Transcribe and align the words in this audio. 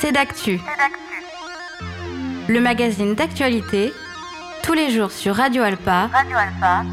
C'est 0.00 0.12
d'actu. 0.12 0.60
Le 2.48 2.60
magazine 2.60 3.14
d'actualité, 3.14 3.92
tous 4.62 4.72
les 4.72 4.90
jours 4.90 5.10
sur 5.10 5.34
Radio 5.34 5.62
Alpa. 5.62 6.08
Radio 6.12 6.36
Alpa. 6.36 6.84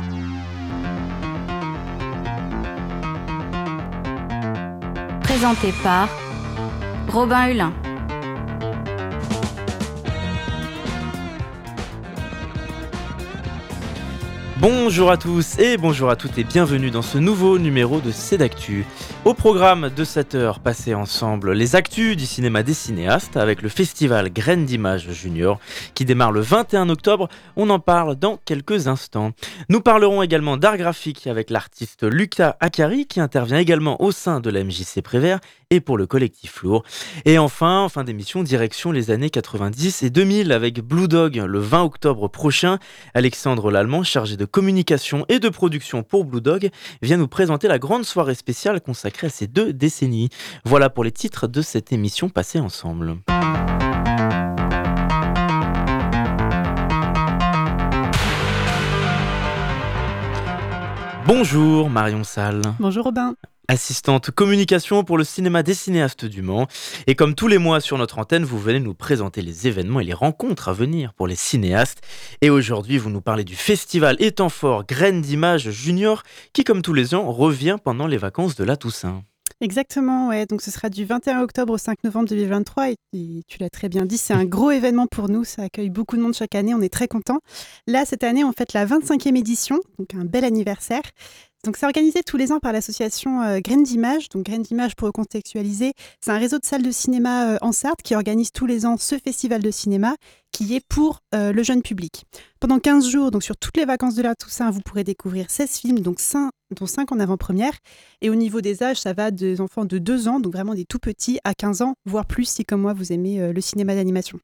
Présenté 5.21 5.73
par 5.81 6.09
Robin 7.07 7.47
Hulin. 7.47 7.73
Bonjour 14.57 15.11
à 15.11 15.17
tous 15.17 15.59
et 15.59 15.77
bonjour 15.77 16.09
à 16.09 16.15
toutes 16.15 16.37
et 16.37 16.43
bienvenue 16.43 16.89
dans 16.89 17.01
ce 17.01 17.17
nouveau 17.17 17.59
numéro 17.59 17.99
de 17.99 18.11
C'est 18.11 18.37
d'actu. 18.37 18.85
Au 19.25 19.33
programme 19.33 19.89
de 19.89 20.03
cette 20.03 20.35
heure 20.35 20.59
passée 20.59 20.93
ensemble, 20.93 21.53
les 21.53 21.75
actus 21.75 22.15
du 22.15 22.27
cinéma 22.27 22.61
des 22.61 22.75
cinéastes 22.75 23.37
avec 23.37 23.63
le 23.63 23.69
festival 23.69 24.31
Graines 24.31 24.65
d'Images 24.65 25.09
Junior 25.09 25.59
qui 25.95 26.05
démarre 26.05 26.31
le 26.31 26.41
21 26.41 26.89
octobre. 26.89 27.27
On 27.55 27.71
en 27.71 27.79
parle 27.79 28.17
dans 28.17 28.37
quelques 28.45 28.87
instants. 28.87 29.31
Nous 29.67 29.81
parlerons 29.81 30.21
également 30.21 30.57
d'art 30.57 30.77
graphique 30.77 31.25
avec 31.25 31.49
l'artiste 31.49 32.03
Lucas 32.03 32.55
Akari 32.59 33.07
qui 33.07 33.19
intervient 33.19 33.57
également 33.57 33.99
au 33.99 34.11
sein 34.11 34.41
de 34.41 34.51
la 34.51 34.63
MJC 34.63 35.01
Prévert 35.03 35.39
et 35.69 35.79
pour 35.79 35.97
le 35.97 36.07
collectif 36.07 36.63
Lourd. 36.63 36.83
Et 37.25 37.37
enfin, 37.37 37.81
en 37.81 37.89
fin 37.89 38.03
d'émission, 38.03 38.43
direction 38.43 38.91
les 38.91 39.11
années 39.11 39.29
90 39.29 40.03
et 40.03 40.09
2000 40.09 40.51
avec 40.51 40.81
Blue 40.81 41.07
Dog 41.07 41.35
le 41.35 41.59
20 41.59 41.83
octobre 41.83 42.27
prochain. 42.27 42.79
Alexandre 43.13 43.71
Lallemand, 43.71 44.03
chargé 44.03 44.37
de 44.37 44.45
communication 44.45 45.25
et 45.29 45.39
de 45.39 45.49
production 45.49 46.03
pour 46.03 46.25
Blue 46.25 46.41
Dog, 46.41 46.69
vient 47.01 47.17
nous 47.17 47.27
présenter 47.27 47.67
la 47.67 47.79
grande 47.79 48.05
soirée 48.05 48.35
spéciale 48.35 48.81
consacrée 48.81 49.27
à 49.27 49.29
ces 49.29 49.47
deux 49.47 49.73
décennies. 49.73 50.29
Voilà 50.65 50.89
pour 50.89 51.03
les 51.03 51.11
titres 51.11 51.47
de 51.47 51.61
cette 51.61 51.91
émission 51.91 52.29
passée 52.29 52.59
ensemble. 52.59 53.17
Bonjour 61.27 61.89
Marion 61.89 62.23
Salle. 62.23 62.61
Bonjour 62.79 63.05
Robin 63.05 63.35
assistante 63.67 64.31
communication 64.31 65.03
pour 65.03 65.17
le 65.17 65.23
cinéma 65.23 65.63
des 65.63 65.73
cinéastes 65.73 66.25
du 66.25 66.41
Mans. 66.41 66.67
Et 67.07 67.15
comme 67.15 67.35
tous 67.35 67.47
les 67.47 67.57
mois 67.57 67.81
sur 67.81 67.97
notre 67.97 68.19
antenne, 68.19 68.43
vous 68.43 68.59
venez 68.59 68.79
nous 68.79 68.93
présenter 68.93 69.41
les 69.41 69.67
événements 69.67 69.99
et 69.99 70.03
les 70.05 70.13
rencontres 70.13 70.69
à 70.69 70.73
venir 70.73 71.13
pour 71.13 71.27
les 71.27 71.35
cinéastes. 71.35 72.01
Et 72.41 72.49
aujourd'hui, 72.49 72.97
vous 72.97 73.09
nous 73.09 73.21
parlez 73.21 73.43
du 73.43 73.55
festival 73.55 74.15
Étant 74.19 74.49
fort 74.49 74.85
Graines 74.85 75.21
d'Images 75.21 75.69
Junior 75.69 76.23
qui, 76.53 76.63
comme 76.63 76.81
tous 76.81 76.93
les 76.93 77.15
ans, 77.15 77.31
revient 77.31 77.77
pendant 77.83 78.07
les 78.07 78.17
vacances 78.17 78.55
de 78.55 78.63
la 78.63 78.77
Toussaint. 78.77 79.23
Exactement, 79.61 80.27
ouais. 80.27 80.45
Donc 80.45 80.61
ce 80.61 80.69
sera 80.69 80.89
du 80.89 81.05
21 81.05 81.41
octobre 81.41 81.73
au 81.73 81.77
5 81.77 82.03
novembre 82.03 82.27
2023 82.27 82.89
et, 82.89 82.97
tu 83.47 83.57
l'as 83.59 83.69
très 83.69 83.87
bien 83.87 84.05
dit, 84.05 84.17
c'est 84.17 84.33
un 84.33 84.43
gros 84.43 84.69
événement 84.69 85.07
pour 85.07 85.29
nous. 85.29 85.45
Ça 85.45 85.63
accueille 85.63 85.89
beaucoup 85.89 86.17
de 86.17 86.21
monde 86.21 86.33
chaque 86.33 86.55
année. 86.55 86.73
On 86.73 86.81
est 86.81 86.91
très 86.93 87.07
contents. 87.07 87.39
Là, 87.87 88.03
cette 88.05 88.25
année, 88.25 88.43
on 88.43 88.51
fête 88.51 88.73
la 88.73 88.85
25e 88.85 89.37
édition, 89.37 89.79
donc 89.97 90.13
un 90.13 90.25
bel 90.25 90.43
anniversaire. 90.43 91.03
Donc, 91.65 91.77
c'est 91.77 91.87
organisé 91.87 92.21
tous 92.21 92.37
les 92.37 92.51
ans 92.51 92.59
par 92.59 92.73
l'association 92.73 93.41
euh, 93.41 93.59
Graines 93.59 93.81
d'Images. 93.81 94.29
Donc, 94.29 94.43
Graines 94.43 94.61
d'Images, 94.61 94.95
pour 94.95 95.11
contextualiser, 95.11 95.93
c'est 96.21 96.29
un 96.29 96.37
réseau 96.37 96.59
de 96.59 96.65
salles 96.65 96.83
de 96.83 96.91
cinéma 96.91 97.53
euh, 97.53 97.57
en 97.61 97.71
Sarthe 97.71 98.03
qui 98.03 98.13
organise 98.13 98.51
tous 98.51 98.67
les 98.67 98.85
ans 98.85 98.97
ce 98.99 99.17
festival 99.17 99.63
de 99.63 99.71
cinéma 99.71 100.15
qui 100.51 100.75
est 100.75 100.85
pour 100.87 101.21
euh, 101.33 101.51
le 101.51 101.63
jeune 101.63 101.81
public. 101.81 102.25
Pendant 102.59 102.77
15 102.77 103.09
jours, 103.09 103.31
donc 103.31 103.41
sur 103.41 103.57
toutes 103.57 103.77
les 103.77 103.85
vacances 103.85 104.13
de 104.13 104.21
la 104.21 104.35
Toussaint, 104.35 104.69
vous 104.69 104.81
pourrez 104.81 105.03
découvrir 105.03 105.49
16 105.49 105.71
films, 105.71 105.99
donc 106.01 106.19
5, 106.19 106.51
dont 106.79 106.85
5 106.85 107.11
en 107.11 107.19
avant-première. 107.19 107.73
Et 108.21 108.29
au 108.29 108.35
niveau 108.35 108.61
des 108.61 108.83
âges, 108.83 108.99
ça 108.99 109.13
va 109.13 109.31
des 109.31 109.59
enfants 109.59 109.85
de 109.85 109.97
2 109.97 110.27
ans, 110.27 110.39
donc 110.39 110.53
vraiment 110.53 110.75
des 110.75 110.85
tout 110.85 110.99
petits, 110.99 111.39
à 111.45 111.55
15 111.55 111.81
ans, 111.81 111.95
voire 112.05 112.27
plus 112.27 112.45
si, 112.45 112.63
comme 112.63 112.81
moi, 112.81 112.93
vous 112.93 113.11
aimez 113.11 113.51
le 113.51 113.61
cinéma 113.61 113.95
d'animation. 113.95 114.39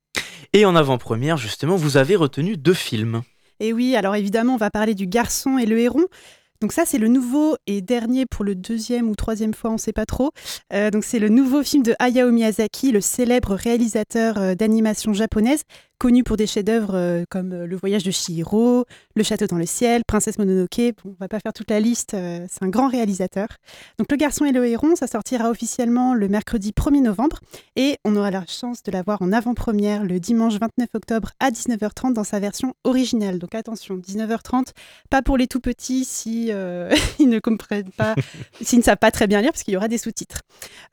Et 0.53 0.66
en 0.66 0.75
avant-première, 0.75 1.38
justement, 1.38 1.75
vous 1.75 1.97
avez 1.97 2.16
retenu 2.16 2.58
deux 2.58 2.73
films. 2.73 3.22
Et 3.61 3.73
oui, 3.73 3.95
alors 3.95 4.15
évidemment, 4.15 4.55
on 4.55 4.58
va 4.58 4.71
parler 4.71 4.95
du 4.95 5.05
garçon 5.05 5.60
et 5.60 5.67
le 5.67 5.77
héron. 5.77 6.05
Donc 6.61 6.73
ça, 6.73 6.83
c'est 6.86 6.99
le 6.99 7.08
nouveau 7.08 7.58
et 7.66 7.82
dernier 7.82 8.27
pour 8.27 8.45
le 8.45 8.54
deuxième 8.54 9.10
ou 9.10 9.16
troisième 9.16 9.55
fois, 9.55 9.72
on 9.72 9.73
ne 9.73 9.80
sait 9.80 9.94
pas 9.94 10.05
trop. 10.05 10.30
Euh, 10.73 10.92
donc 10.92 11.04
c'est 11.04 11.17
le 11.17 11.30
nouveau 11.30 11.64
film 11.64 11.82
de 11.82 11.95
Hayao 11.98 12.32
Miyazaki, 12.32 12.92
le 12.92 13.02
célèbre 13.02 13.55
réalisateur 13.55 14.38
euh, 14.38 14.54
d'animation 14.54 15.11
japonaise, 15.11 15.64
connu 16.02 16.23
pour 16.23 16.36
des 16.36 16.48
chefs-d'œuvre 16.48 16.95
euh, 16.95 17.26
comme 17.30 17.54
euh, 17.54 17.67
Le 17.67 17.76
Voyage 17.76 18.02
de 18.02 18.10
Chihiro, 18.10 18.86
Le 19.16 19.22
Château 19.22 19.45
dans 19.45 19.60
le 19.60 19.67
ciel, 19.67 20.02
Princesse 20.08 20.39
Mononoke. 20.39 20.95
Bon, 21.04 21.12
on 21.12 21.16
va 21.20 21.28
pas 21.28 21.39
faire 21.39 21.54
toute 21.54 21.70
la 21.70 21.80
liste, 21.80 22.16
euh, 22.16 22.44
c'est 22.50 22.64
un 22.64 22.70
grand 22.70 22.88
réalisateur. 22.88 23.48
Donc 24.00 24.08
Le 24.10 24.17
Garçon 24.17 24.45
et 24.45 24.52
le 24.52 24.66
Héron, 24.66 24.95
ça 24.95 25.06
sortira 25.06 25.52
officiellement 25.52 26.16
le 26.16 26.28
mercredi 26.28 26.72
1er 26.72 27.04
novembre 27.04 27.40
et 27.76 28.00
on 28.04 28.16
aura 28.16 28.32
la 28.32 28.44
chance 28.48 28.82
de 28.82 28.92
l'avoir 28.92 29.22
en 29.22 29.32
avant-première 29.32 30.04
le 30.04 30.20
dimanche 30.20 30.56
29 30.56 30.90
octobre 30.95 31.30
à 31.40 31.52
19h30 31.52 32.14
dans 32.14 32.23
sa 32.23 32.40
version 32.40 32.73
originale. 32.84 33.38
Donc 33.38 33.54
attention, 33.54 33.98
19h30, 33.98 34.70
pas 35.11 35.22
pour 35.22 35.38
les 35.38 35.45
tout 35.45 35.60
petits 35.60 36.04
si 36.04 36.48
ils 37.20 37.30
ne 37.30 37.38
comprennent 37.38 37.92
pas, 37.95 38.16
s'ils 38.61 38.80
ne 38.80 38.84
savent 38.84 38.98
pas 38.98 39.11
très 39.11 39.28
bien 39.28 39.40
lire 39.40 39.52
parce 39.52 39.61
qu'il 39.61 39.76
y 39.76 39.78
aura 39.78 39.88
des 39.88 40.00
sous-titres. 40.00 40.42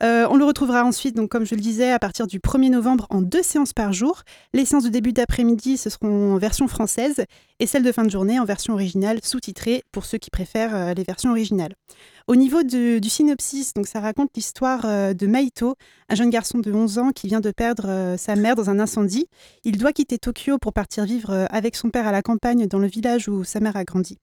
on 0.01 0.35
le 0.37 0.45
retrouvera 0.45 0.83
ensuite, 0.83 1.15
donc 1.15 1.29
comme 1.29 1.47
je 1.47 1.55
le 1.55 1.61
disais, 1.61 1.91
à 1.91 1.97
partir 1.97 2.27
du 2.27 2.37
1er 2.37 2.69
novembre 2.69 3.07
en 3.09 3.23
deux 3.23 3.41
séances 3.41 3.73
par 3.73 3.91
jour. 3.91 4.21
Les 4.53 4.65
séances 4.65 4.83
de 4.83 4.98
début 4.99 5.13
d'après-midi, 5.13 5.77
ce 5.77 5.89
seront 5.89 6.33
en 6.33 6.37
version 6.37 6.67
française 6.67 7.23
et 7.61 7.67
celles 7.67 7.83
de 7.83 7.91
fin 7.93 8.03
de 8.03 8.09
journée 8.09 8.37
en 8.37 8.43
version 8.43 8.73
originale 8.73 9.19
sous-titrée 9.23 9.81
pour 9.93 10.03
ceux 10.03 10.17
qui 10.17 10.29
préfèrent 10.29 10.75
euh, 10.75 10.93
les 10.93 11.03
versions 11.03 11.31
originales. 11.31 11.73
Au 12.27 12.35
niveau 12.35 12.63
du 12.63 12.99
synopsis, 13.09 13.71
ça 13.85 14.01
raconte 14.01 14.31
l'histoire 14.35 14.81
euh, 14.83 15.13
de 15.13 15.25
Maito, 15.25 15.75
un 16.09 16.15
jeune 16.15 16.29
garçon 16.29 16.57
de 16.57 16.69
11 16.69 16.97
ans 16.97 17.11
qui 17.11 17.27
vient 17.27 17.39
de 17.39 17.51
perdre 17.51 17.85
euh, 17.87 18.17
sa 18.17 18.35
mère 18.35 18.57
dans 18.57 18.69
un 18.69 18.77
incendie. 18.77 19.27
Il 19.63 19.77
doit 19.77 19.93
quitter 19.93 20.17
Tokyo 20.17 20.57
pour 20.57 20.73
partir 20.73 21.05
vivre 21.05 21.47
avec 21.49 21.77
son 21.77 21.91
père 21.91 22.05
à 22.05 22.11
la 22.11 22.21
campagne 22.21 22.67
dans 22.67 22.79
le 22.79 22.87
village 22.87 23.29
où 23.29 23.45
sa 23.45 23.61
mère 23.61 23.77
a 23.77 23.85
grandi. 23.85 24.17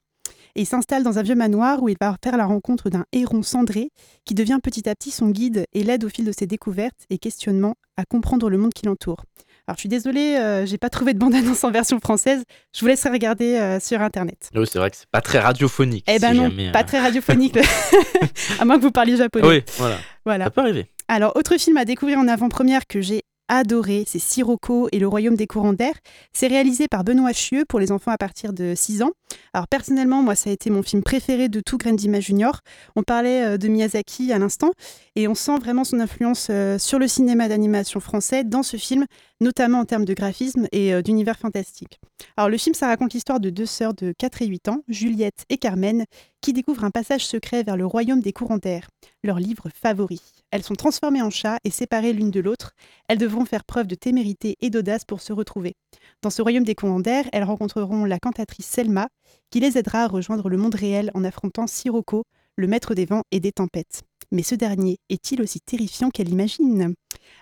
Et 0.57 0.63
il 0.63 0.67
s'installe 0.67 1.05
dans 1.05 1.19
un 1.19 1.23
vieux 1.23 1.35
manoir 1.35 1.83
où 1.83 1.89
il 1.89 1.97
va 1.99 2.17
faire 2.23 2.37
la 2.37 2.45
rencontre 2.45 2.91
d'un 2.91 3.07
héron 3.13 3.43
cendré 3.43 3.89
qui 4.27 4.35
devient 4.35 4.59
petit 4.63 4.89
à 4.91 4.95
petit 4.95 5.11
son 5.11 5.31
guide 5.31 5.65
et 5.73 5.85
l'aide 5.85 6.05
au 6.05 6.11
fil 6.11 6.27
de 6.27 6.33
ses 6.33 6.47
découvertes 6.47 7.05
et 7.09 7.17
questionnements 7.17 7.77
à 7.97 8.05
comprendre 8.05 8.51
le 8.51 8.59
monde 8.59 8.75
qui 8.75 8.85
l'entoure. 8.85 9.25
Alors, 9.69 9.79
je 9.79 9.81
suis 9.81 9.89
désolée, 9.89 10.37
euh, 10.37 10.65
j'ai 10.65 10.79
pas 10.79 10.91
trouvé 10.91 11.13
de 11.13 11.19
bande-annonce 11.19 11.65
en 11.65 11.73
version 11.73 11.99
française. 11.99 12.45
Je 12.73 12.81
vous 12.83 12.87
laisserai 12.87 13.11
regarder 13.11 13.57
euh, 13.57 13.81
sur 13.81 14.01
Internet. 14.01 14.49
Oui, 14.55 14.65
c'est 14.71 14.79
vrai 14.79 14.91
que 14.91 14.97
c'est 14.97 15.11
pas 15.11 15.21
très 15.21 15.41
radiophonique. 15.41 16.05
Eh 16.07 16.21
ben 16.21 16.35
non, 16.35 16.51
pas 16.73 16.83
euh, 16.83 16.85
très 16.85 17.01
radiophonique, 17.01 17.59
à 18.61 18.65
moins 18.65 18.77
que 18.77 18.83
vous 18.83 18.93
parliez 18.93 19.17
japonais. 19.17 19.45
Oui, 19.45 19.65
voilà. 19.77 19.99
voilà. 20.25 20.45
Ça 20.45 20.51
peut 20.53 20.61
arriver. 20.61 20.87
Alors, 21.09 21.35
autre 21.35 21.57
film 21.57 21.77
à 21.79 21.85
découvrir 21.85 22.19
en 22.19 22.29
avant-première 22.29 22.87
que 22.87 23.01
j'ai 23.01 23.23
adoré, 23.49 24.05
c'est 24.07 24.19
Sirocco 24.19 24.89
et 24.93 24.99
le 24.99 25.07
royaume 25.07 25.37
des 25.37 25.47
courants 25.47 25.73
d'air. 25.73 25.95
C'est 26.33 26.47
réalisé 26.47 26.89
par 26.89 27.05
Benoît 27.05 27.33
Chieux 27.33 27.65
pour 27.65 27.81
les 27.81 27.93
enfants 27.93 28.11
à 28.11 28.19
partir 28.19 28.53
de 28.53 28.75
6 28.75 29.03
ans. 29.03 29.13
Alors 29.53 29.69
personnellement, 29.69 30.23
moi, 30.23 30.35
ça 30.35 30.51
a 30.51 30.53
été 30.53 30.71
mon 30.71 30.83
film 30.83 31.03
préféré 31.03 31.49
de 31.49 31.61
tout 31.61 31.79
Grain 31.79 31.93
d'Image 31.93 32.25
Junior. 32.25 32.61
On 32.95 33.03
parlait 33.03 33.45
euh, 33.45 33.57
de 33.59 33.69
Miyazaki 33.69 34.33
à 34.33 34.39
l'instant 34.39 34.71
et 35.15 35.29
on 35.29 35.35
sent 35.35 35.59
vraiment 35.59 35.85
son 35.85 36.01
influence 36.01 36.49
euh, 36.51 36.79
sur 36.79 36.99
le 36.99 37.09
cinéma 37.09 37.49
d'animation 37.49 38.01
français 38.01 38.45
dans 38.45 38.63
ce 38.63 38.77
film, 38.77 39.07
notamment 39.41 39.81
en 39.81 39.85
termes 39.85 40.05
de 40.05 40.15
graphisme 40.15 40.67
et 40.73 40.93
euh, 40.93 41.03
d'univers 41.03 41.39
fantastique. 41.39 42.01
Alors 42.37 42.51
le 42.51 42.59
film, 42.59 42.75
ça 42.75 42.87
raconte 42.87 43.15
l'histoire 43.15 43.41
de 43.41 43.51
deux 43.51 43.67
sœurs 43.67 43.95
de 43.95 44.13
4 44.19 44.43
et 44.43 44.47
8 44.47 44.69
ans, 44.69 44.83
Juliette 44.89 45.45
et 45.49 45.59
Carmen, 45.59 46.05
qui 46.41 46.53
découvrent 46.53 46.85
un 46.85 46.91
passage 46.91 47.27
secret 47.27 47.63
vers 47.63 47.77
le 47.77 47.87
royaume 47.87 48.21
des 48.21 48.33
courants 48.33 48.59
d'air, 48.59 48.89
leur 49.23 49.39
livre 49.39 49.69
favori. 49.75 50.21
Elles 50.51 50.63
sont 50.63 50.75
transformées 50.75 51.23
en 51.23 51.31
chats 51.31 51.59
et 51.65 51.71
séparées 51.71 52.13
l'une 52.13 52.31
de 52.31 52.41
l'autre. 52.41 52.73
Elles 53.09 53.19
devront 53.19 53.45
faire 53.45 53.65
preuve 53.65 53.87
de 53.87 53.95
témérité 53.95 54.57
et 54.61 54.71
d'audace 54.71 55.05
pour 55.05 55.21
se 55.21 55.33
retrouver. 55.33 55.75
Dans 56.23 56.31
ce 56.31 56.43
royaume 56.43 56.65
des 56.65 56.75
commandaires, 56.75 57.29
elles 57.33 57.45
rencontreront 57.45 58.05
la 58.05 58.19
cantatrice 58.19 58.67
Selma, 58.67 59.09
qui 59.51 59.61
les 59.61 59.79
aidera 59.79 60.05
à 60.05 60.09
rejoindre 60.09 60.49
le 60.49 60.57
monde 60.57 60.75
réel 60.75 61.11
en 61.15 61.25
affrontant 61.25 61.67
Sirocco, 61.67 62.25
le 62.57 62.67
maître 62.67 62.95
des 62.95 63.07
vents 63.07 63.23
et 63.31 63.41
des 63.41 63.53
tempêtes. 63.53 64.03
Mais 64.33 64.43
ce 64.43 64.55
dernier 64.55 64.99
est-il 65.09 65.41
aussi 65.43 65.61
terrifiant 65.61 66.11
qu'elle 66.11 66.29
imagine 66.29 66.95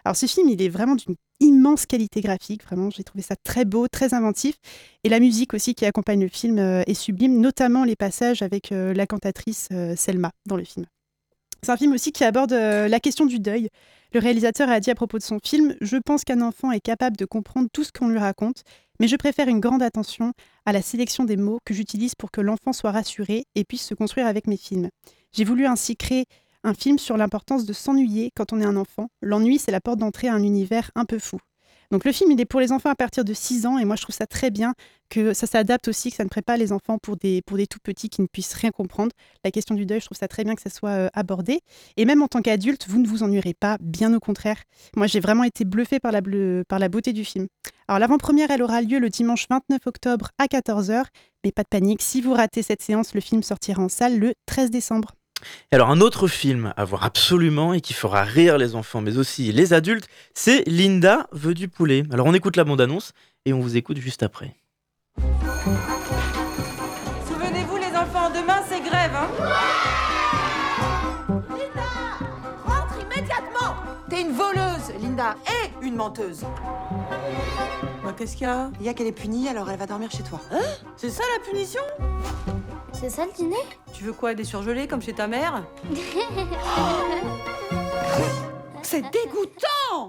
Alors 0.05 0.17
ce 0.17 0.27
film, 0.27 0.49
il 0.49 0.61
est 0.61 0.69
vraiment 0.69 0.97
d'une 0.97 1.17
immense 1.41 1.87
qualité 1.87 2.21
graphique, 2.21 2.65
vraiment, 2.65 2.91
j'ai 2.91 3.05
trouvé 3.05 3.23
ça 3.23 3.37
très 3.43 3.65
beau, 3.65 3.89
très 3.89 4.15
inventif. 4.15 4.57
Et 5.03 5.09
la 5.09 5.21
musique 5.21 5.55
aussi 5.55 5.75
qui 5.75 5.87
accompagne 5.87 6.21
le 6.21 6.29
film 6.29 6.59
euh, 6.59 6.83
est 6.87 6.95
sublime, 6.95 7.41
notamment 7.41 7.85
les 7.85 7.97
passages 7.97 8.43
avec 8.43 8.73
euh, 8.73 8.93
la 8.95 9.07
cantatrice 9.07 9.69
euh, 9.73 9.97
Selma 9.97 10.31
dans 10.47 10.57
le 10.57 10.65
film. 10.65 10.87
C'est 11.65 11.73
un 11.73 11.79
film 11.79 11.95
aussi 11.95 12.13
qui 12.13 12.25
aborde 12.25 12.53
euh, 12.53 12.89
la 12.89 13.01
question 13.01 13.25
du 13.25 13.39
deuil. 13.39 13.71
Le 14.13 14.21
réalisateur 14.21 14.69
a 14.69 14.81
dit 14.81 14.91
à 14.91 14.95
propos 14.95 15.17
de 15.17 15.23
son 15.23 15.39
film 15.43 15.75
Je 15.81 15.97
pense 15.97 16.23
qu'un 16.23 16.43
enfant 16.43 16.71
est 16.73 16.81
capable 16.81 17.17
de 17.17 17.25
comprendre 17.25 17.71
tout 17.73 17.85
ce 17.85 17.91
qu'on 17.91 18.09
lui 18.09 18.19
raconte, 18.19 18.65
mais 19.01 19.09
je 19.09 19.17
préfère 19.17 19.49
une 19.49 19.61
grande 19.61 19.83
attention 19.83 20.35
à 20.67 20.75
la 20.75 20.83
sélection 20.83 21.25
des 21.25 21.39
mots 21.39 21.61
que 21.65 21.73
j'utilise 21.73 22.15
pour 22.17 22.31
que 22.31 22.43
l'enfant 22.43 22.75
soit 22.75 22.91
rassuré 22.91 23.47
et 23.55 23.65
puisse 23.65 23.87
se 23.87 23.95
construire 23.95 24.27
avec 24.27 24.47
mes 24.47 24.59
films. 24.59 24.91
J'ai 25.33 25.45
voulu 25.45 25.65
ainsi 25.65 25.97
créer 25.97 26.27
un 26.65 26.75
film 26.75 26.99
sur 26.99 27.17
l'importance 27.17 27.65
de 27.65 27.73
s'ennuyer 27.73 28.31
quand 28.37 28.53
on 28.53 28.61
est 28.61 28.67
un 28.67 28.77
enfant. 28.77 29.09
L'ennui, 29.23 29.59
c'est 29.59 29.73
la 29.73 29.81
porte 29.81 30.01
d'entrée 30.01 30.29
à 30.29 30.35
un 30.35 30.43
univers 30.43 30.91
un 30.95 31.07
peu 31.07 31.19
fou. 31.19 31.39
Donc 31.95 32.05
le 32.05 32.11
film, 32.11 32.33
il 32.33 32.41
est 32.41 32.45
pour 32.45 32.59
les 32.59 32.73
enfants 32.73 32.91
à 32.91 32.97
partir 32.97 33.25
de 33.25 33.33
6 33.33 33.67
ans 33.67 33.79
et 33.79 33.85
moi 33.85 33.95
je 33.95 34.03
trouve 34.03 34.17
ça 34.17 34.27
très 34.27 34.51
bien 34.51 34.75
que 35.11 35.33
ça 35.33 35.47
s'adapte 35.47 35.87
aussi, 35.87 36.11
que 36.11 36.17
ça 36.17 36.25
ne 36.25 36.29
prépare 36.29 36.57
les 36.57 36.73
enfants 36.73 36.99
pour 36.99 37.17
des, 37.17 37.41
pour 37.43 37.57
des 37.57 37.69
tout 37.69 37.79
petits 37.81 38.09
qui 38.09 38.21
ne 38.21 38.27
puissent 38.27 38.55
rien 38.55 38.73
comprendre. 38.73 39.13
La 39.45 39.53
question 39.53 39.77
du 39.77 39.87
deuil, 39.87 40.01
je 40.01 40.07
trouve 40.07 40.19
ça 40.19 40.27
très 40.27 40.43
bien 40.43 40.57
que 40.57 40.61
ça 40.61 40.71
soit 40.71 40.91
euh, 40.91 41.09
abordé. 41.15 41.61
Et 41.97 42.05
même 42.05 42.21
en 42.21 42.27
tant 42.27 42.43
qu'adulte, 42.43 42.89
vous 42.89 42.99
ne 42.99 43.07
vous 43.07 43.23
ennuierez 43.23 43.55
pas, 43.55 43.77
bien 43.81 44.13
au 44.13 44.19
contraire. 44.19 44.61
Moi 44.97 45.07
j'ai 45.07 45.21
vraiment 45.21 45.45
été 45.45 45.65
bluffée 45.65 46.01
par 46.01 46.11
la, 46.11 46.21
par 46.67 46.81
la 46.81 46.89
beauté 46.89 47.13
du 47.13 47.25
film. 47.25 47.47
Alors 47.87 48.01
l'avant-première, 48.01 48.51
elle 48.51 48.65
aura 48.65 48.83
lieu 48.83 48.99
le 48.99 49.09
dimanche 49.09 49.47
29 49.49 49.87
octobre 49.87 50.31
à 50.39 50.47
14h, 50.47 51.05
mais 51.45 51.53
pas 51.53 51.63
de 51.63 51.69
panique, 51.69 52.03
si 52.03 52.21
vous 52.21 52.35
ratez 52.35 52.65
cette 52.65 52.83
séance, 52.83 53.15
le 53.15 53.21
film 53.21 53.45
sortira 53.45 53.81
en 53.81 53.89
salle 53.89 54.19
le 54.19 54.35
13 54.47 54.73
décembre. 54.73 55.13
Et 55.73 55.75
alors 55.75 55.91
un 55.91 56.01
autre 56.01 56.29
film 56.29 56.73
à 56.77 56.85
voir 56.85 57.05
absolument 57.05 57.73
et 57.75 57.81
qui 57.81 57.95
fera 57.95 58.23
rire 58.23 58.59
les 58.59 58.75
enfants 58.75 59.01
mais 59.01 59.19
aussi 59.19 59.53
les 59.53 59.73
adultes, 59.73 60.09
c'est 60.35 60.63
Linda 60.67 61.27
veut 61.33 61.55
du 61.55 61.69
poulet. 61.69 62.05
Alors 62.13 62.27
on 62.27 62.35
écoute 62.35 62.57
la 62.57 62.65
bande-annonce 62.65 63.13
et 63.45 63.53
on 63.53 63.61
vous 63.61 63.77
écoute 63.77 63.99
juste 63.99 64.23
après. 64.23 64.57
Souvenez-vous 67.29 67.77
les 67.77 67.97
enfants, 67.97 68.31
demain 68.31 68.63
c'est 68.69 68.81
grève 68.81 69.13
hein 69.15 69.29
Linda 71.51 71.83
Rentre 72.65 72.99
immédiatement 73.01 73.75
T'es 74.11 74.21
une 74.21 74.33
voleuse, 74.33 74.93
Linda, 75.03 75.35
et 75.47 75.85
une 75.85 75.97
menteuse. 75.97 76.45
Bah 78.05 78.15
qu'est-ce 78.17 78.37
qu'il 78.37 78.47
y 78.47 78.51
a? 78.51 78.71
Il 78.79 78.87
y 78.87 78.89
a 78.91 78.95
qu'elle 78.95 79.07
est 79.07 79.13
punie, 79.13 79.49
alors 79.49 79.71
elle 79.71 79.79
va 79.79 79.87
dormir 79.87 80.11
chez 80.11 80.23
toi. 80.23 80.41
Hein? 80.53 80.61
C'est 80.97 81.09
ça 81.09 81.23
la 81.37 81.43
punition? 81.51 81.81
C'est 83.05 83.11
ça 83.11 83.27
le 83.27 83.33
dîner 83.33 83.57
Tu 83.93 84.03
veux 84.03 84.15
quoi, 84.15 84.33
des 84.33 84.45
surgelés 84.45 84.89
comme 84.89 85.03
chez 85.03 85.13
ta 85.13 85.27
mère 85.27 85.63
C'est 88.83 89.03
dégoûtant 89.03 90.09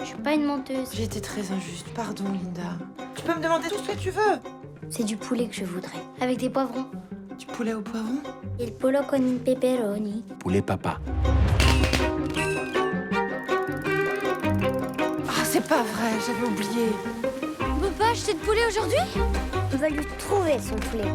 Je 0.00 0.04
suis 0.04 0.16
pas 0.16 0.32
une 0.32 0.46
menteuse. 0.46 0.88
J'ai 0.92 1.04
été 1.04 1.20
très 1.20 1.52
injuste, 1.52 1.86
pardon 1.94 2.24
Linda. 2.24 2.72
Tu 3.14 3.22
peux 3.22 3.36
me 3.36 3.40
demander 3.40 3.68
tout 3.68 3.78
ce 3.78 3.92
que 3.92 3.96
tu 3.96 4.10
veux. 4.10 4.40
C'est 4.90 5.04
du 5.04 5.16
poulet 5.16 5.46
que 5.46 5.54
je 5.54 5.64
voudrais. 5.64 6.02
Avec 6.20 6.38
des 6.38 6.50
poivrons. 6.50 6.86
Du 7.38 7.46
poulet 7.46 7.74
au 7.74 7.82
poivron 7.82 8.18
Il 8.58 8.72
polo 8.72 8.98
con 9.08 9.38
pepperoni. 9.44 10.24
Poulet 10.40 10.62
papa. 10.62 10.98
Ah, 15.28 15.44
c'est 15.44 15.68
pas 15.68 15.84
vrai, 15.84 16.10
j'avais 16.26 16.48
oublié. 16.48 17.45
On 17.96 17.98
peut 17.98 18.04
pas 18.04 18.10
acheter 18.10 18.34
de 18.34 18.38
poulet 18.40 18.60
aujourd'hui? 18.68 18.98
On 19.72 19.76
va 19.78 19.88
lui 19.88 20.04
trouver 20.18 20.58
son 20.58 20.74
poulet. 20.74 21.08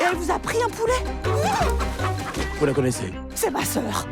Et 0.00 0.02
elle 0.02 0.16
vous 0.16 0.32
a 0.32 0.38
pris 0.40 0.58
un 0.60 0.68
poulet? 0.68 1.04
Vous 2.58 2.66
la 2.66 2.72
connaissez? 2.72 3.12
C'est 3.36 3.52
ma 3.52 3.64
sœur. 3.64 4.08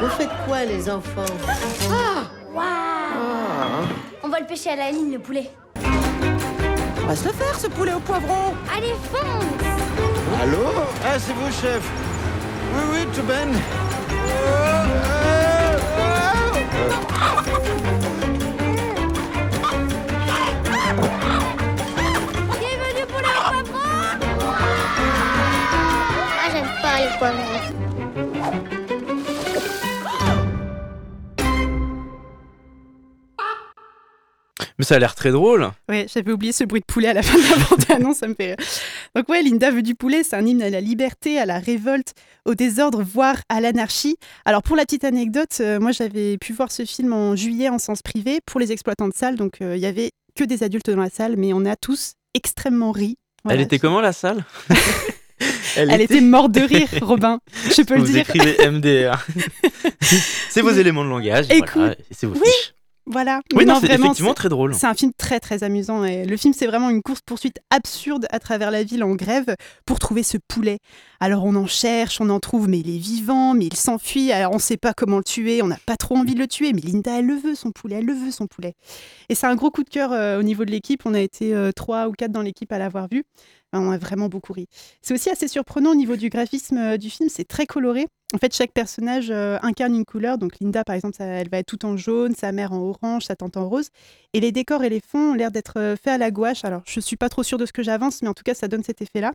Vous 0.00 0.10
faites 0.10 0.30
quoi, 0.46 0.64
les 0.64 0.88
enfants? 0.88 1.24
Waouh 2.54 2.64
On 4.22 4.28
va 4.28 4.38
le 4.38 4.46
pêcher 4.46 4.70
à 4.70 4.76
la 4.76 4.92
ligne, 4.92 5.14
le 5.14 5.18
poulet. 5.18 5.50
On 7.02 7.06
va 7.08 7.16
se 7.16 7.24
le 7.24 7.32
faire, 7.32 7.58
ce 7.58 7.66
poulet 7.66 7.94
au 7.94 7.98
poivron. 7.98 8.54
Allez, 8.72 8.94
fonce 9.12 9.73
Allô 10.42 10.66
Ah, 11.04 11.18
c'est 11.18 11.32
vous, 11.32 11.50
chef. 11.52 11.82
Oui, 12.74 12.82
oui, 12.92 13.06
tout 13.14 13.22
ben. 13.22 13.50
Bienvenue 21.74 23.06
poulet 23.08 23.36
au 23.48 23.62
poivron 23.64 24.54
Ah, 26.40 26.48
j'aime 26.52 26.70
pas 26.82 26.96
les 27.00 27.18
poivrons. 27.18 27.53
Mais 34.84 34.88
ça 34.88 34.96
a 34.96 34.98
l'air 34.98 35.14
très 35.14 35.30
drôle. 35.30 35.70
Ouais, 35.88 36.06
j'avais 36.12 36.30
oublié 36.30 36.52
ce 36.52 36.62
bruit 36.62 36.80
de 36.80 36.84
poulet 36.84 37.08
à 37.08 37.14
la 37.14 37.22
fin 37.22 37.38
de 37.38 37.42
la 37.42 37.56
bande-annonce, 37.64 38.18
ça 38.18 38.28
me 38.28 38.34
fait 38.34 38.48
rire. 38.48 38.56
Donc 39.16 39.26
ouais, 39.30 39.42
Linda 39.42 39.70
veut 39.70 39.80
du 39.80 39.94
poulet, 39.94 40.22
c'est 40.22 40.36
un 40.36 40.44
hymne 40.44 40.60
à 40.60 40.68
la 40.68 40.82
liberté, 40.82 41.38
à 41.38 41.46
la 41.46 41.58
révolte, 41.58 42.12
au 42.44 42.54
désordre, 42.54 43.02
voire 43.02 43.36
à 43.48 43.62
l'anarchie. 43.62 44.18
Alors 44.44 44.62
pour 44.62 44.76
la 44.76 44.84
petite 44.84 45.04
anecdote, 45.04 45.56
euh, 45.60 45.80
moi 45.80 45.92
j'avais 45.92 46.36
pu 46.36 46.52
voir 46.52 46.70
ce 46.70 46.84
film 46.84 47.14
en 47.14 47.34
juillet 47.34 47.70
en 47.70 47.78
sens 47.78 48.02
privé 48.02 48.40
pour 48.44 48.60
les 48.60 48.72
exploitants 48.72 49.08
de 49.08 49.14
salles, 49.14 49.36
donc 49.36 49.62
euh, 49.62 49.74
il 49.74 49.80
y 49.80 49.86
avait 49.86 50.10
que 50.36 50.44
des 50.44 50.62
adultes 50.62 50.90
dans 50.90 51.00
la 51.00 51.08
salle, 51.08 51.36
mais 51.38 51.54
on 51.54 51.64
a 51.64 51.76
tous 51.76 52.12
extrêmement 52.34 52.92
ri. 52.92 53.16
Voilà. 53.42 53.58
Elle 53.58 53.64
était 53.64 53.78
comment 53.78 54.02
la 54.02 54.12
salle? 54.12 54.44
Elle, 55.76 56.00
était... 56.00 56.20
morte 56.20 56.52
de 56.52 56.60
rire, 56.60 56.88
Robin. 57.02 57.40
Je 57.74 57.82
peux 57.82 57.94
le 57.94 58.02
Vous 58.02 58.12
dire. 58.12 58.20
écrivez 58.20 58.70
MDR. 58.70 59.26
c'est 60.48 60.60
vos 60.60 60.70
éléments 60.70 61.04
de 61.04 61.10
langage. 61.10 61.46
Écoute, 61.50 61.70
voilà, 61.74 61.96
c'est 62.10 62.26
vos 62.26 62.34
oui, 62.34 62.40
fiches. 62.44 62.73
Voilà. 63.06 63.42
Oui, 63.54 63.66
non, 63.66 63.74
non, 63.74 63.80
c'est 63.80 63.92
effectivement 63.92 64.32
très 64.32 64.48
drôle. 64.48 64.74
C'est 64.74 64.86
un 64.86 64.94
film 64.94 65.12
très 65.16 65.38
très 65.38 65.62
amusant 65.62 66.04
et 66.04 66.24
le 66.24 66.36
film 66.38 66.54
c'est 66.54 66.66
vraiment 66.66 66.88
une 66.88 67.02
course 67.02 67.20
poursuite 67.20 67.58
absurde 67.70 68.26
à 68.30 68.38
travers 68.38 68.70
la 68.70 68.82
ville 68.82 69.04
en 69.04 69.14
grève 69.14 69.54
pour 69.84 69.98
trouver 69.98 70.22
ce 70.22 70.38
poulet. 70.48 70.78
Alors 71.20 71.44
on 71.44 71.54
en 71.54 71.66
cherche, 71.66 72.20
on 72.20 72.30
en 72.30 72.40
trouve, 72.40 72.68
mais 72.68 72.80
il 72.80 72.88
est 72.88 72.98
vivant, 72.98 73.52
mais 73.54 73.66
il 73.66 73.76
s'enfuit. 73.76 74.32
Alors 74.32 74.52
on 74.52 74.56
ne 74.56 74.60
sait 74.60 74.78
pas 74.78 74.94
comment 74.94 75.18
le 75.18 75.24
tuer, 75.24 75.62
on 75.62 75.66
n'a 75.66 75.78
pas 75.84 75.96
trop 75.96 76.16
envie 76.16 76.34
de 76.34 76.38
le 76.38 76.48
tuer, 76.48 76.72
mais 76.72 76.80
Linda 76.80 77.18
elle 77.18 77.26
le 77.26 77.34
veut 77.34 77.54
son 77.54 77.72
poulet, 77.72 77.96
elle 77.96 78.06
le 78.06 78.14
veut 78.14 78.30
son 78.30 78.46
poulet. 78.46 78.74
Et 79.28 79.34
c'est 79.34 79.46
un 79.46 79.54
gros 79.54 79.70
coup 79.70 79.84
de 79.84 79.90
cœur 79.90 80.12
euh, 80.12 80.38
au 80.38 80.42
niveau 80.42 80.64
de 80.64 80.70
l'équipe. 80.70 81.02
On 81.04 81.14
a 81.14 81.20
été 81.20 81.54
euh, 81.54 81.72
trois 81.72 82.08
ou 82.08 82.12
quatre 82.12 82.32
dans 82.32 82.42
l'équipe 82.42 82.72
à 82.72 82.78
l'avoir 82.78 83.08
vu. 83.10 83.24
Enfin, 83.74 83.84
on 83.84 83.90
a 83.90 83.98
vraiment 83.98 84.28
beaucoup 84.28 84.52
ri. 84.52 84.68
C'est 85.02 85.14
aussi 85.14 85.30
assez 85.30 85.48
surprenant 85.48 85.90
au 85.90 85.94
niveau 85.96 86.14
du 86.14 86.28
graphisme 86.28 86.78
euh, 86.78 86.96
du 86.96 87.10
film, 87.10 87.28
c'est 87.28 87.44
très 87.44 87.66
coloré. 87.66 88.06
En 88.32 88.38
fait, 88.38 88.54
chaque 88.54 88.72
personnage 88.72 89.30
euh, 89.30 89.58
incarne 89.62 89.94
une 89.96 90.04
couleur. 90.04 90.38
Donc 90.38 90.60
Linda, 90.60 90.84
par 90.84 90.94
exemple, 90.94 91.16
elle 91.20 91.48
va 91.48 91.58
être 91.58 91.66
tout 91.66 91.84
en 91.84 91.96
jaune, 91.96 92.34
sa 92.36 92.52
mère 92.52 92.72
en 92.72 92.78
orange, 92.78 93.24
sa 93.24 93.34
tante 93.34 93.56
en 93.56 93.68
rose. 93.68 93.88
Et 94.32 94.38
les 94.38 94.52
décors 94.52 94.84
et 94.84 94.88
les 94.88 95.00
fonds 95.00 95.32
ont 95.32 95.34
l'air 95.34 95.50
d'être 95.50 95.78
euh, 95.78 95.96
faits 95.96 96.14
à 96.14 96.18
la 96.18 96.30
gouache. 96.30 96.64
Alors, 96.64 96.82
je 96.86 97.00
suis 97.00 97.16
pas 97.16 97.28
trop 97.28 97.42
sûre 97.42 97.58
de 97.58 97.66
ce 97.66 97.72
que 97.72 97.82
j'avance, 97.82 98.22
mais 98.22 98.28
en 98.28 98.34
tout 98.34 98.44
cas, 98.44 98.54
ça 98.54 98.68
donne 98.68 98.84
cet 98.84 99.02
effet-là. 99.02 99.32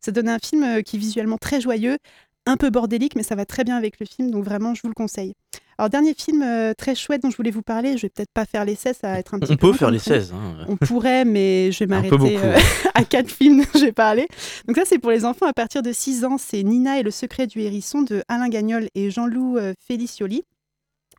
Ça 0.00 0.10
donne 0.10 0.28
un 0.28 0.38
film 0.38 0.82
qui 0.82 0.96
est 0.96 0.98
visuellement 0.98 1.38
très 1.38 1.60
joyeux, 1.60 1.98
un 2.46 2.56
peu 2.56 2.70
bordélique, 2.70 3.14
mais 3.16 3.22
ça 3.22 3.34
va 3.34 3.44
très 3.44 3.64
bien 3.64 3.76
avec 3.76 4.00
le 4.00 4.06
film. 4.06 4.30
Donc 4.30 4.44
vraiment, 4.44 4.74
je 4.74 4.82
vous 4.82 4.88
le 4.88 4.94
conseille. 4.94 5.34
Alors, 5.78 5.88
dernier 5.88 6.12
film 6.14 6.42
euh, 6.42 6.74
très 6.74 6.94
chouette 6.94 7.22
dont 7.22 7.30
je 7.30 7.36
voulais 7.36 7.50
vous 7.50 7.62
parler. 7.62 7.96
Je 7.96 8.02
vais 8.02 8.08
peut-être 8.10 8.30
pas 8.32 8.44
faire 8.44 8.64
les 8.64 8.74
16, 8.74 8.98
ça 9.00 9.12
va 9.12 9.18
être 9.18 9.34
un 9.34 9.38
petit 9.38 9.52
On 9.52 9.56
peu 9.56 9.60
peut 9.60 9.66
long 9.68 9.72
faire 9.78 9.90
les 9.90 9.98
prévu. 9.98 10.20
16. 10.20 10.32
hein. 10.34 10.64
On 10.68 10.76
pourrait, 10.76 11.24
mais 11.24 11.72
je 11.72 11.78
vais 11.80 11.86
m'arrêter 11.86 12.38
euh, 12.38 12.56
à 12.94 13.04
quatre 13.04 13.30
films 13.30 13.58
dont 13.62 13.78
je 13.78 13.86
vais 13.86 13.92
parler. 13.92 14.28
Donc 14.68 14.76
ça, 14.76 14.82
c'est 14.84 14.98
pour 14.98 15.10
les 15.10 15.24
enfants 15.24 15.46
à 15.46 15.52
partir 15.54 15.82
de 15.82 15.92
6 15.92 16.24
ans. 16.24 16.36
C'est 16.38 16.62
Nina 16.62 16.98
et 16.98 17.02
le 17.02 17.10
secret 17.10 17.46
du 17.46 17.60
hérisson 17.60 18.02
de 18.02 18.22
Alain 18.28 18.48
Gagnol 18.48 18.88
et 18.94 19.10
Jean-Loup 19.10 19.56
euh, 19.58 19.72
Felicioli. 19.88 20.42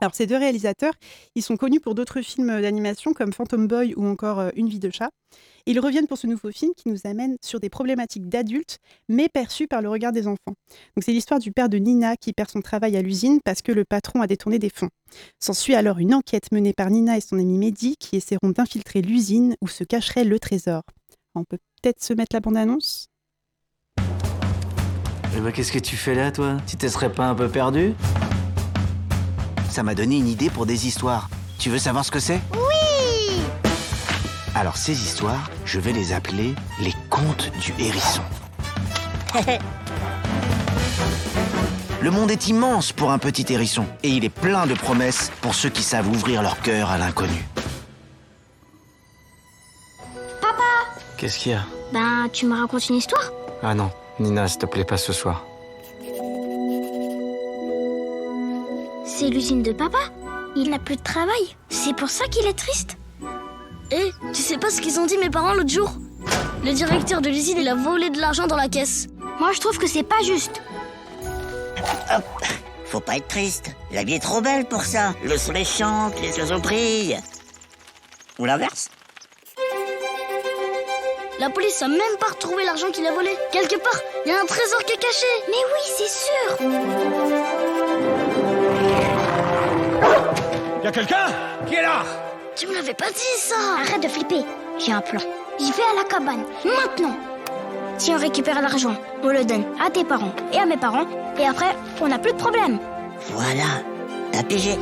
Alors 0.02 0.16
ces 0.16 0.26
deux 0.26 0.38
réalisateurs, 0.38 0.94
ils 1.36 1.44
sont 1.44 1.58
connus 1.58 1.80
pour 1.80 1.96
d'autres 1.96 2.22
films 2.22 2.62
d'animation 2.62 3.14
comme 3.14 3.32
Phantom 3.32 3.68
Boy 3.68 3.94
ou 3.96 4.06
encore 4.06 4.40
euh, 4.40 4.50
Une 4.56 4.68
vie 4.68 4.80
de 4.80 4.90
chat. 4.90 5.10
Ils 5.66 5.80
reviennent 5.80 6.08
pour 6.08 6.18
ce 6.18 6.28
nouveau 6.28 6.52
film 6.52 6.74
qui 6.76 6.90
nous 6.90 7.00
amène 7.06 7.38
sur 7.42 7.60
des 7.60 7.70
problématiques 7.70 8.28
d'adultes, 8.28 8.80
mais 9.08 9.30
perçues 9.30 9.68
par 9.68 9.82
le 9.82 9.90
regard 9.90 10.12
des 10.12 10.28
enfants. 10.28 10.38
Donc 10.48 11.04
c'est 11.04 11.14
l'histoire 11.14 11.40
du 11.40 11.52
père 11.52 11.70
de 11.70 11.78
Nina 11.78 12.18
qui 12.18 12.34
perd 12.34 12.50
son 12.50 12.62
travail 12.62 12.98
à 12.98 13.02
l'usine 13.02 13.40
parce 13.44 13.62
que 13.62 13.72
le 13.72 13.86
patron 13.86 14.22
a 14.22 14.28
détourné 14.28 14.60
des 14.60 14.70
fonds. 14.70 14.90
S'ensuit 15.40 15.76
alors 15.76 16.00
une 16.00 16.14
enquête 16.14 16.52
menée 16.52 16.74
par 16.74 16.90
Nina 16.90 17.18
et 17.18 17.22
son 17.22 17.40
ami 17.40 17.58
Mehdi 17.58 17.96
qui 17.98 18.18
essaieront 18.18 18.50
d'infiltrer 18.50 19.02
l'usine 19.02 19.56
où 19.62 19.68
se 19.68 19.84
cacherait 19.84 20.26
le 20.26 20.40
trésor. 20.40 20.82
On 21.36 21.46
peut 21.46 21.60
peut-être 21.82 22.04
se 22.04 22.14
mettre 22.14 22.36
la 22.36 22.42
bande-annonce? 22.42 23.08
Eh 25.36 25.40
ben, 25.40 25.52
qu'est-ce 25.52 25.72
que 25.72 25.80
tu 25.80 25.96
fais 25.96 26.14
là, 26.14 26.32
toi? 26.32 26.58
Tu 26.68 26.78
te 26.78 26.88
serais 26.88 27.12
pas 27.12 27.28
un 27.28 27.36
peu 27.36 27.50
perdu? 27.50 27.94
Ça 29.74 29.82
m'a 29.82 29.96
donné 29.96 30.18
une 30.18 30.28
idée 30.28 30.52
pour 30.52 30.68
des 30.68 30.86
histoires. 30.86 31.30
Tu 31.58 31.72
veux 31.72 31.80
savoir 31.80 32.06
ce 32.06 32.12
que 32.12 32.20
c'est? 32.20 32.40
Oui 32.54 33.42
Alors 34.54 34.78
ces 34.78 34.92
histoires, 34.92 35.50
je 35.66 35.80
vais 35.80 35.94
les 35.94 36.14
appeler 36.14 36.54
les 36.80 36.94
contes 37.10 37.50
du 37.60 37.74
hérisson. 37.80 38.22
Le 42.04 42.12
monde 42.12 42.30
est 42.30 42.50
immense 42.50 42.92
pour 42.92 43.12
un 43.12 43.18
petit 43.18 43.52
hérisson, 43.52 43.88
et 44.04 44.10
il 44.10 44.24
est 44.24 44.30
plein 44.30 44.68
de 44.68 44.76
promesses 44.76 45.32
pour 45.42 45.56
ceux 45.56 45.70
qui 45.70 45.82
savent 45.82 46.08
ouvrir 46.08 46.44
leur 46.44 46.62
cœur 46.62 46.92
à 46.92 47.00
l'inconnu. 47.00 47.44
Qu'est-ce 51.18 51.40
qu'il 51.40 51.54
y 51.54 51.56
a? 51.56 51.64
Ben, 51.92 52.30
tu 52.32 52.46
me 52.46 52.56
racontes 52.56 52.90
une 52.90 52.98
histoire? 52.98 53.32
Ah 53.64 53.74
non, 53.74 53.90
Nina, 54.20 54.48
s'il 54.48 54.60
te 54.60 54.68
plaît, 54.68 54.86
pas 54.86 54.98
ce 54.98 55.14
soir. 55.14 55.44
C'est 59.16 59.30
l'usine 59.30 59.62
de 59.62 59.72
papa. 59.72 60.00
Il 60.56 60.72
n'a 60.72 60.80
plus 60.80 60.96
de 60.96 61.04
travail. 61.04 61.56
C'est 61.70 61.96
pour 61.96 62.10
ça 62.10 62.26
qu'il 62.26 62.48
est 62.48 62.58
triste. 62.58 62.98
Eh, 63.92 64.12
tu 64.34 64.42
sais 64.42 64.58
pas 64.58 64.72
ce 64.72 64.82
qu'ils 64.82 65.00
ont 65.00 65.06
dit 65.06 65.20
mes 65.20 65.30
parents 65.30 65.54
l'autre 65.54 65.70
jour? 65.70 65.92
Le 66.64 66.74
directeur 66.74 67.22
de 67.22 67.30
l'usine, 67.30 67.60
il 67.60 67.68
a 67.68 67.76
volé 67.76 68.10
de 68.10 68.20
l'argent 68.20 68.48
dans 68.48 68.56
la 68.56 68.70
caisse. 68.70 69.08
Moi, 69.40 69.52
je 69.52 69.60
trouve 69.60 69.78
que 69.78 69.86
c'est 69.86 70.02
pas 70.02 70.20
juste. 70.24 70.64
Faut 72.86 73.02
pas 73.02 73.18
être 73.18 73.28
triste. 73.28 73.70
La 73.92 74.04
vie 74.04 74.16
est 74.16 74.20
trop 74.20 74.42
belle 74.42 74.66
pour 74.66 74.84
ça. 74.84 75.14
Le 75.24 75.38
soleil 75.38 75.66
chante, 75.66 76.20
les 76.20 76.36
oiseaux 76.40 76.60
brillent. 76.60 77.20
Ou 78.40 78.46
l'inverse. 78.46 78.90
La 81.40 81.52
police 81.52 81.80
a 81.84 81.88
même 81.88 82.18
pas 82.20 82.30
retrouvé 82.30 82.66
l'argent 82.66 82.90
qu'il 82.92 83.06
a 83.06 83.14
volé. 83.14 83.30
Quelque 83.52 83.76
part, 83.76 84.00
il 84.26 84.32
y 84.32 84.36
a 84.36 84.42
un 84.42 84.46
trésor 84.46 84.84
qui 84.86 84.94
est 84.94 84.98
caché. 84.98 85.28
Mais 85.50 85.64
oui, 85.72 85.82
c'est 85.98 86.10
sûr 86.10 87.53
Y 90.84 90.88
a 90.88 90.92
quelqu'un 90.92 91.28
Qui 91.66 91.76
est 91.76 91.82
là 91.82 92.04
Tu 92.58 92.68
me 92.68 92.74
l'avais 92.74 92.94
pas 92.94 93.10
dit 93.10 93.38
ça 93.38 93.56
Arrête 93.82 94.04
de 94.04 94.08
flipper, 94.10 94.44
j'ai 94.78 94.92
un 94.92 95.00
plan. 95.00 95.22
J'y 95.58 95.72
vais 95.72 95.82
à 95.82 95.96
la 95.96 96.04
cabane, 96.04 96.44
maintenant 96.66 97.16
Si 97.98 98.12
on 98.12 98.18
récupère 98.18 98.62
l'argent, 98.62 98.96
on 99.24 99.30
le 99.30 99.46
donne 99.46 99.64
à 99.82 99.90
tes 99.90 100.04
parents 100.04 100.34
et 100.52 100.58
à 100.58 100.66
mes 100.66 100.76
parents, 100.76 101.06
et 101.40 101.46
après, 101.46 101.74
on 102.02 102.08
n'a 102.10 102.20
plus 102.20 102.34
de 102.34 102.38
problème. 102.38 102.80
Voilà, 103.32 103.82
t'as 104.34 104.44
pigé. 104.44 104.78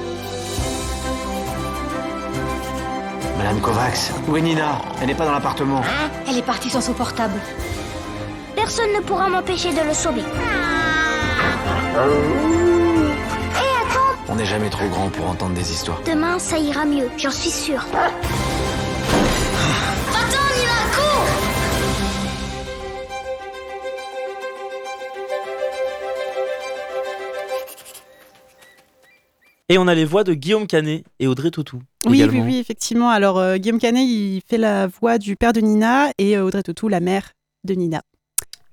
Madame 3.37 3.61
Kovacs, 3.61 4.11
où 4.27 4.37
est 4.37 4.41
Nina 4.41 4.81
Elle 5.01 5.07
n'est 5.07 5.15
pas 5.15 5.25
dans 5.25 5.33
l'appartement. 5.33 5.83
Elle 6.27 6.37
est 6.37 6.45
partie 6.45 6.71
sans 6.71 6.81
son 6.81 6.93
portable. 6.93 7.39
Personne 8.55 8.91
ne 8.95 9.01
pourra 9.01 9.29
m'empêcher 9.29 9.71
de 9.71 9.81
le 9.87 9.93
sauver. 9.93 10.23
N'est 11.93 12.70
jamais 14.51 14.69
trop 14.69 14.89
grand 14.89 15.09
pour 15.09 15.29
entendre 15.29 15.53
des 15.55 15.71
histoires. 15.71 16.01
demain 16.05 16.37
ça 16.37 16.57
ira 16.57 16.83
mieux, 16.83 17.09
j'en 17.17 17.31
suis 17.31 17.49
sûre. 17.49 17.85
Attends, 17.89 18.09
Nina, 20.57 20.79
cours 20.93 21.25
Et 29.69 29.77
on 29.77 29.87
a 29.87 29.95
les 29.95 30.03
voix 30.03 30.25
de 30.25 30.33
Guillaume 30.33 30.67
Canet 30.67 31.05
et 31.21 31.27
Audrey 31.27 31.49
Tautou. 31.49 31.81
Oui, 32.05 32.21
oui, 32.29 32.41
oui, 32.41 32.57
effectivement. 32.57 33.09
Alors, 33.09 33.39
euh, 33.39 33.55
Guillaume 33.55 33.79
Canet, 33.79 34.03
il 34.05 34.41
fait 34.45 34.57
la 34.57 34.87
voix 34.87 35.17
du 35.17 35.37
père 35.37 35.53
de 35.53 35.61
Nina 35.61 36.11
et 36.17 36.35
euh, 36.35 36.43
Audrey 36.43 36.63
Tautou, 36.63 36.89
la 36.89 36.99
mère 36.99 37.31
de 37.63 37.73
Nina. 37.73 38.01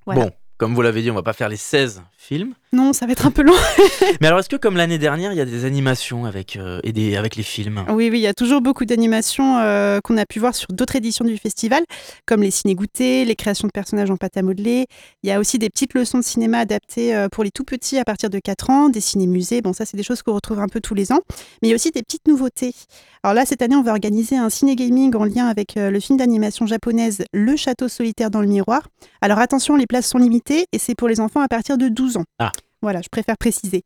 Voilà. 0.07 0.25
Bon, 0.25 0.33
comme 0.59 0.75
vous 0.75 0.83
l'avez 0.83 1.03
dit, 1.03 1.11
on 1.11 1.15
va 1.15 1.23
pas 1.23 1.33
faire 1.33 1.49
les 1.49 1.57
16 1.57 2.03
films. 2.17 2.53
Non, 2.73 2.93
ça 2.93 3.07
va 3.07 3.13
être 3.13 3.25
un 3.25 3.31
peu 3.31 3.43
long. 3.43 3.55
Mais 4.21 4.27
alors, 4.27 4.41
est-ce 4.41 4.49
que 4.49 4.57
comme 4.57 4.77
l'année 4.77 4.99
dernière, 4.99 5.33
il 5.33 5.39
y 5.39 5.41
a 5.41 5.45
des 5.45 5.65
animations 5.65 6.27
avec, 6.27 6.57
euh, 6.57 6.81
et 6.83 6.93
des, 6.93 7.17
avec 7.17 7.37
les 7.37 7.45
films? 7.45 7.85
Oui, 7.89 8.11
oui, 8.11 8.19
il 8.19 8.23
y 8.23 8.27
a 8.27 8.35
toujours 8.35 8.61
beaucoup 8.61 8.85
d'animations 8.85 9.59
euh, 9.59 10.01
qu'on 10.03 10.17
a 10.17 10.27
pu 10.27 10.41
voir 10.41 10.57
sur 10.57 10.69
d'autres 10.73 10.97
éditions 10.97 11.25
du 11.25 11.39
festival, 11.39 11.85
comme 12.27 12.43
les 12.43 12.51
ciné-goûtés, 12.51 13.25
les 13.25 13.37
créations 13.37 13.69
de 13.69 13.73
personnages 13.73 14.11
en 14.11 14.17
pâte 14.17 14.37
à 14.37 14.43
modeler. 14.43 14.87
Il 15.23 15.31
y 15.31 15.33
a 15.33 15.39
aussi 15.39 15.59
des 15.59 15.71
petites 15.71 15.95
leçons 15.95 16.19
de 16.19 16.25
cinéma 16.25 16.59
adaptées 16.59 17.15
euh, 17.15 17.29
pour 17.29 17.45
les 17.45 17.53
tout 17.53 17.65
petits 17.65 17.97
à 17.97 18.05
partir 18.05 18.29
de 18.29 18.41
4 18.41 18.71
ans, 18.71 18.89
des 18.89 19.01
ciné-musées. 19.01 19.63
Bon, 19.63 19.73
ça, 19.73 19.87
c'est 19.87 19.97
des 19.97 20.03
choses 20.03 20.23
qu'on 20.23 20.35
retrouve 20.35 20.59
un 20.59 20.69
peu 20.69 20.81
tous 20.81 20.95
les 20.95 21.13
ans. 21.13 21.21
Mais 21.63 21.69
il 21.69 21.71
y 21.71 21.73
a 21.73 21.77
aussi 21.77 21.93
des 21.93 22.03
petites 22.03 22.27
nouveautés. 22.27 22.75
Alors 23.23 23.35
là, 23.35 23.47
cette 23.47 23.63
année, 23.63 23.77
on 23.77 23.83
va 23.83 23.93
organiser 23.93 24.37
un 24.37 24.51
ciné-gaming 24.51 25.15
en 25.17 25.25
lien 25.25 25.47
avec 25.47 25.75
le 25.75 25.99
film 25.99 26.19
d'animation 26.19 26.67
japonaise 26.67 27.25
Le 27.33 27.57
Château 27.57 27.89
solitaire 27.89 28.31
dans 28.31 28.41
le 28.41 28.47
miroir. 28.47 28.89
Alors 29.21 29.39
attention, 29.39 29.75
les 29.75 29.87
places 29.87 30.07
sont 30.07 30.19
limitées 30.19 30.48
et 30.51 30.79
c'est 30.79 30.95
pour 30.95 31.09
les 31.09 31.21
enfants 31.21 31.41
à 31.41 31.49
partir 31.49 31.79
de 31.79 31.89
12 31.89 32.17
ans. 32.17 32.25
Ah. 32.39 32.53
Voilà, 32.81 33.01
je 33.03 33.09
préfère 33.09 33.37
préciser. 33.37 33.83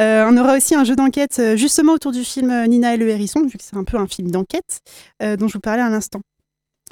Euh, 0.00 0.24
on 0.26 0.36
aura 0.38 0.56
aussi 0.56 0.74
un 0.74 0.84
jeu 0.84 0.96
d'enquête 0.96 1.38
euh, 1.38 1.56
justement 1.56 1.92
autour 1.92 2.12
du 2.12 2.24
film 2.24 2.50
euh, 2.50 2.66
Nina 2.66 2.94
et 2.94 2.96
le 2.96 3.08
hérisson, 3.08 3.42
vu 3.42 3.58
que 3.58 3.64
c'est 3.64 3.76
un 3.76 3.84
peu 3.84 3.98
un 3.98 4.06
film 4.06 4.30
d'enquête 4.30 4.80
euh, 5.22 5.36
dont 5.36 5.46
je 5.46 5.54
vous 5.54 5.60
parlais 5.60 5.82
à 5.82 5.90
l'instant. 5.90 6.20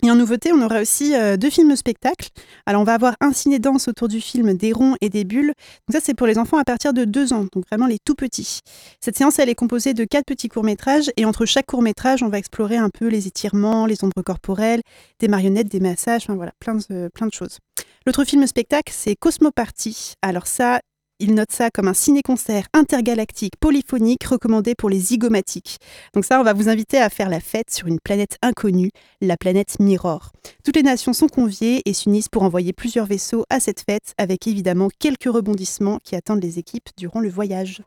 Et 0.03 0.11
en 0.11 0.15
nouveauté, 0.15 0.53
on 0.53 0.63
aura 0.63 0.81
aussi 0.81 1.15
euh, 1.15 1.37
deux 1.37 1.51
films 1.51 1.75
spectacles. 1.75 2.29
Alors, 2.67 2.83
on 2.83 2.85
va 2.85 2.95
avoir 2.95 3.15
un 3.21 3.33
ciné-danse 3.33 3.89
autour 3.89 4.07
du 4.07 4.21
film 4.21 4.55
Des 4.55 4.73
ronds 4.73 4.95
et 5.01 5.09
des 5.09 5.25
bulles. 5.25 5.53
Donc 5.89 5.93
ça, 5.93 6.01
c'est 6.01 6.15
pour 6.15 6.27
les 6.29 6.39
enfants 6.39 6.59
à 6.59 6.65
partir 6.65 6.93
de 6.93 7.05
deux 7.05 7.33
ans, 7.33 7.47
donc 7.53 7.67
vraiment 7.69 7.87
les 7.87 7.99
tout 7.99 8.15
petits. 8.15 8.61
Cette 9.01 9.17
séance, 9.17 9.41
elle 9.41 9.49
est 9.49 9.57
composée 9.57 9.95
de 9.95 10.05
quatre 10.05 10.27
petits 10.27 10.49
courts-métrages. 10.49 11.11
Et 11.17 11.25
entre 11.25 11.47
chaque 11.47 11.67
court-métrage, 11.67 12.23
on 12.23 12.29
va 12.29 12.39
explorer 12.39 12.77
un 12.77 12.91
peu 12.91 13.09
les 13.09 13.27
étirements, 13.27 13.87
les 13.87 14.05
ombres 14.05 14.23
corporelles, 14.23 14.83
des 15.19 15.29
marionnettes, 15.29 15.69
des 15.69 15.81
massages, 15.81 16.23
enfin 16.25 16.37
voilà, 16.37 16.53
plein 16.61 16.77
de, 16.77 17.11
plein 17.13 17.27
de 17.27 17.35
choses. 17.35 17.59
L'autre 18.07 18.25
film 18.25 18.47
spectacle, 18.47 18.93
c'est 18.97 19.17
Cosmo 19.17 19.51
Party. 19.51 20.15
Alors 20.23 20.47
ça, 20.47 20.81
il 21.21 21.35
note 21.35 21.51
ça 21.51 21.71
comme 21.71 21.89
un 21.89 21.95
ciné-concert 21.95 22.67
intergalactique 22.73 23.55
polyphonique 23.59 24.25
recommandé 24.25 24.75
pour 24.75 24.89
les 24.89 24.99
zygomatiques. 24.99 25.79
Donc 26.15 26.25
ça, 26.25 26.41
on 26.41 26.45
va 26.45 26.53
vous 26.53 26.69
inviter 26.69 26.99
à 26.99 27.11
faire 27.11 27.29
la 27.29 27.41
fête 27.41 27.71
sur 27.71 27.87
une 27.89 27.99
planète 28.01 28.39
inconnue, 28.43 28.91
la 29.21 29.37
planète 29.37 29.81
Mirror. 29.81 30.33
Toutes 30.65 30.77
les 30.77 30.83
nations 30.83 31.13
sont 31.13 31.29
conviées 31.29 31.83
et 31.85 31.93
s'unissent 31.93 32.29
pour 32.29 32.43
envoyer 32.43 32.73
plusieurs 32.73 33.07
vaisseaux 33.07 33.45
à 33.51 33.59
cette 33.61 33.81
fête, 33.81 34.15
avec 34.17 34.47
évidemment 34.47 34.89
quelques 34.99 35.25
rebondissements 35.25 35.99
qui 36.05 36.15
attendent 36.15 36.43
les 36.43 36.59
équipes 36.59 36.89
durant 36.97 37.21
le 37.21 37.31
voyage. 37.31 37.83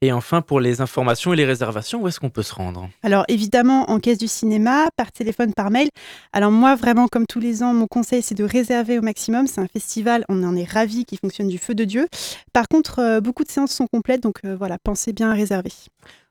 Et 0.00 0.12
enfin, 0.12 0.42
pour 0.42 0.60
les 0.60 0.80
informations 0.80 1.32
et 1.32 1.36
les 1.36 1.44
réservations, 1.44 2.02
où 2.02 2.06
est-ce 2.06 2.20
qu'on 2.20 2.30
peut 2.30 2.44
se 2.44 2.54
rendre? 2.54 2.88
Alors 3.02 3.24
évidemment, 3.26 3.90
en 3.90 3.98
caisse 3.98 4.18
du 4.18 4.28
cinéma, 4.28 4.86
par 4.96 5.10
téléphone, 5.10 5.52
par 5.54 5.72
mail. 5.72 5.88
Alors 6.32 6.52
moi, 6.52 6.76
vraiment, 6.76 7.08
comme 7.08 7.26
tous 7.26 7.40
les 7.40 7.64
ans, 7.64 7.74
mon 7.74 7.88
conseil, 7.88 8.22
c'est 8.22 8.36
de 8.36 8.44
réserver 8.44 9.00
au 9.00 9.02
maximum. 9.02 9.48
C'est 9.48 9.60
un 9.60 9.66
festival, 9.66 10.24
on 10.28 10.44
en 10.44 10.54
est 10.54 10.70
ravis, 10.70 11.04
qui 11.04 11.16
fonctionne 11.16 11.48
du 11.48 11.58
feu 11.58 11.74
de 11.74 11.82
Dieu. 11.82 12.06
Par 12.52 12.68
contre, 12.68 13.00
euh, 13.00 13.20
beaucoup 13.20 13.42
de 13.42 13.50
séances 13.50 13.72
sont 13.72 13.88
complètes, 13.88 14.22
donc 14.22 14.36
euh, 14.44 14.54
voilà, 14.56 14.78
pensez 14.78 15.12
bien 15.12 15.32
à 15.32 15.34
réserver. 15.34 15.72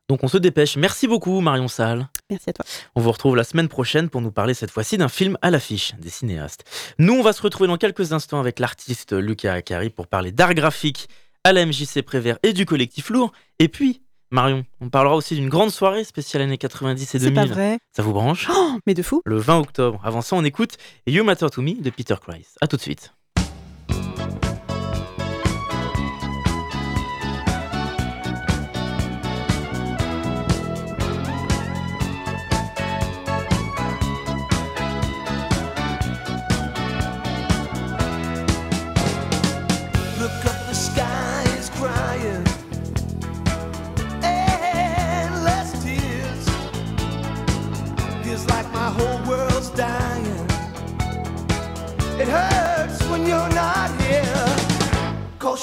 Donc 0.08 0.24
on 0.24 0.30
se 0.30 0.38
dépêche. 0.38 0.78
Merci 0.78 1.06
beaucoup 1.06 1.42
Marion 1.42 1.68
Salle. 1.68 2.08
Merci 2.30 2.52
à 2.52 2.54
toi. 2.54 2.66
On 2.96 3.02
vous 3.02 3.12
retrouve 3.12 3.36
la 3.36 3.44
semaine 3.44 3.68
prochaine 3.68 4.08
pour 4.08 4.22
nous 4.22 4.32
parler 4.32 4.54
cette 4.54 4.72
fois-ci 4.72 4.98
d'un 4.98 5.10
film 5.10 5.38
à 5.42 5.52
l'affiche 5.52 5.94
des 6.00 6.10
cinéastes. 6.10 6.64
Nous, 6.98 7.14
on 7.14 7.22
va 7.22 7.34
se 7.34 7.42
retrouver 7.42 7.68
dans 7.68 7.76
quelques 7.76 8.14
instants 8.14 8.40
avec 8.40 8.60
l'artiste 8.60 9.12
Lucas 9.12 9.56
Akari 9.56 9.90
pour 9.90 10.08
parler 10.08 10.32
d'art 10.32 10.54
graphique 10.54 11.10
à 11.48 11.54
la 11.54 11.66
MJC 11.66 12.02
Prévert 12.02 12.38
et 12.44 12.52
du 12.52 12.66
collectif 12.66 13.10
Lourd. 13.10 13.32
Et 13.60 13.70
puis, 13.70 14.02
Marion, 14.32 14.66
on 14.82 14.90
parlera 14.90 15.16
aussi 15.16 15.36
d'une 15.36 15.48
grande 15.48 15.70
soirée 15.72 16.04
spéciale 16.04 16.44
années 16.44 16.58
90 16.58 17.02
et 17.02 17.06
C'est 17.06 17.20
2000. 17.20 17.34
pas 17.36 17.46
vrai. 17.46 17.80
Ça 17.96 18.04
vous 18.04 18.12
branche? 18.12 18.50
Oh, 18.54 18.72
mais 18.86 18.94
de 18.94 19.02
fou. 19.02 19.22
Le 19.24 19.38
20 19.38 19.60
octobre. 19.60 20.02
Avant 20.04 20.20
ça, 20.22 20.36
on 20.36 20.44
écoute 20.44 20.76
You 21.08 21.24
Matter 21.24 21.48
to 21.50 21.62
Me 21.62 21.82
de 21.82 21.90
Peter 21.90 22.16
Christ. 22.22 22.58
À 22.60 22.68
tout 22.68 22.76
de 22.76 22.82
suite. 22.82 23.14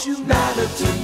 You 0.07 0.19
matter 0.25 0.67
to 0.67 0.93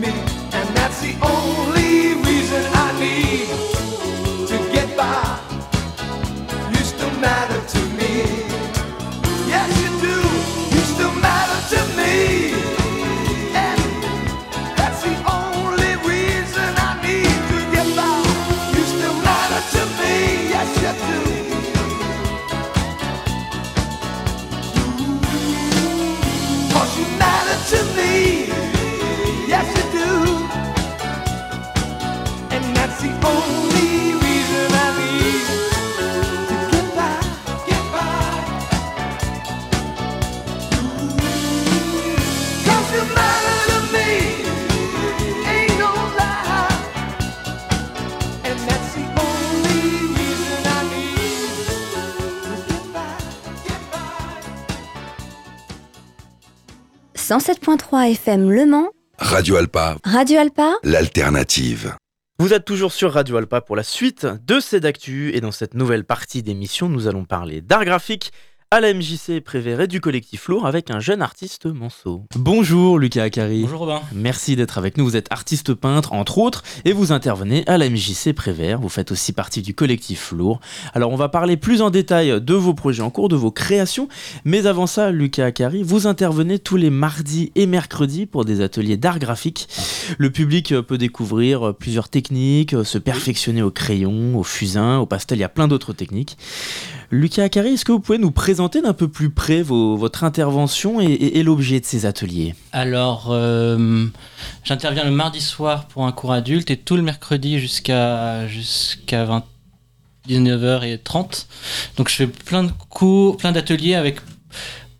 matter 0.00 0.29
107.3 57.90 58.10
FM 58.12 58.50
Le 58.50 58.66
Mans, 58.66 58.88
Radio 59.18 59.56
Alpa, 59.56 59.96
Radio 60.04 60.38
Alpa, 60.38 60.74
l'alternative. 60.84 61.96
Vous 62.38 62.54
êtes 62.54 62.64
toujours 62.64 62.92
sur 62.92 63.12
Radio 63.12 63.36
Alpa 63.36 63.60
pour 63.60 63.74
la 63.74 63.82
suite 63.82 64.28
de 64.46 64.60
ces 64.60 64.78
d'actu 64.78 65.34
et 65.34 65.40
dans 65.40 65.50
cette 65.50 65.74
nouvelle 65.74 66.04
partie 66.04 66.44
d'émission, 66.44 66.88
nous 66.88 67.08
allons 67.08 67.24
parler 67.24 67.60
d'art 67.60 67.84
graphique 67.84 68.32
à 68.72 68.78
la 68.78 68.94
MJC 68.94 69.40
Prévert 69.40 69.80
et 69.80 69.88
du 69.88 70.00
collectif 70.00 70.46
Lourd 70.46 70.64
avec 70.64 70.92
un 70.92 71.00
jeune 71.00 71.22
artiste 71.22 71.66
Manceau. 71.66 72.22
Bonjour 72.36 73.00
Lucas 73.00 73.24
Akari. 73.24 73.62
Bonjour 73.62 73.80
Robin. 73.80 74.00
Merci 74.14 74.54
d'être 74.54 74.78
avec 74.78 74.96
nous. 74.96 75.04
Vous 75.04 75.16
êtes 75.16 75.26
artiste 75.32 75.74
peintre 75.74 76.12
entre 76.12 76.38
autres 76.38 76.62
et 76.84 76.92
vous 76.92 77.10
intervenez 77.10 77.64
à 77.66 77.78
la 77.78 77.90
MJC 77.90 78.32
Prévert. 78.32 78.78
Vous 78.78 78.88
faites 78.88 79.10
aussi 79.10 79.32
partie 79.32 79.60
du 79.60 79.74
collectif 79.74 80.30
Lourd. 80.30 80.60
Alors 80.94 81.10
on 81.10 81.16
va 81.16 81.28
parler 81.28 81.56
plus 81.56 81.82
en 81.82 81.90
détail 81.90 82.40
de 82.40 82.54
vos 82.54 82.72
projets 82.72 83.02
en 83.02 83.10
cours, 83.10 83.28
de 83.28 83.34
vos 83.34 83.50
créations. 83.50 84.06
Mais 84.44 84.68
avant 84.68 84.86
ça, 84.86 85.10
Lucas 85.10 85.46
Akari, 85.46 85.82
vous 85.82 86.06
intervenez 86.06 86.60
tous 86.60 86.76
les 86.76 86.90
mardis 86.90 87.50
et 87.56 87.66
mercredis 87.66 88.26
pour 88.26 88.44
des 88.44 88.60
ateliers 88.60 88.96
d'art 88.96 89.18
graphique. 89.18 89.66
Le 90.18 90.30
public 90.30 90.74
peut 90.80 90.98
découvrir 90.98 91.74
plusieurs 91.74 92.08
techniques, 92.08 92.74
se 92.84 92.98
perfectionner 92.98 93.62
au 93.62 93.70
crayon, 93.70 94.38
au 94.38 94.42
fusain, 94.42 94.98
au 94.98 95.06
pastel. 95.06 95.38
Il 95.38 95.42
y 95.42 95.44
a 95.44 95.48
plein 95.48 95.68
d'autres 95.68 95.92
techniques. 95.92 96.36
Lucas 97.10 97.42
Akari, 97.44 97.70
est-ce 97.70 97.84
que 97.84 97.90
vous 97.92 97.98
pouvez 98.00 98.18
nous 98.18 98.30
présenter 98.30 98.82
d'un 98.82 98.92
peu 98.92 99.08
plus 99.08 99.30
près 99.30 99.62
vos- 99.62 99.96
votre 99.96 100.22
intervention 100.22 101.00
et, 101.00 101.06
et- 101.06 101.38
et 101.38 101.42
l'objet 101.42 101.80
de 101.80 101.84
ces 101.84 102.06
ateliers? 102.06 102.54
Alors, 102.72 103.28
euh, 103.30 104.06
j'interviens 104.62 105.04
le 105.04 105.10
mardi 105.10 105.40
soir 105.40 105.86
pour 105.88 106.06
un 106.06 106.12
cours 106.12 106.32
adulte 106.32 106.70
et 106.70 106.76
tout 106.76 106.96
le 106.96 107.02
mercredi 107.02 107.58
jusqu'à 107.58 108.46
jusqu'à 108.46 109.24
20 109.24 109.44
19h30. 110.28 111.46
Donc, 111.96 112.08
je 112.08 112.14
fais 112.14 112.26
plein 112.26 112.62
de 112.64 112.70
cours, 112.88 113.36
plein 113.38 113.52
d'ateliers 113.52 113.94
avec 113.94 114.20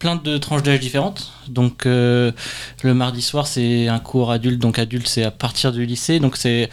plein 0.00 0.16
de 0.16 0.37
tranches 0.38 0.64
d'âge 0.64 0.80
différentes. 0.80 1.30
Donc, 1.47 1.87
euh, 1.87 2.33
le 2.83 2.92
mardi 2.95 3.23
soir, 3.23 3.47
c'est 3.47 3.87
un 3.87 4.00
cours 4.00 4.33
adulte. 4.33 4.59
Donc, 4.59 4.80
adulte, 4.80 5.07
c'est 5.07 5.23
à 5.23 5.30
partir 5.30 5.71
du 5.71 5.87
lycée. 5.87 6.19
Donc, 6.19 6.37
c'est 6.37 6.69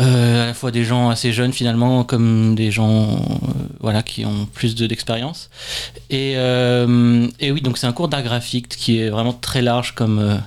euh, 0.00 0.42
à 0.42 0.46
la 0.46 0.54
fois 0.54 0.70
des 0.70 0.84
gens 0.84 1.08
assez 1.08 1.32
jeunes 1.32 1.52
finalement, 1.52 2.02
comme 2.04 2.54
des 2.54 2.70
gens 2.70 3.14
euh, 3.14 3.16
voilà, 3.80 4.02
qui 4.02 4.26
ont 4.26 4.46
plus 4.52 4.74
de- 4.74 4.86
d'expérience. 4.86 5.48
Et, 6.10 6.32
et 6.32 7.52
oui, 7.52 7.60
donc 7.62 7.78
c'est 7.78 7.86
un 7.86 7.92
cours 7.92 8.08
d'art 8.08 8.22
graphique 8.22 8.68
qui 8.68 8.98
est 8.98 9.08
vraiment 9.08 9.32
très 9.32 9.62
large 9.62 9.94
comme, 9.94 10.40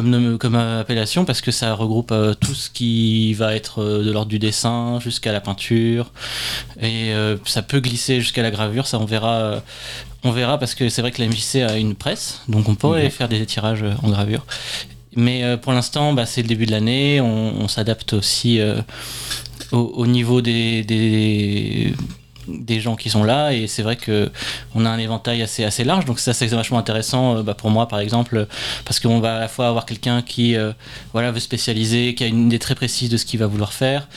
comme, 0.00 0.54
appellation 0.56 1.24
parce 1.24 1.40
que 1.40 1.50
ça 1.52 1.72
regroupe 1.74 2.10
euh, 2.10 2.34
tout 2.34 2.54
ce 2.54 2.68
qui 2.70 3.32
va 3.34 3.54
être 3.54 3.80
euh, 3.80 4.04
de 4.04 4.10
l'ordre 4.10 4.28
du 4.30 4.38
dessin 4.38 4.98
jusqu'à 5.00 5.32
la 5.32 5.40
peinture. 5.40 6.10
Et 6.80 7.12
euh, 7.12 7.36
ça 7.44 7.62
peut 7.62 7.80
glisser 7.80 8.20
jusqu'à 8.20 8.42
la 8.42 8.50
gravure, 8.50 8.86
ça 8.86 8.98
on 8.98 9.04
verra. 9.04 9.62
on 10.24 10.32
verra 10.32 10.58
parce 10.58 10.74
que 10.74 10.88
c'est 10.88 11.00
vrai 11.00 11.12
que 11.12 11.22
la 11.22 11.28
MJC 11.28 11.56
a 11.62 11.76
une 11.76 11.94
presse, 11.94 12.40
donc 12.48 12.68
on 12.68 12.74
pourrait 12.74 13.04
Mhm. 13.04 13.10
faire 13.10 13.28
des 13.28 13.46
tirages 13.46 13.84
en 14.02 14.10
gravure. 14.10 14.44
Mais 15.16 15.56
pour 15.58 15.72
l'instant, 15.72 16.12
bah, 16.12 16.26
c'est 16.26 16.42
le 16.42 16.48
début 16.48 16.66
de 16.66 16.72
l'année. 16.72 17.20
On, 17.20 17.60
on 17.60 17.68
s'adapte 17.68 18.14
aussi 18.14 18.60
au, 19.70 19.78
au 19.78 20.06
niveau 20.08 20.40
des, 20.40 20.82
des, 20.82 21.94
des 22.48 22.80
gens 22.80 22.96
qui 22.96 23.10
sont 23.10 23.24
là. 23.24 23.52
Et 23.52 23.66
c'est 23.66 23.82
vrai 23.82 23.96
que 23.96 24.30
on 24.74 24.84
a 24.84 24.90
un 24.90 24.98
éventail 24.98 25.42
assez, 25.42 25.64
assez 25.64 25.84
large. 25.84 26.04
Donc 26.04 26.18
ça, 26.18 26.32
c'est 26.32 26.46
vachement 26.46 26.78
intéressant 26.78 27.36
euh, 27.36 27.42
bah, 27.42 27.54
pour 27.54 27.70
moi, 27.70 27.88
par 27.88 28.00
exemple, 28.00 28.46
parce 28.84 29.00
qu'on 29.00 29.20
va 29.20 29.36
à 29.36 29.40
la 29.40 29.48
fois 29.48 29.68
avoir 29.68 29.86
quelqu'un 29.86 30.22
qui 30.22 30.56
euh, 30.56 30.72
voilà, 31.12 31.30
veut 31.30 31.40
spécialiser, 31.40 32.14
qui 32.14 32.24
a 32.24 32.26
une 32.26 32.46
idée 32.46 32.58
très 32.58 32.74
précise 32.74 33.10
de 33.10 33.16
ce 33.16 33.24
qu'il 33.24 33.40
va 33.40 33.46
vouloir 33.46 33.72
faire 33.72 34.08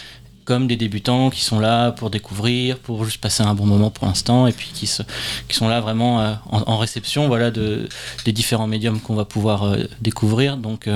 comme 0.46 0.66
des 0.66 0.78
débutants 0.78 1.30
qui 1.30 1.42
sont 1.42 1.60
là 1.60 1.92
pour 1.92 2.10
découvrir, 2.10 2.80
pour 2.80 3.04
juste 3.04 3.18
passer 3.18 3.44
un 3.44 3.54
bon 3.54 3.66
moment 3.66 3.92
pour 3.92 4.08
l'instant, 4.08 4.48
et 4.48 4.54
puis 4.54 4.70
qui, 4.74 4.88
sont 4.88 5.68
là 5.68 5.82
vraiment 5.82 6.22
euh, 6.22 6.34
en, 6.50 6.78
réception 6.78 7.28
voilà, 7.28 7.52
de, 7.52 7.90
des 8.24 8.32
différents 8.32 8.66
médiums 8.66 9.02
qu'on 9.02 9.16
va 9.16 9.26
pouvoir 9.26 9.76
découvrir. 10.00 10.56
Donc, 10.56 10.88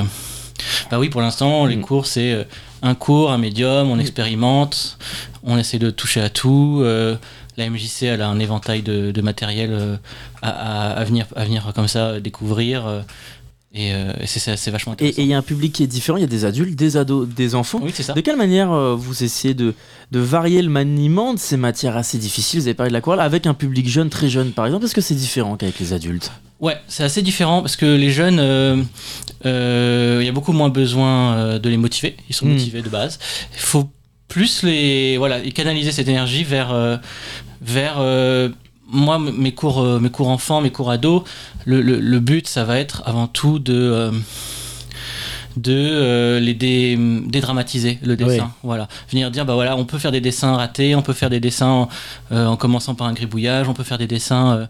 bah 0.90 1.00
oui, 1.00 1.10
pour 1.10 1.22
l'instant, 1.22 1.66
les 1.66 1.76
cours, 1.82 2.06
c'est 2.06 2.34
euh, 2.34 2.44
un 2.82 2.96
cours, 2.96 3.32
un 3.32 3.38
médium, 3.38 3.90
on 3.90 4.00
expérimente, 4.00 4.98
on 5.44 5.58
essaie 5.58 5.80
de 5.80 5.90
toucher 5.92 6.22
à 6.22 6.30
tout. 6.30 6.80
euh, 6.82 7.16
la 7.58 7.70
MJC, 7.70 8.04
elle 8.04 8.22
a 8.22 8.28
un 8.30 8.40
éventail 8.40 8.82
de, 8.82 9.12
de 9.12 9.22
matériel 9.22 9.70
euh, 9.74 9.96
à, 10.42 10.50
à- 10.50 10.92
à 10.94 11.04
venir, 11.04 11.26
à 11.36 11.44
venir 11.46 11.72
comme 11.76 11.88
ça 11.88 12.20
découvrir. 12.20 13.04
Euh, 13.76 13.80
et, 13.80 13.94
euh, 13.94 14.14
et 14.22 14.28
c'est- 14.28 14.70
vachement 14.70 14.96
Et 15.00 15.08
et 15.08 15.22
il 15.22 15.28
y 15.28 15.34
a 15.34 15.38
un 15.38 15.42
public 15.42 15.72
qui 15.74 15.84
est 15.84 15.88
différent, 15.88 16.18
il 16.18 16.22
y 16.22 16.26
a 16.26 16.28
des 16.28 16.46
adultes, 16.46 16.76
des 16.78 16.98
ados, 16.98 17.28
des 17.28 17.56
enfants. 17.56 17.80
Oui, 17.82 17.92
c'est 17.94 18.04
ça. 18.04 18.14
De 18.14 18.22
quelle 18.22 18.36
manière 18.38 18.72
euh, 18.72 18.96
vous 18.96 19.24
essayez 19.24 19.54
de, 19.54 19.74
de 20.12 20.20
varier 20.20 20.62
le 20.62 20.70
maniement 20.70 21.34
de 21.34 21.40
ces 21.40 21.58
matières 21.58 21.96
assez 21.98 22.18
difficiles? 22.18 22.60
Vous 22.60 22.68
avez 22.68 22.74
parlé 22.74 22.90
de 22.90 22.94
l'aquarelle 22.94 23.22
avec 23.22 23.46
un 23.48 23.54
public 23.54 23.88
jeune, 23.88 24.10
très 24.10 24.30
jeune 24.30 24.52
par 24.52 24.66
exemple. 24.66 24.86
Est-ce 24.86 24.96
que 24.96 25.02
c'est 25.02 25.16
différent 25.16 25.56
qu'avec 25.58 25.80
les 25.80 25.94
adultes? 25.94 26.32
Ouais, 26.60 26.76
c'est 26.88 27.04
assez 27.04 27.22
différent 27.22 27.62
parce 27.62 27.76
que 27.76 27.86
les 27.86 28.12
jeunes, 28.12 28.40
euh, 28.40 28.84
euh, 29.46 30.18
il 30.22 30.26
y 30.26 30.30
a 30.30 30.32
beaucoup 30.32 30.52
moins 30.54 30.70
besoin 30.70 31.58
de 31.58 31.70
les 31.70 31.78
motiver. 31.78 32.16
Ils 32.30 32.36
sont 32.36 32.46
Mm. 32.46 32.54
motivés 32.54 32.82
de 32.82 32.90
base. 32.90 33.20
Il 33.54 33.60
faut 33.60 33.90
plus 34.28 34.64
les, 34.64 35.18
voilà, 35.18 35.42
canaliser 35.52 35.92
cette 35.92 36.08
énergie 36.08 36.44
vers, 36.44 37.00
vers 37.62 37.96
moi, 38.92 39.18
mes 39.20 39.54
cours, 39.54 39.80
euh, 39.82 40.00
mes 40.00 40.10
cours 40.10 40.28
enfants, 40.30 40.62
mes 40.62 40.72
cours 40.72 40.92
ados. 40.92 41.24
Le, 41.66 41.82
le- 41.82 42.00
le 42.00 42.20
but, 42.20 42.48
ça 42.48 42.64
va 42.66 42.78
être 42.78 43.02
avant 43.06 43.28
tout 43.28 43.60
de. 43.60 43.74
euh, 43.74 44.12
de 45.58 45.74
euh, 45.74 46.40
les 46.40 46.54
dé- 46.54 46.98
dédramatiser 47.26 48.00
le 48.04 48.16
dessin 48.16 48.52
voilà 48.64 48.88
venir 49.12 49.30
dire 49.32 49.46
bah 49.46 49.54
voilà 49.54 49.76
on 49.76 49.84
peut 49.84 49.98
faire 50.00 50.14
des 50.14 50.22
dessins 50.22 50.56
ratés 50.56 50.96
on 50.96 51.02
peut 51.02 51.12
faire 51.12 51.30
des 51.30 51.42
dessins 51.42 51.90
euh, 52.32 52.46
en 52.46 52.56
commençant 52.56 52.96
par 52.96 53.08
un 53.08 53.12
gribouillage 53.14 53.68
on 53.68 53.74
peut 53.74 53.84
faire 53.84 53.98
des 53.98 54.08
dessins 54.08 54.70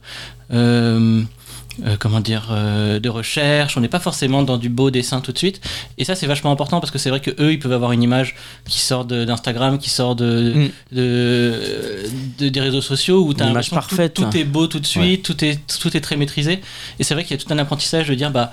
euh, 1.86 1.96
comment 2.00 2.20
dire 2.20 2.50
euh, 2.52 3.00
de 3.00 3.10
recherche 3.10 3.76
on 3.78 3.82
n'est 3.82 3.88
pas 3.88 4.00
forcément 4.00 4.44
dans 4.44 4.58
du 4.58 4.70
beau 4.70 4.92
dessin 4.92 5.20
tout 5.22 5.32
de 5.32 5.38
suite 5.38 5.62
et 5.98 6.06
ça 6.06 6.16
c'est 6.16 6.28
vachement 6.28 6.52
important 6.52 6.80
parce 6.80 6.92
que 6.92 7.00
c'est 7.00 7.10
vrai 7.10 7.20
que 7.22 7.32
eux 7.40 7.52
ils 7.54 7.60
peuvent 7.60 7.74
avoir 7.74 7.92
une 7.92 8.04
image 8.04 8.36
qui 8.68 8.80
sort 8.80 9.06
d'Instagram 9.06 9.78
qui 9.80 9.90
sort 9.90 10.16
de, 10.16 10.70
de, 10.92 12.04
de- 12.40 12.50
des 12.50 12.60
réseaux 12.62 12.82
sociaux 12.82 13.24
où 13.26 13.34
tu 13.34 13.42
as 13.42 13.46
Une 13.46 13.52
image 13.52 13.72
l'impression 13.72 13.98
que 13.98 14.08
tout- 14.08 14.22
parfaite. 14.22 14.32
tout, 14.32 14.38
est 14.38 14.44
beau 14.44 14.68
tout 14.68 14.80
de 14.80 14.86
suite 14.86 15.24
tout 15.24 15.44
est 15.44 15.60
tout 15.80 15.96
est 15.96 16.02
très 16.02 16.18
maîtrisé 16.18 16.62
et 17.00 17.04
c'est 17.04 17.14
vrai 17.14 17.24
qu'il 17.24 17.38
y 17.38 17.40
a 17.40 17.44
tout 17.44 17.52
un 17.54 17.58
apprentissage 17.58 18.08
de 18.10 18.16
dire 18.16 18.32
bah 18.32 18.52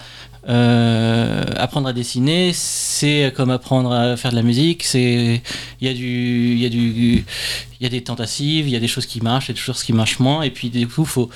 euh, 0.49 1.45
apprendre 1.57 1.89
à 1.89 1.93
dessiner, 1.93 2.53
c'est 2.55 3.35
comme 3.37 3.51
apprendre 3.51 3.93
à 3.93 4.17
faire 4.17 4.31
de 4.31 4.37
la 4.37 4.43
musique. 4.43 4.83
C'est 4.85 5.43
il 5.81 5.87
y 5.87 5.91
a 5.91 5.93
du 5.93 6.53
il 6.55 6.59
y 6.61 6.65
a 6.65 6.69
du 6.71 7.25
il 7.81 7.83
y 7.83 7.87
a 7.87 7.89
des 7.91 8.01
tentatives, 8.03 8.67
il 8.67 8.71
y 8.73 8.77
a 8.77 8.81
des 8.81 8.89
choses 8.89 9.05
qui 9.05 9.21
marchent, 9.21 9.47
il 9.47 9.51
y 9.51 9.53
a 9.53 9.55
des 9.57 9.61
choses 9.61 9.83
qui 9.83 9.93
marchent 9.93 10.21
moins. 10.21 10.43
Et 10.43 10.51
puis 10.51 10.71
du 10.71 10.87
coup, 10.89 11.05
faut 11.05 11.29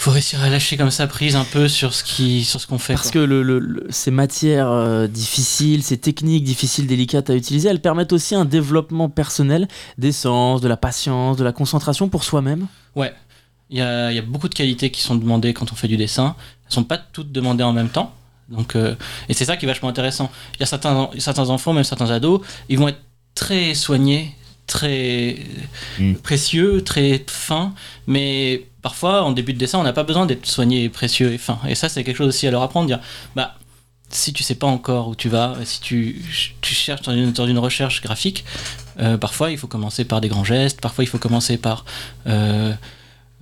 faut 0.00 0.10
réussir 0.12 0.40
à 0.42 0.48
lâcher 0.48 0.76
comme 0.76 0.90
ça 0.92 1.06
prise 1.08 1.34
un 1.36 1.44
peu 1.44 1.66
sur 1.68 1.92
ce 1.92 2.04
qui 2.04 2.44
sur 2.44 2.60
ce 2.60 2.66
qu'on 2.66 2.78
fait. 2.78 2.94
Parce 2.94 3.10
quoi. 3.10 3.20
que 3.22 3.26
le- 3.26 3.42
le- 3.42 3.58
le- 3.58 3.86
ces 3.90 4.10
matières 4.12 4.70
euh, 4.70 5.06
difficiles, 5.08 5.82
ces 5.82 5.98
techniques 5.98 6.44
difficiles, 6.44 6.86
délicates 6.86 7.30
à 7.30 7.34
utiliser, 7.34 7.68
elles 7.68 7.80
permettent 7.82 8.12
aussi 8.12 8.34
un 8.36 8.44
développement 8.44 9.08
personnel 9.08 9.66
des 9.98 10.12
sens, 10.12 10.60
de 10.60 10.68
la 10.68 10.76
patience, 10.76 11.36
de 11.36 11.42
la 11.44 11.52
concentration 11.52 12.08
pour 12.08 12.22
soi-même. 12.22 12.68
Ouais, 12.94 13.12
il 13.70 13.78
y 13.78 13.80
a, 13.80 14.12
il 14.12 14.14
y 14.14 14.18
a 14.20 14.22
beaucoup 14.22 14.48
de 14.48 14.54
qualités 14.54 14.90
qui 14.90 15.00
sont 15.02 15.16
demandées 15.16 15.52
quand 15.52 15.72
on 15.72 15.74
fait 15.74 15.88
du 15.88 15.96
dessin. 15.96 16.36
Elles 16.66 16.72
sont 16.74 16.84
pas 16.84 16.98
toutes 16.98 17.32
demandées 17.32 17.64
en 17.64 17.72
même 17.72 17.88
temps. 17.88 18.14
Donc, 18.48 18.76
euh, 18.76 18.94
et 19.28 19.34
c'est 19.34 19.44
ça 19.44 19.56
qui 19.56 19.66
est 19.66 19.68
vachement 19.68 19.88
intéressant. 19.88 20.30
Il 20.54 20.60
y 20.60 20.62
a 20.62 20.66
certains, 20.66 21.10
certains 21.18 21.50
enfants, 21.50 21.72
même 21.72 21.84
certains 21.84 22.10
ados, 22.10 22.40
ils 22.68 22.78
vont 22.78 22.88
être 22.88 23.00
très 23.34 23.74
soignés, 23.74 24.34
très 24.68 25.36
précieux, 26.22 26.82
très 26.82 27.24
fins, 27.26 27.74
mais 28.06 28.67
parfois, 28.82 29.22
en 29.22 29.32
début 29.32 29.52
de 29.52 29.58
dessin, 29.58 29.78
on 29.78 29.82
n'a 29.82 29.92
pas 29.92 30.04
besoin 30.04 30.26
d'être 30.26 30.46
soigné, 30.46 30.88
précieux 30.88 31.32
et 31.32 31.38
fin. 31.38 31.58
Et 31.68 31.74
ça, 31.74 31.88
c'est 31.88 32.04
quelque 32.04 32.16
chose 32.16 32.28
aussi 32.28 32.46
à 32.46 32.50
leur 32.50 32.62
apprendre, 32.62 32.86
dire, 32.86 33.00
bah, 33.34 33.54
si 34.10 34.32
tu 34.32 34.42
sais 34.42 34.54
pas 34.54 34.66
encore 34.66 35.08
où 35.08 35.14
tu 35.14 35.28
vas, 35.28 35.56
si 35.64 35.80
tu, 35.80 36.22
cherches 36.62 37.02
dans 37.02 37.12
une, 37.12 37.32
dans 37.32 37.46
une 37.46 37.58
recherche 37.58 38.02
graphique, 38.02 38.44
euh, 39.00 39.16
parfois 39.16 39.50
il 39.50 39.58
faut 39.58 39.66
commencer 39.66 40.04
par 40.04 40.20
des 40.20 40.28
grands 40.28 40.44
gestes, 40.44 40.80
parfois 40.80 41.04
il 41.04 41.06
faut 41.06 41.18
commencer 41.18 41.58
par 41.58 41.84
euh, 42.26 42.72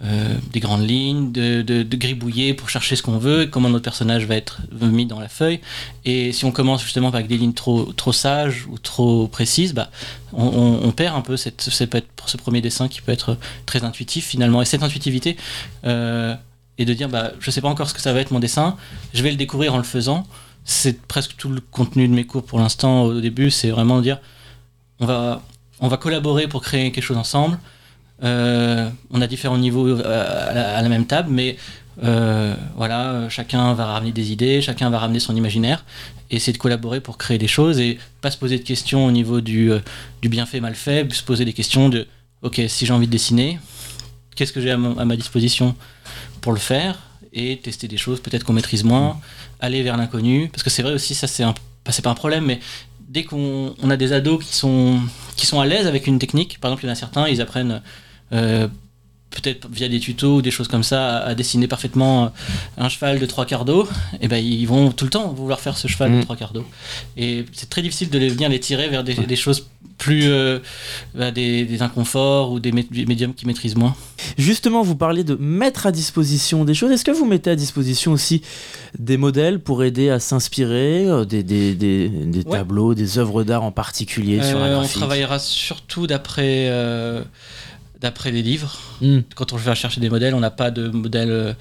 euh, 0.04 0.34
des 0.52 0.60
grandes 0.60 0.86
lignes, 0.86 1.32
de, 1.32 1.62
de, 1.62 1.82
de, 1.82 1.96
gribouiller 1.96 2.52
pour 2.52 2.68
chercher 2.68 2.96
ce 2.96 3.02
qu'on 3.02 3.16
veut, 3.16 3.46
comment 3.46 3.70
notre 3.70 3.84
personnage 3.84 4.26
va 4.26 4.36
être 4.36 4.60
mis 4.82 5.06
dans 5.06 5.20
la 5.20 5.28
feuille. 5.28 5.60
Et 6.04 6.32
si 6.32 6.44
on 6.44 6.52
commence 6.52 6.82
justement 6.82 7.08
avec 7.08 7.28
des 7.28 7.38
lignes 7.38 7.54
trop, 7.54 7.84
trop 7.94 8.12
sages 8.12 8.66
ou 8.70 8.78
trop 8.78 9.26
précises, 9.26 9.72
bah, 9.72 9.90
on, 10.34 10.80
on, 10.82 10.92
perd 10.92 11.16
un 11.16 11.22
peu 11.22 11.38
cette, 11.38 11.62
cette, 11.62 11.96
ce 12.26 12.36
premier 12.36 12.60
dessin 12.60 12.88
qui 12.88 13.00
peut 13.00 13.12
être 13.12 13.38
très 13.64 13.84
intuitif 13.84 14.26
finalement. 14.26 14.60
Et 14.60 14.66
cette 14.66 14.82
intuitivité, 14.82 15.36
euh, 15.86 16.34
et 16.76 16.84
de 16.84 16.92
dire 16.92 17.08
bah, 17.08 17.32
je 17.40 17.50
sais 17.50 17.62
pas 17.62 17.68
encore 17.68 17.88
ce 17.88 17.94
que 17.94 18.02
ça 18.02 18.12
va 18.12 18.20
être 18.20 18.32
mon 18.32 18.40
dessin, 18.40 18.76
je 19.14 19.22
vais 19.22 19.30
le 19.30 19.36
découvrir 19.36 19.72
en 19.72 19.78
le 19.78 19.84
faisant 19.84 20.26
c'est 20.66 21.00
presque 21.06 21.36
tout 21.36 21.48
le 21.48 21.60
contenu 21.60 22.06
de 22.08 22.12
mes 22.12 22.26
cours 22.26 22.44
pour 22.44 22.58
l'instant 22.58 23.04
au 23.04 23.20
début, 23.20 23.50
c'est 23.50 23.70
vraiment 23.70 24.00
dire 24.00 24.18
on 25.00 25.06
va, 25.06 25.42
on 25.80 25.88
va 25.88 25.96
collaborer 25.96 26.48
pour 26.48 26.60
créer 26.60 26.92
quelque 26.92 27.04
chose 27.04 27.16
ensemble. 27.16 27.58
Euh, 28.22 28.88
on 29.10 29.20
a 29.20 29.26
différents 29.26 29.58
niveaux 29.58 30.00
à 30.00 30.52
la, 30.54 30.76
à 30.78 30.82
la 30.82 30.88
même 30.88 31.06
table, 31.06 31.28
mais 31.30 31.56
euh, 32.02 32.54
voilà, 32.76 33.28
chacun 33.30 33.72
va 33.74 33.86
ramener 33.86 34.12
des 34.12 34.32
idées, 34.32 34.60
chacun 34.60 34.90
va 34.90 34.98
ramener 34.98 35.20
son 35.20 35.34
imaginaire, 35.34 35.84
c'est 36.38 36.52
de 36.52 36.58
collaborer 36.58 37.00
pour 37.00 37.16
créer 37.16 37.38
des 37.38 37.48
choses 37.48 37.78
et 37.78 37.98
pas 38.20 38.30
se 38.30 38.36
poser 38.36 38.58
de 38.58 38.64
questions 38.64 39.06
au 39.06 39.10
niveau 39.10 39.40
du, 39.40 39.72
euh, 39.72 39.80
bien 40.22 40.44
fait, 40.44 40.60
mal 40.60 40.74
fait, 40.74 41.10
se 41.12 41.22
poser 41.22 41.44
des 41.44 41.52
questions 41.52 41.88
de 41.88 42.06
ok, 42.42 42.60
si 42.68 42.84
j'ai 42.84 42.92
envie 42.92 43.06
de 43.06 43.12
dessiner, 43.12 43.58
qu'est-ce 44.34 44.52
que 44.52 44.60
j'ai 44.60 44.72
à, 44.72 44.76
ma 44.76 45.16
disposition 45.16 45.74
pour 46.40 46.52
le 46.52 46.58
faire 46.58 46.98
et 47.32 47.58
tester 47.58 47.88
des 47.88 47.96
choses 47.96 48.20
peut-être 48.20 48.44
qu'on 48.44 48.52
maîtrise 48.52 48.84
moins, 48.84 49.18
aller 49.60 49.82
vers 49.82 49.96
l'inconnu, 49.96 50.48
parce 50.48 50.62
que 50.62 50.70
c'est 50.70 50.82
vrai 50.82 50.92
aussi, 50.92 51.14
ça 51.14 51.26
c'est 51.26 51.44
bah, 51.44 51.92
pas 52.02 52.10
un 52.10 52.14
problème, 52.14 52.44
mais 52.44 52.60
dès 53.08 53.24
qu'on 53.24 53.74
on 53.82 53.90
a 53.90 53.96
des 53.96 54.12
ados 54.12 54.44
qui 54.44 54.54
sont, 54.54 55.00
qui 55.36 55.46
sont 55.46 55.60
à 55.60 55.66
l'aise 55.66 55.86
avec 55.86 56.06
une 56.06 56.18
technique, 56.18 56.60
par 56.60 56.70
exemple 56.70 56.84
il 56.84 56.88
y 56.88 56.90
en 56.90 56.92
a 56.92 56.96
certains, 56.96 57.28
ils 57.28 57.40
apprennent 57.40 57.72
euh, 57.72 57.78
peut-être 58.30 59.68
via 59.70 59.88
des 59.88 60.00
tutos 60.00 60.36
ou 60.36 60.42
des 60.42 60.50
choses 60.50 60.68
comme 60.68 60.82
ça 60.84 61.18
à, 61.18 61.34
dessiner 61.34 61.66
parfaitement 61.68 62.32
un 62.78 62.88
cheval 62.88 63.18
de 63.18 63.26
trois 63.26 63.44
quarts 63.44 63.64
d'eau, 63.66 63.86
et 64.20 64.28
ben 64.28 64.38
ils 64.38 64.66
vont 64.66 64.92
tout 64.92 65.04
le 65.04 65.10
temps 65.10 65.28
vouloir 65.32 65.60
faire 65.60 65.76
ce 65.76 65.88
cheval 65.88 66.10
Mm. 66.12 66.16
de 66.18 66.22
trois 66.22 66.36
quarts 66.36 66.52
d'eau. 66.52 66.64
Et 67.16 67.44
c'est 67.52 67.68
très 67.68 67.82
difficile 67.82 68.08
de 68.08 68.18
les, 68.18 68.28
venir 68.28 68.48
les 68.48 68.60
tirer 68.60 68.88
vers 68.88 69.04
des, 69.04 69.14
des 69.14 69.36
choses 69.36 69.66
plus 69.98 70.24
euh, 70.28 70.58
bah, 71.14 71.30
des, 71.30 71.64
des 71.64 71.80
inconforts 71.82 72.52
ou 72.52 72.60
des 72.60 72.70
mé- 72.70 72.86
des 72.90 73.06
médiums 73.06 73.32
qui 73.34 73.46
maîtrisent 73.46 73.76
moins. 73.76 73.94
Justement, 74.38 74.82
vous 74.82 74.94
parlez 74.96 75.24
de 75.24 75.34
mettre 75.36 75.86
à 75.86 75.92
disposition 75.92 76.64
des 76.66 76.74
choses. 76.74 76.90
Est-ce 76.92 77.04
que 77.04 77.10
vous 77.10 77.24
mettez 77.24 77.50
à 77.50 77.56
disposition 77.56 78.12
aussi 78.12 78.42
des 78.98 79.16
modèles 79.16 79.58
pour 79.58 79.82
aider 79.84 80.10
à 80.10 80.20
s'inspirer, 80.20 81.06
euh, 81.06 81.24
des, 81.24 81.42
des, 81.42 81.74
des, 81.74 82.08
des 82.10 82.38
Ouais. 82.46 82.58
tableaux, 82.58 82.94
des 82.94 83.18
œuvres 83.18 83.42
d'art 83.42 83.62
en 83.64 83.72
particulier 83.72 84.42
sur 84.42 84.58
la 84.58 84.66
Euh, 84.66 84.80
on 84.82 84.86
travaillera 84.86 85.38
surtout 85.38 86.06
d'après 86.06 86.68
euh, 86.68 87.22
d'après 88.00 88.30
les 88.30 88.42
livres. 88.42 88.76
Mm. 89.00 89.18
Quand 89.34 89.52
on 89.52 89.56
va 89.56 89.74
chercher 89.74 90.00
des 90.00 90.10
modèles, 90.10 90.34
on 90.34 90.40
n'a 90.40 90.50
pas 90.50 90.70
de 90.70 90.88
modèle. 90.88 91.30
euh, 91.30 91.52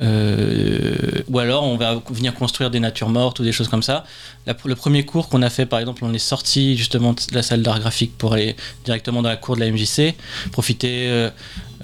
euh, 0.00 0.96
ou 1.28 1.38
alors 1.38 1.64
on 1.64 1.76
va 1.76 2.00
venir 2.10 2.32
construire 2.34 2.70
des 2.70 2.80
natures 2.80 3.10
mortes 3.10 3.40
ou 3.40 3.44
des 3.44 3.52
choses 3.52 3.68
comme 3.68 3.82
ça. 3.82 4.04
La- 4.46 4.56
le 4.64 4.74
premier 4.74 5.04
cours 5.04 5.28
qu'on 5.28 5.42
a 5.42 5.50
fait, 5.50 5.66
par 5.66 5.80
exemple, 5.80 6.04
on 6.04 6.12
est 6.14 6.18
sorti 6.18 6.76
justement 6.78 7.12
de 7.12 7.20
la 7.34 7.42
salle 7.42 7.62
d'art 7.62 7.78
graphique 7.78 8.16
pour 8.16 8.32
aller 8.32 8.56
directement 8.86 9.20
dans 9.22 9.28
la 9.28 9.36
cour 9.36 9.54
de 9.54 9.60
la 9.60 9.70
MJC, 9.70 10.14
profiter 10.50 11.08
euh, 11.10 11.30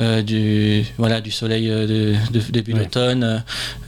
euh, 0.01 0.23
du 0.23 0.85
voilà 0.97 1.21
du 1.21 1.31
soleil 1.31 1.69
euh, 1.71 1.87
de, 1.87 2.15
de- 2.39 2.45
début 2.51 2.73
Ouais. 2.75 2.81
d'automne, 2.85 3.25
euh, 3.25 3.39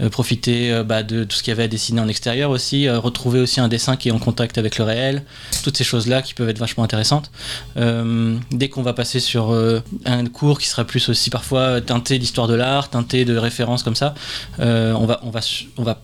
euh, 0.01 0.09
profiter 0.09 0.83
bah, 0.85 1.03
de 1.03 1.25
tout 1.25 1.37
ce 1.37 1.43
qu'il 1.43 1.51
y 1.51 1.55
avait 1.55 1.65
à 1.65 1.69
dessiner 1.69 2.01
en 2.01 2.09
extérieur 2.09 2.51
aussi, 2.51 2.89
euh, 2.89 2.99
retrouver 2.99 3.41
aussi 3.41 3.61
un 3.61 3.69
dessin 3.69 3.97
qui 3.97 4.09
est 4.09 4.13
en 4.13 4.19
contact 4.19 4.59
avec 4.59 4.79
le 4.79 4.85
réel, 4.85 5.23
toutes 5.63 5.77
ces 5.77 5.85
choses 5.85 6.07
là 6.07 6.23
qui 6.23 6.35
peuvent 6.35 6.49
être 6.49 6.59
vachement 6.59 6.83
intéressantes. 6.85 7.31
Euh, 7.77 8.37
dès 8.51 8.69
qu'on 8.69 8.83
va 8.83 8.93
passer 8.93 9.21
sur 9.21 9.53
euh, 9.53 9.81
un 10.05 10.27
cours 10.27 10.59
qui 10.59 10.69
sera 10.69 10.85
plus 10.85 11.09
aussi 11.09 11.31
parfois 11.31 11.81
teinté 11.81 12.19
d'histoire 12.19 12.49
de 12.49 12.55
l'art, 12.55 12.91
teinté 12.91 13.25
de 13.25 13.37
références 13.37 13.83
comme 13.83 13.97
ça, 13.97 14.15
euh, 14.61 14.93
on 14.95 15.07
va 15.07 15.21
on 15.23 15.31
va 15.31 15.41
on 15.77 15.83
va 15.83 16.01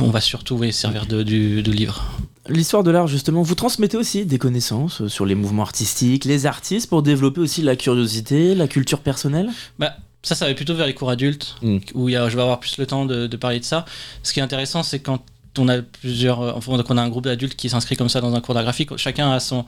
on 0.00 0.10
va 0.10 0.20
surtout 0.20 0.54
oui, 0.54 0.72
servir 0.72 1.06
de, 1.06 1.22
du, 1.24 1.62
de 1.62 1.72
livre. 1.72 2.04
L'histoire 2.48 2.82
de 2.82 2.90
l'art, 2.90 3.06
justement, 3.06 3.42
vous 3.42 3.54
transmettez 3.54 3.96
aussi 3.96 4.24
des 4.24 4.38
connaisses 4.38 4.72
euh, 4.72 5.08
sur 5.08 5.26
les 5.26 5.34
mouvements 5.34 5.62
artistiques, 5.62 6.24
les 6.24 6.46
artistes, 6.46 6.88
pour 6.88 7.02
développer 7.02 7.40
aussi 7.40 7.62
la 7.62 7.76
curiosité, 7.76 8.54
la 8.54 8.66
culture 8.66 9.00
personnelle? 9.00 9.50
Bah, 9.78 9.94
ça, 10.22 10.34
ça 10.34 10.46
va 10.46 10.54
plutôt 10.54 10.74
vers 10.74 10.86
les 10.86 10.94
cours 10.94 11.10
adultes, 11.10 11.56
Mm. 11.62 11.78
où 11.94 12.08
y 12.08 12.16
a, 12.16 12.28
je 12.28 12.36
vais 12.36 12.42
avoir 12.42 12.58
plus 12.60 12.78
le 12.78 12.86
temps 12.86 13.04
de, 13.04 13.26
de 13.26 13.36
parler 13.36 13.60
de 13.60 13.64
ça. 13.64 13.84
Ce 14.22 14.32
qui 14.32 14.40
est 14.40 14.42
intéressant, 14.42 14.82
c'est 14.82 15.00
quand 15.00 15.20
on 15.58 15.68
a 15.68 15.82
plusieurs, 15.82 16.42
euh, 16.42 16.76
donc 16.76 16.90
on 16.90 16.96
a 16.96 17.02
un 17.02 17.08
groupe 17.08 17.24
d'adultes 17.24 17.56
qui 17.56 17.68
s'inscrit 17.68 17.96
comme 17.96 18.08
ça 18.08 18.20
dans 18.20 18.34
un 18.34 18.40
cours 18.40 18.54
d'art 18.54 18.62
graphique. 18.62 18.96
Chacun 18.96 19.32
a 19.32 19.40
son, 19.40 19.64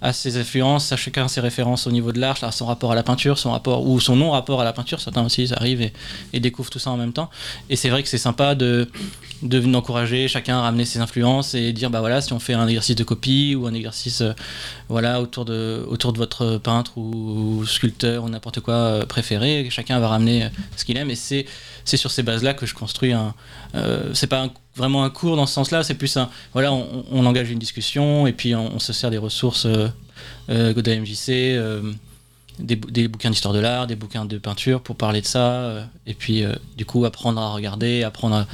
a 0.00 0.12
ses 0.12 0.36
influences, 0.36 0.94
chacun 0.96 1.24
a 1.24 1.28
ses 1.28 1.40
références 1.40 1.86
au 1.86 1.90
niveau 1.90 2.12
de 2.12 2.20
l'art, 2.20 2.36
son 2.52 2.66
rapport 2.66 2.92
à 2.92 2.94
la 2.94 3.02
peinture, 3.02 3.38
son 3.38 3.52
rapport 3.52 3.86
ou 3.86 3.98
son 4.00 4.16
non 4.16 4.32
rapport 4.32 4.60
à 4.60 4.64
la 4.64 4.72
peinture. 4.72 5.00
Certains 5.00 5.24
aussi 5.24 5.50
arrivent 5.54 5.90
et, 6.32 6.40
découvrent 6.40 6.70
tout 6.70 6.78
ça 6.78 6.90
en 6.90 6.96
même 6.96 7.12
temps. 7.12 7.30
Et 7.70 7.76
c'est 7.76 7.88
vrai 7.88 8.02
que 8.02 8.08
c'est 8.08 8.18
sympa 8.18 8.54
de 8.54 8.88
de 9.42 9.58
d'encourager 9.58 10.28
chacun 10.28 10.58
à 10.58 10.62
ramener 10.62 10.84
ses 10.84 11.00
influences 11.00 11.54
et 11.54 11.72
dire 11.72 11.90
bah 11.90 11.98
voilà 11.98 12.20
si 12.20 12.32
on 12.32 12.38
fait 12.38 12.54
un 12.54 12.68
exercice 12.68 12.94
de 12.94 13.02
copie 13.02 13.56
ou 13.56 13.66
un 13.66 13.74
exercice 13.74 14.20
euh, 14.20 14.32
voilà 14.88 15.20
autour 15.20 15.44
de 15.44 15.84
votre 15.88 16.58
peintre 16.58 16.96
ou 16.96 17.64
sculpteur 17.66 18.22
ou 18.22 18.28
n'importe 18.28 18.60
quoi 18.60 18.74
euh, 18.74 19.04
préféré 19.04 19.66
chacun 19.68 19.98
va 19.98 20.06
ramener 20.08 20.48
ce 20.76 20.84
qu'il 20.84 20.96
aime 20.96 21.10
et 21.10 21.16
c'est 21.16 21.46
c'est 21.84 21.96
sur 21.96 22.10
ces 22.10 22.22
bases 22.22 22.42
là 22.42 22.54
que 22.54 22.66
je 22.66 22.74
construis 22.74 23.12
un 23.12 23.34
euh, 23.74 24.10
c'est 24.14 24.26
pas 24.26 24.42
un- 24.44 24.50
vraiment 24.76 25.04
un 25.04 25.10
cours 25.10 25.36
dans 25.36 25.46
ce 25.46 25.54
sens 25.54 25.70
là 25.70 25.82
c'est 25.82 25.94
plus 25.94 26.16
un 26.16 26.28
voilà 26.52 26.72
on, 26.72 27.04
on 27.10 27.26
engage 27.26 27.50
une 27.50 27.58
discussion 27.58 28.26
et 28.26 28.32
puis 28.32 28.54
on, 28.54 28.74
on 28.74 28.78
se 28.78 28.92
sert 28.92 29.10
des 29.10 29.18
ressources 29.18 29.66
euh, 29.66 29.88
euh, 30.50 30.72
de 30.74 30.90
la 30.90 30.96
MJC 30.98 31.28
euh, 31.30 31.92
des, 32.58 32.76
bou- 32.76 32.90
des 32.90 33.08
bouquins 33.08 33.30
d'histoire 33.30 33.54
de 33.54 33.60
l'art, 33.60 33.86
des 33.86 33.96
bouquins 33.96 34.26
de 34.26 34.36
peinture 34.36 34.82
pour 34.82 34.94
parler 34.96 35.22
de 35.22 35.26
ça, 35.26 35.52
euh, 35.52 35.84
et 36.06 36.12
puis 36.12 36.44
euh, 36.44 36.52
du 36.76 36.84
coup 36.84 37.04
apprendre 37.06 37.40
à 37.40 37.50
regarder, 37.54 38.02
apprendre 38.04 38.36
à, 38.36 38.46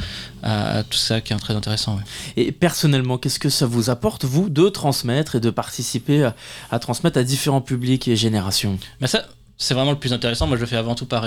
à- 0.44 0.78
à 0.78 0.82
tout 0.84 0.96
ça 0.96 1.20
qui 1.20 1.32
est 1.32 1.36
très 1.36 1.54
intéressant. 1.54 1.96
ouais. 1.96 2.02
Et 2.36 2.52
personnellement, 2.52 3.18
qu'est-ce 3.18 3.40
que 3.40 3.48
ça 3.50 3.66
vous 3.66 3.90
apporte, 3.90 4.24
vous, 4.24 4.48
de 4.50 4.68
transmettre 4.68 5.34
et 5.34 5.40
de 5.40 5.50
participer 5.50 6.22
à, 6.24 6.36
à 6.70 6.78
transmettre 6.78 7.18
à 7.18 7.24
différents 7.24 7.60
publics 7.60 8.06
et 8.06 8.14
générations? 8.14 8.78
Mais 9.00 9.08
ça, 9.08 9.26
c'est 9.56 9.74
vraiment 9.74 9.90
le 9.90 9.98
plus 9.98 10.12
intéressant. 10.12 10.46
Moi, 10.46 10.56
je 10.58 10.62
le 10.62 10.68
fais 10.68 10.76
avant 10.76 10.94
tout 10.94 11.06
par. 11.06 11.24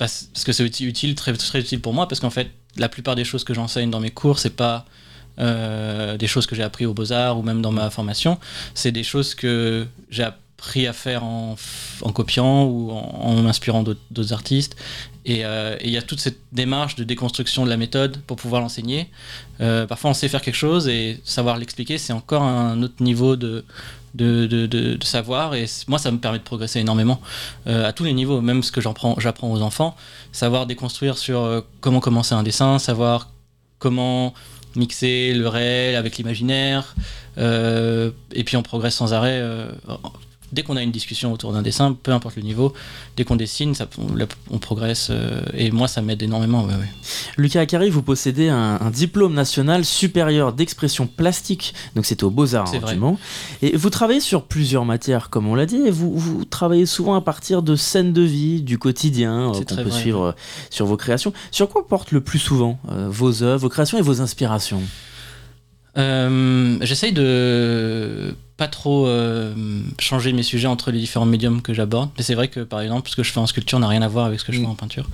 Parce, 0.00 0.44
que 0.44 0.52
c'est 0.52 0.64
uti- 0.64 0.86
utile, 0.86 1.14
très, 1.14 1.32
utile 1.60 1.80
pour 1.80 1.92
moi, 1.94 2.08
parce 2.08 2.20
qu'en 2.20 2.30
fait, 2.30 2.48
la 2.76 2.88
plupart 2.88 3.14
des 3.14 3.24
choses 3.24 3.44
que 3.44 3.54
j'enseigne 3.54 3.90
dans 3.90 4.00
mes 4.00 4.10
cours, 4.20 4.38
c'est 4.40 4.56
pas. 4.56 4.84
euh, 5.38 6.16
des 6.18 6.26
choses 6.26 6.46
que 6.46 6.54
j'ai 6.56 6.62
appris 6.70 6.84
aux 6.86 6.94
Beaux-Arts 6.94 7.38
ou 7.38 7.42
même 7.42 7.62
dans 7.62 7.72
ma 7.72 7.88
formation, 7.90 8.38
c'est 8.74 8.92
des 8.92 9.04
choses 9.04 9.34
que 9.34 9.86
j'ai 10.10 10.24
appris 10.24 10.86
à 10.86 10.92
faire 10.92 11.22
en, 11.24 11.56
copiant 12.12 12.64
ou 12.64 12.90
en, 12.90 13.02
en 13.28 13.42
m'inspirant 13.42 13.82
d'autres 13.82 14.32
artistes. 14.32 14.74
Et 15.24 15.44
euh, 15.44 15.76
et 15.80 15.86
il 15.88 15.92
y 15.92 15.96
a 15.98 16.02
toute 16.02 16.20
cette 16.20 16.40
démarche 16.52 16.94
de 16.96 17.04
déconstruction 17.04 17.64
de 17.64 17.70
la 17.70 17.76
méthode 17.76 18.18
pour 18.26 18.36
pouvoir 18.36 18.60
l'enseigner. 18.60 19.08
Euh, 19.60 19.86
parfois, 19.86 20.10
on 20.10 20.14
sait 20.14 20.28
faire 20.28 20.42
quelque 20.42 20.62
chose 20.68 20.88
et 20.88 21.20
savoir 21.24 21.56
l'expliquer, 21.58 21.96
c'est 21.98 22.12
encore 22.12 22.42
un 22.42 22.82
autre 22.82 23.02
niveau 23.02 23.36
de, 23.36 23.64
de, 24.14 24.46
de, 24.46 24.66
de- 24.66 25.04
savoir. 25.04 25.54
Et 25.54 25.66
moi, 25.88 25.98
ça 25.98 26.10
me 26.10 26.18
permet 26.18 26.38
de 26.38 26.42
progresser 26.44 26.80
énormément 26.80 27.20
euh, 27.66 27.88
à 27.88 27.92
tous 27.92 28.04
les 28.04 28.12
niveaux, 28.12 28.40
même 28.40 28.62
ce 28.62 28.72
que 28.72 28.80
j'apprends 28.80 29.16
aux 29.52 29.62
enfants. 29.62 29.96
Savoir 30.32 30.66
déconstruire 30.66 31.16
sur 31.18 31.40
euh, 31.40 31.60
comment 31.80 32.00
commencer 32.00 32.34
un 32.34 32.42
dessin, 32.42 32.78
savoir 32.78 33.30
comment 33.78 34.34
mixer 34.76 35.32
le 35.34 35.48
réel 35.48 35.96
avec 35.96 36.16
l'imaginaire. 36.16 36.94
euh, 37.38 38.10
et 38.32 38.44
puis, 38.44 38.56
on 38.56 38.62
progresse 38.62 38.94
sans 38.94 39.12
arrêt. 39.12 39.40
Dès 40.52 40.62
qu'on 40.62 40.76
a 40.76 40.82
une 40.82 40.90
discussion 40.90 41.32
autour 41.32 41.52
d'un 41.52 41.62
dessin, 41.62 41.96
peu 42.02 42.12
importe 42.12 42.36
le 42.36 42.42
niveau, 42.42 42.72
dès 43.16 43.24
qu'on 43.24 43.36
dessine, 43.36 43.74
ça, 43.74 43.86
on, 43.98 44.08
on 44.50 44.58
progresse. 44.58 45.08
euh, 45.10 45.42
et 45.54 45.70
moi, 45.70 45.88
ça 45.88 46.02
m'aide 46.02 46.22
énormément. 46.22 46.64
ouais, 46.64 46.74
ouais. 46.74 46.90
Lucas 47.36 47.60
Akari, 47.60 47.90
vous 47.90 48.02
possédez 48.02 48.48
un, 48.48 48.78
un 48.80 48.90
diplôme 48.90 49.34
national 49.34 49.84
supérieur 49.84 50.52
d'expression 50.52 51.06
plastique, 51.06 51.74
donc 51.94 52.06
c'était 52.06 52.24
aux 52.24 52.30
Beaux-Arts 52.30 52.68
hein. 52.74 53.16
Et 53.62 53.76
vous 53.76 53.90
travaillez 53.90 54.20
sur 54.20 54.44
plusieurs 54.44 54.84
matières, 54.84 55.30
comme 55.30 55.46
on 55.46 55.54
l'a 55.54 55.66
dit, 55.66 55.76
et 55.86 55.90
vous, 55.90 56.16
vous 56.16 56.44
travaillez 56.44 56.86
souvent 56.86 57.14
à 57.14 57.20
partir 57.20 57.62
de 57.62 57.76
scènes 57.76 58.12
de 58.12 58.22
vie, 58.22 58.62
du 58.62 58.78
quotidien, 58.78 59.50
euh, 59.50 59.52
qu'on 59.52 59.76
peut 59.76 59.82
vrai, 59.82 60.00
suivre 60.00 60.22
euh, 60.22 60.32
sur 60.70 60.86
vos 60.86 60.96
créations. 60.96 61.32
Sur 61.50 61.68
quoi 61.68 61.86
portent 61.86 62.12
le 62.12 62.20
plus 62.20 62.38
souvent 62.38 62.78
euh, 62.90 63.08
vos 63.08 63.42
œuvres, 63.42 63.62
vos 63.62 63.68
créations 63.68 63.98
et 63.98 64.02
vos 64.02 64.20
inspirations? 64.20 64.82
Euh, 65.98 66.76
J'essaye 66.82 67.12
de 67.12 68.34
pas 68.56 68.68
trop 68.68 69.06
euh, 69.06 69.54
changer 69.98 70.32
mes 70.34 70.42
sujets 70.42 70.66
entre 70.66 70.90
les 70.90 70.98
différents 71.00 71.24
médiums 71.26 71.62
que 71.62 71.72
j'aborde. 71.72 72.10
Mais 72.18 72.22
c'est 72.22 72.34
vrai 72.34 72.48
que 72.48 72.60
par 72.60 72.80
exemple, 72.80 73.08
ce 73.08 73.16
que 73.16 73.22
je 73.22 73.32
fais 73.32 73.40
en 73.40 73.46
sculpture 73.46 73.78
n'a 73.78 73.88
rien 73.88 74.02
à 74.02 74.08
voir 74.08 74.26
avec 74.26 74.38
ce 74.38 74.44
que 74.44 74.52
je 74.52 74.60
fais 74.60 74.66
en 74.66 74.74
peinture. 74.74 75.08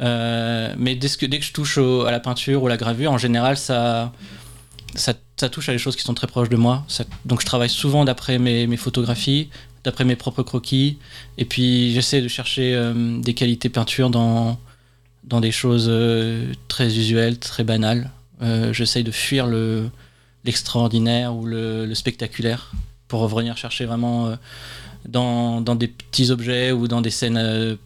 Euh, 0.00 0.74
mais 0.76 0.94
dès 0.94 1.08
que, 1.08 1.24
dès 1.26 1.38
que 1.38 1.44
je 1.44 1.52
touche 1.52 1.78
au- 1.78 2.02
à 2.04 2.10
la 2.10 2.20
peinture 2.20 2.62
ou 2.62 2.68
la 2.68 2.76
gravure, 2.76 3.10
en 3.12 3.18
général, 3.18 3.56
ça, 3.56 4.12
ça, 4.94 5.14
ça 5.36 5.48
touche 5.48 5.68
à 5.70 5.72
des 5.72 5.78
choses 5.78 5.96
qui 5.96 6.02
sont 6.02 6.12
très 6.14 6.26
proches 6.26 6.50
de 6.50 6.56
moi. 6.56 6.84
Ça- 6.86 7.04
donc 7.24 7.40
je 7.40 7.46
travaille 7.46 7.70
souvent 7.70 8.04
d'après 8.04 8.38
mes, 8.38 8.66
mes 8.66 8.76
photographies 8.76 9.48
d'après 9.84 10.04
mes 10.04 10.14
propres 10.14 10.42
croquis. 10.44 10.98
Et 11.38 11.44
puis 11.44 11.92
j'essaie 11.94 12.20
de 12.22 12.28
chercher 12.28 12.72
euh, 12.74 13.18
des 13.20 13.34
qualités 13.34 13.68
peinture 13.70 14.10
dans, 14.10 14.60
dans 15.24 15.40
des 15.40 15.50
choses 15.50 15.90
très 16.68 16.86
usuelles, 16.98 17.38
très 17.38 17.64
banales. 17.64 18.10
J'essaie 18.72 19.02
de 19.04 19.12
fuir 19.12 19.46
le, 19.46 19.88
l'extraordinaire 20.44 21.34
ou 21.34 21.46
le, 21.46 21.86
le 21.86 21.94
spectaculaire 21.94 22.72
pour 23.08 23.20
revenir 23.20 23.56
chercher 23.56 23.84
vraiment 23.84 24.26
euh, 24.26 24.36
dans, 25.08 25.60
dans 25.60 25.74
des 25.74 25.88
petits 25.88 26.30
objets 26.30 26.72
ou 26.72 26.88
dans 26.88 27.00
des 27.00 27.10
scènes 27.10 27.36
euh, 27.36 27.76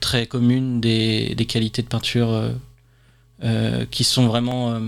très 0.00 0.26
communes 0.26 0.80
des, 0.80 1.34
des 1.34 1.46
qualités 1.46 1.82
de 1.82 1.88
peinture 1.88 2.50
euh, 3.42 3.84
qui 3.90 4.04
sont 4.04 4.28
vraiment 4.28 4.80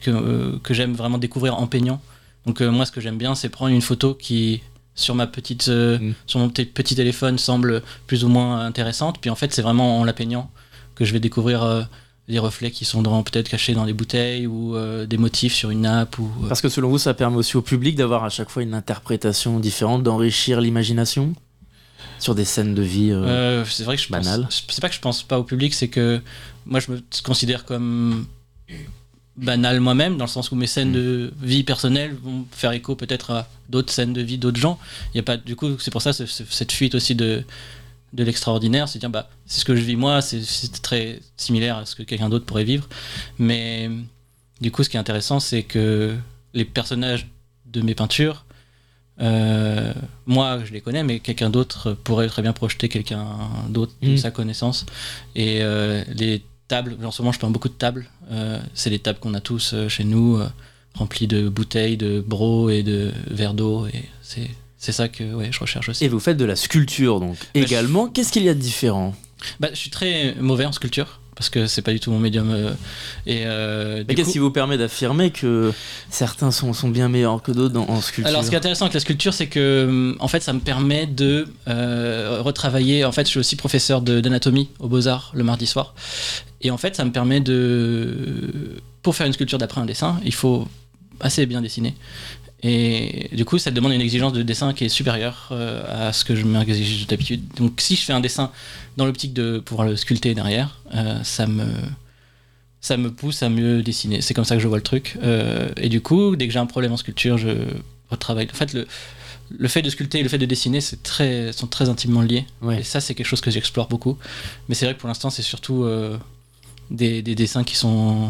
que, 0.00 0.56
que 0.58 0.72
j'aime 0.72 0.94
vraiment 0.94 1.18
découvrir 1.18 1.58
en 1.58 1.66
peignant. 1.66 2.00
Donc 2.46 2.62
moi 2.62 2.86
ce 2.86 2.92
que 2.92 3.02
j'aime 3.02 3.18
bien 3.18 3.34
c'est 3.34 3.50
prendre 3.50 3.72
une 3.72 3.82
photo 3.82 4.14
qui 4.14 4.62
sur 4.94 5.14
ma 5.14 5.26
petite 5.26 5.68
euh, 5.68 6.12
sur 6.26 6.40
mon 6.40 6.48
petit, 6.48 6.94
téléphone 6.94 7.36
semble 7.36 7.82
plus 8.06 8.24
ou 8.24 8.28
moins 8.28 8.64
intéressante 8.64 9.18
puis 9.20 9.28
en 9.28 9.34
fait 9.34 9.52
c'est 9.52 9.62
vraiment 9.62 10.00
en 10.00 10.04
la 10.04 10.12
peignant 10.12 10.50
que 10.94 11.04
je 11.04 11.12
vais 11.12 11.20
découvrir 11.20 11.86
des 12.28 12.38
reflets 12.38 12.70
qui 12.70 12.84
sont 12.86 13.02
peut-être 13.22 13.48
cachés 13.50 13.74
dans 13.74 13.84
des 13.84 13.92
bouteilles 13.92 14.46
ou 14.46 14.76
euh, 14.76 15.04
des 15.06 15.18
motifs 15.18 15.54
sur 15.54 15.70
une 15.70 15.82
nappe 15.82 16.18
ou 16.18 16.30
euh, 16.44 16.48
Parce 16.48 16.62
que 16.62 16.68
selon 16.70 16.88
vous, 16.88 16.98
ça 16.98 17.12
permet 17.14 17.36
aussi 17.36 17.56
au 17.56 17.62
public 17.62 17.96
d'avoir 17.96 18.24
à 18.24 18.30
chaque 18.30 18.48
fois 18.50 18.62
une 18.62 18.72
interprétation 18.74 19.60
différente, 19.60 20.02
d'enrichir 20.02 20.60
l'imagination 20.60 21.34
sur 22.18 22.34
des 22.34 22.44
scènes 22.46 22.74
de 22.74 22.82
vie 22.82 23.10
euh, 23.10 23.24
Euh, 23.26 23.64
c'est 23.68 23.84
vrai 23.84 23.96
que 23.96 24.02
je 24.02 24.08
pense- 24.08 24.24
banales? 24.24 24.46
c'est 24.50 24.80
pas 24.80 24.88
que 24.88 24.94
je 24.94 25.00
pense 25.00 25.22
pas 25.22 25.38
au 25.38 25.44
public, 25.44 25.74
c'est 25.74 25.88
que 25.88 26.20
moi 26.64 26.80
je 26.80 26.92
me 26.92 27.02
considère 27.22 27.66
comme 27.66 28.26
banal 29.36 29.80
moi-même, 29.80 30.16
dans 30.16 30.24
le 30.24 30.30
sens 30.30 30.50
où 30.52 30.54
mes 30.54 30.66
scènes 30.68 30.92
de 30.92 31.32
vie 31.42 31.64
personnelle 31.64 32.14
vont 32.22 32.46
faire 32.52 32.70
écho 32.72 32.94
peut-être 32.94 33.32
à 33.32 33.48
d'autres 33.68 33.92
scènes 33.92 34.12
de 34.12 34.22
vie 34.22 34.38
d'autres 34.38 34.60
gens. 34.60 34.78
Il 35.12 35.16
y 35.16 35.20
a 35.20 35.24
pas, 35.24 35.36
du 35.36 35.56
coup, 35.56 35.76
c'est 35.78 35.90
pour 35.90 36.02
ça 36.02 36.12
ce- 36.12 36.24
ce- 36.26 36.44
cette 36.48 36.70
fuite 36.72 36.94
aussi 36.94 37.14
de, 37.16 37.42
de 38.14 38.24
l'extraordinaire, 38.24 38.88
c'est 38.88 38.98
dire 38.98 39.10
bah 39.10 39.28
c'est 39.46 39.60
ce 39.60 39.64
que 39.64 39.76
je 39.76 39.82
vis 39.82 39.96
moi, 39.96 40.22
c'est- 40.22 40.80
très 40.82 41.20
similaire 41.36 41.76
à 41.78 41.84
ce 41.86 41.94
que 41.96 42.02
quelqu'un 42.02 42.28
d'autre 42.30 42.46
pourrait 42.46 42.64
vivre, 42.64 42.88
mais 43.38 43.90
du 44.60 44.70
coup, 44.70 44.82
ce 44.84 44.88
qui 44.88 44.96
est 44.96 45.00
intéressant, 45.00 45.40
c'est 45.40 45.62
que 45.64 46.14
les 46.54 46.64
personnages 46.64 47.26
de 47.66 47.80
mes 47.82 47.94
peintures 47.94 48.44
euh, 49.20 49.92
moi, 50.26 50.58
je 50.64 50.72
les 50.72 50.80
connais, 50.80 51.04
mais 51.04 51.20
quelqu'un 51.20 51.48
d'autre 51.48 51.92
pourrait 51.92 52.26
très 52.26 52.42
bien 52.42 52.52
projeter 52.52 52.88
quelqu'un 52.88 53.26
d'autre 53.68 53.92
de 54.02 54.10
Mm. 54.14 54.16
sa 54.18 54.30
connaissance. 54.32 54.86
Et 55.36 55.58
euh, 55.62 56.02
les 56.12 56.42
tables, 56.66 56.96
en 57.04 57.12
ce 57.12 57.22
moment, 57.22 57.30
je 57.30 57.38
peins 57.38 57.48
beaucoup 57.50 57.68
de 57.68 57.74
tables. 57.74 58.08
Euh, 58.32 58.58
c'est 58.74 58.90
les 58.90 58.98
tables 58.98 59.20
qu'on 59.20 59.34
a 59.34 59.40
tous 59.40 59.72
chez 59.86 60.02
nous, 60.02 60.40
remplies 60.94 61.28
de 61.28 61.48
bouteilles, 61.48 61.96
de 61.96 62.20
bro 62.26 62.70
et 62.70 62.82
de 62.82 63.12
verres 63.30 63.54
d'eau. 63.54 63.86
Et 63.86 64.04
c'est 64.20 64.50
c'est 64.84 64.92
ça 64.92 65.08
que 65.08 65.24
ouais, 65.24 65.48
je 65.50 65.58
recherche 65.60 65.88
aussi. 65.88 66.04
Et 66.04 66.08
vous 66.08 66.20
faites 66.20 66.36
de 66.36 66.44
la 66.44 66.56
sculpture 66.56 67.18
donc 67.20 67.36
également. 67.54 68.08
Qu'est-ce 68.08 68.30
qu'il 68.30 68.42
y 68.42 68.48
a 68.50 68.54
de 68.54 68.60
différent? 68.60 69.14
Bah, 69.60 69.68
je 69.72 69.78
suis 69.78 69.90
très 69.90 70.34
mauvais 70.40 70.66
en 70.66 70.72
sculpture 70.72 71.20
parce 71.36 71.48
que 71.48 71.66
c'est 71.66 71.80
pas 71.82 71.92
du 71.92 72.00
tout 72.00 72.10
mon 72.10 72.18
médium. 72.18 72.50
euh, 72.50 72.70
et 73.26 73.42
euh, 73.46 74.04
Mais 74.06 74.14
qu'est-ce 74.14 74.26
coup- 74.26 74.32
qui 74.32 74.38
vous 74.38 74.50
permet 74.50 74.76
d'affirmer 74.78 75.30
que 75.30 75.72
certains 76.10 76.50
sont, 76.50 76.72
sont 76.74 76.88
bien 76.90 77.08
meilleurs 77.08 77.42
que 77.42 77.50
d'autres 77.50 77.78
en, 77.80 78.00
sculpture? 78.00 78.26
Alors, 78.28 78.44
ce 78.44 78.50
qui 78.50 78.54
est 78.54 78.58
intéressant 78.58 78.84
avec 78.84 78.94
la 78.94 79.00
sculpture, 79.00 79.32
c'est 79.34 79.46
que, 79.48 79.86
hum, 79.88 80.16
en 80.20 80.28
fait, 80.28 80.42
ça 80.42 80.52
me 80.52 80.60
permet 80.60 81.06
de 81.06 81.48
euh, 81.66 82.38
retravailler. 82.42 83.04
En 83.04 83.12
fait, 83.12 83.24
je 83.24 83.30
suis 83.30 83.40
aussi 83.40 83.56
professeur 83.56 84.00
d'anatomie 84.02 84.68
aux 84.78 84.88
Beaux-Arts 84.88 85.32
le 85.34 85.44
mardi 85.44 85.66
soir. 85.66 85.94
Et 86.60 86.70
en 86.70 86.76
fait, 86.78 86.94
ça 86.94 87.04
me 87.04 87.10
permet 87.10 87.40
de. 87.40 88.76
Pour 89.02 89.16
faire 89.16 89.26
une 89.26 89.32
sculpture 89.32 89.58
d'après 89.58 89.80
un 89.80 89.86
dessin, 89.86 90.20
il 90.24 90.34
faut 90.34 90.68
assez 91.20 91.46
bien 91.46 91.60
dessiner. 91.62 91.94
Et 92.62 93.28
du 93.32 93.44
coup, 93.44 93.58
ça 93.58 93.70
demande 93.70 93.92
une 93.92 94.00
exigence 94.00 94.32
de 94.32 94.42
dessin 94.42 94.72
qui 94.72 94.84
est 94.84 94.88
supérieure 94.88 95.48
euh, 95.50 96.08
à 96.08 96.12
ce 96.14 96.24
que 96.24 96.34
je 96.34 96.44
m'exige 96.44 97.06
d'habitude. 97.06 97.42
Donc, 97.56 97.80
si 97.80 97.94
je 97.94 98.02
fais 98.02 98.14
un 98.14 98.20
dessin 98.20 98.50
dans 98.96 99.04
l'optique 99.04 99.34
de 99.34 99.58
pouvoir 99.58 99.86
le 99.86 99.96
sculpter 99.96 100.34
derrière, 100.34 100.80
euh, 100.94 101.22
ça 101.22 101.46
me 101.46 101.66
ça 102.80 102.96
me 102.96 103.10
pousse 103.10 103.42
à 103.42 103.48
mieux 103.48 103.82
dessiner. 103.82 104.20
C'est 104.20 104.34
comme 104.34 104.44
ça 104.44 104.56
que 104.56 104.62
je 104.62 104.68
vois 104.68 104.78
le 104.78 104.82
truc. 104.82 105.18
Euh, 105.22 105.70
et 105.76 105.88
du 105.88 106.00
coup, 106.00 106.36
dès 106.36 106.46
que 106.46 106.52
j'ai 106.52 106.58
un 106.58 106.66
problème 106.66 106.92
en 106.92 106.96
sculpture, 106.96 107.38
je 107.38 107.50
retravaille. 108.10 108.48
En 108.50 108.56
fait, 108.56 108.72
le, 108.74 108.86
le 109.50 109.68
fait 109.68 109.82
de 109.82 109.90
sculpter 109.90 110.20
et 110.20 110.22
le 110.22 110.28
fait 110.28 110.38
de 110.38 110.46
dessiner 110.46 110.80
c'est 110.82 111.02
très, 111.02 111.52
sont 111.52 111.66
très 111.66 111.88
intimement 111.88 112.22
liés. 112.22 112.46
Et 112.72 112.82
ça, 112.82 113.00
c'est 113.00 113.14
quelque 113.14 113.26
chose 113.26 113.40
que 113.40 113.50
j'explore 113.50 113.88
beaucoup. 113.88 114.18
Mais 114.68 114.74
c'est 114.74 114.84
vrai 114.84 114.94
que 114.94 115.00
pour 115.00 115.08
l'instant, 115.08 115.30
c'est 115.30 115.42
surtout 115.42 115.86
des, 116.90 117.22
des 117.22 117.34
dessins 117.34 117.64
qui 117.64 117.76
sont, 117.76 118.28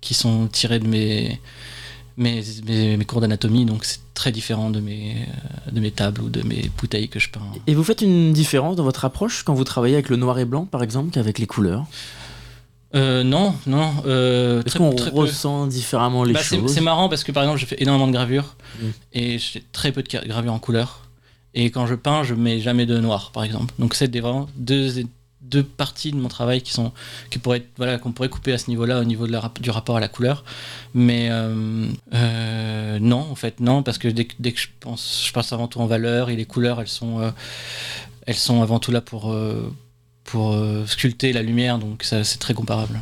qui 0.00 0.14
sont 0.14 0.46
tirés 0.46 0.78
de 0.78 0.86
mes, 0.86 1.40
mes, 2.18 2.42
mes, 2.66 2.96
mes 2.98 3.04
cours 3.04 3.20
d'anatomie. 3.22 3.64
Donc, 3.64 3.84
c'est 3.84 4.00
très 4.14 4.30
différent 4.32 4.68
de 4.70 4.80
mes, 4.80 5.16
euh, 5.66 5.70
de 5.70 5.80
mes 5.80 5.90
tables 5.90 6.20
ou 6.20 6.28
de 6.28 6.42
mes 6.42 6.70
bouteilles 6.76 7.08
que 7.08 7.18
je 7.18 7.30
peins. 7.30 7.40
Et 7.66 7.74
vous 7.74 7.84
faites 7.84 8.02
une 8.02 8.32
différence 8.34 8.76
dans 8.76 8.84
votre 8.84 9.04
approche 9.06 9.42
quand 9.44 9.54
vous 9.54 9.64
travaillez 9.64 9.94
avec 9.94 10.10
le 10.10 10.16
noir 10.16 10.38
et 10.38 10.44
blanc, 10.44 10.66
par 10.66 10.82
exemple, 10.82 11.10
qu'avec 11.10 11.38
les 11.38 11.46
couleurs? 11.46 11.86
Euh, 12.94 13.22
non, 13.22 13.54
non. 13.66 13.92
Euh, 14.06 14.62
Est-ce 14.64 14.78
qu'on 14.78 14.94
peu. 14.94 15.10
ressent 15.10 15.66
différemment 15.66 16.24
les 16.24 16.32
Bah, 16.32 16.42
choses? 16.42 16.72
C'est 16.72 16.80
marrant 16.80 17.08
parce 17.10 17.22
que 17.22 17.32
par 17.32 17.42
exemple, 17.42 17.60
je 17.60 17.66
fais 17.66 17.76
énormément 17.82 18.06
de 18.06 18.12
gravures 18.12 18.56
et 19.12 19.38
je 19.38 19.44
fais 19.44 19.62
très 19.72 19.92
peu 19.92 20.02
de 20.02 20.08
gravures 20.26 20.54
en 20.54 20.58
couleur. 20.58 21.00
Et 21.54 21.70
quand 21.70 21.86
je 21.86 21.94
peins, 21.94 22.22
je 22.24 22.34
mets 22.34 22.60
jamais 22.60 22.86
de 22.86 22.98
noir, 22.98 23.30
par 23.32 23.44
exemple. 23.44 23.74
Donc 23.78 23.94
c'est 23.94 24.14
vraiment 24.18 24.48
deux, 24.56 25.04
deux 25.40 25.62
parties 25.62 26.10
de 26.12 26.16
mon 26.16 26.28
travail 26.28 26.60
qui 26.62 26.72
sont 26.72 26.92
qui 27.30 27.38
pourraient 27.38 27.58
être- 27.58 27.70
voilà 27.76 27.98
qu'on 27.98 28.12
pourrait 28.12 28.28
couper 28.28 28.52
à 28.52 28.58
ce 28.58 28.68
niveau-là, 28.68 29.00
au 29.00 29.04
niveau 29.04 29.26
de 29.26 29.32
la, 29.32 29.50
du 29.60 29.70
rapport 29.70 29.96
à 29.96 30.00
la 30.00 30.08
couleur. 30.08 30.44
Mais 30.94 31.28
euh, 31.30 31.86
euh, 32.14 32.98
non, 33.00 33.20
en 33.30 33.34
fait, 33.34 33.60
non, 33.60 33.82
parce 33.82 33.98
que 33.98 34.08
dès, 34.08 34.24
que- 34.26 34.34
dès 34.38 34.52
que 34.52 34.60
je 34.60 34.68
pense, 34.80 35.24
je 35.26 35.32
pense 35.32 35.52
avant 35.52 35.68
tout 35.68 35.80
en 35.80 35.86
valeur 35.86 36.28
et 36.30 36.36
les 36.36 36.44
couleurs, 36.44 36.80
elles 36.80 36.88
sont 36.88 37.20
euh, 37.20 37.30
elles 38.26 38.34
sont 38.36 38.62
avant 38.62 38.78
tout 38.78 38.90
là 38.92 39.00
pour 39.00 39.34
pour 40.24 40.54
sculpter 40.86 41.32
la 41.32 41.42
lumière, 41.42 41.78
donc 41.78 42.02
c'est 42.04 42.38
très 42.38 42.52
comparable. 42.52 43.00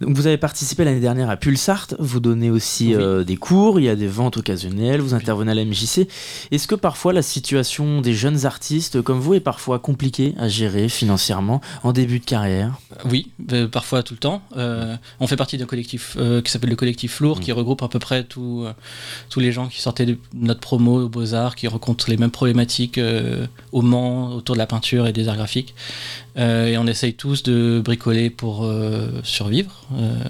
Donc 0.00 0.16
vous 0.16 0.26
avez 0.26 0.38
participé 0.38 0.84
l'année 0.84 1.00
dernière 1.00 1.30
à 1.30 1.36
Pulsart, 1.36 1.88
vous 1.98 2.20
donnez 2.20 2.50
aussi 2.50 2.94
euh, 2.94 3.24
des 3.24 3.36
cours, 3.36 3.80
il 3.80 3.84
y 3.84 3.88
a 3.88 3.96
des 3.96 4.06
ventes 4.06 4.36
occasionnelles, 4.36 5.00
vous 5.00 5.14
intervenez 5.14 5.52
à 5.52 5.54
la 5.54 5.64
MJC. 5.64 6.08
Est-ce 6.50 6.66
que 6.66 6.74
parfois 6.74 7.12
la 7.12 7.22
situation 7.22 8.00
des 8.00 8.14
jeunes 8.14 8.46
artistes 8.46 9.02
comme 9.02 9.20
vous 9.20 9.34
est 9.34 9.40
parfois 9.40 9.78
compliquée 9.78 10.34
à 10.38 10.48
gérer 10.48 10.88
financièrement 10.88 11.60
en 11.82 11.92
début 11.92 12.18
de 12.18 12.24
carrière? 12.24 12.78
Oui, 13.10 13.30
euh, 13.52 13.68
parfois 13.68 14.02
tout 14.02 14.14
le 14.14 14.20
temps. 14.20 14.42
Euh, 14.56 14.96
on 15.20 15.26
fait 15.26 15.36
partie 15.36 15.58
d'un 15.58 15.66
collectif 15.66 16.16
euh, 16.18 16.40
qui 16.42 16.50
s'appelle 16.50 16.70
le 16.70 16.76
collectif 16.76 17.20
Lourd, 17.20 17.40
qui 17.40 17.52
regroupe 17.52 17.82
à 17.82 17.88
peu 17.88 17.98
près 17.98 18.24
tout, 18.24 18.62
euh, 18.64 18.72
tous 19.30 19.40
les 19.40 19.52
gens 19.52 19.68
qui 19.68 19.80
sortaient 19.80 20.06
de 20.06 20.18
notre 20.34 20.60
promo 20.60 21.04
aux 21.04 21.08
Beaux-Arts, 21.08 21.56
qui 21.56 21.68
rencontrent 21.68 22.10
les 22.10 22.16
mêmes 22.16 22.30
problématiques 22.30 22.98
euh, 22.98 23.46
au 23.72 23.82
Mans, 23.82 24.34
autour 24.34 24.54
de 24.54 24.58
la 24.58 24.66
peinture 24.66 25.06
et 25.06 25.12
des 25.12 25.28
arts 25.28 25.36
graphiques. 25.36 25.74
Euh, 26.38 26.66
et 26.66 26.78
on 26.78 26.86
essaye 26.86 27.14
tous 27.14 27.42
de 27.42 27.80
bricoler 27.82 28.30
pour 28.30 28.64
euh, 28.64 29.08
survivre, 29.22 29.86
euh, 29.94 30.24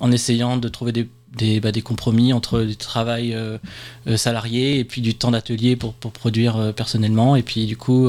en 0.00 0.10
essayant 0.10 0.56
de 0.56 0.68
trouver 0.68 0.92
des, 0.92 1.08
des, 1.36 1.60
bah, 1.60 1.72
des 1.72 1.82
compromis 1.82 2.32
entre 2.32 2.62
du 2.62 2.76
travail 2.76 3.34
euh, 3.34 3.58
euh, 4.06 4.16
salarié 4.16 4.78
et 4.78 4.84
puis 4.84 5.00
du 5.00 5.14
temps 5.14 5.30
d'atelier 5.30 5.76
pour, 5.76 5.94
produire 5.94 6.56
euh, 6.56 6.72
personnellement. 6.72 7.36
Et 7.36 7.42
puis 7.42 7.66
du 7.66 7.76
coup, 7.76 8.08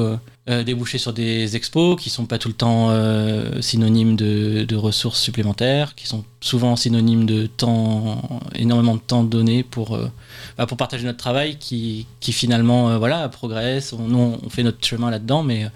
déboucher 0.65 0.97
sur 0.97 1.13
des 1.13 1.55
expos 1.55 1.99
qui 2.01 2.09
sont 2.09 2.25
pas 2.25 2.37
tout 2.37 2.49
le 2.49 2.53
temps 2.53 2.91
synonymes 3.61 4.17
de, 4.17 4.75
ressources 4.75 5.21
supplémentaires, 5.21 5.95
qui 5.95 6.05
sont 6.05 6.25
souvent 6.41 6.75
synonymes 6.75 7.25
de 7.25 7.45
temps, 7.45 8.41
énormément 8.53 8.95
de 8.95 9.01
temps 9.01 9.23
donné 9.23 9.63
pour, 9.63 9.97
bah, 10.57 10.65
pour 10.65 10.75
partager 10.75 11.05
notre 11.05 11.19
travail 11.19 11.57
qui, 11.57 12.05
finalement 12.21 12.97
voilà, 12.97 13.29
progresse. 13.29 13.93
On, 13.93 14.37
on 14.43 14.49
fait 14.49 14.63
notre 14.63 14.85
chemin 14.85 15.09
là-dedans, 15.09 15.43
mais 15.43 15.69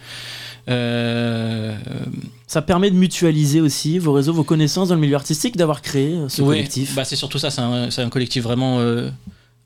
Ça 2.49 2.62
permet 2.62 2.89
de 2.89 2.95
mutualiser 2.95 3.60
aussi 3.60 3.99
vos 3.99 4.13
réseaux, 4.13 4.31
vos 4.31 4.45
connaissances 4.45 4.88
dans 4.88 4.95
le 4.95 5.01
milieu 5.01 5.15
artistique, 5.17 5.57
d'avoir 5.57 5.81
créé 5.81 6.13
euh, 6.13 6.29
ce 6.29 6.41
Oui, 6.41 6.55
collectif. 6.55 6.95
bah, 6.95 7.03
c'est 7.03 7.17
surtout 7.17 7.39
ça, 7.39 7.49
c'est 7.51 8.01
un, 8.01 8.10
collectif 8.10 8.41
vraiment 8.43 8.79
euh, 8.79 9.10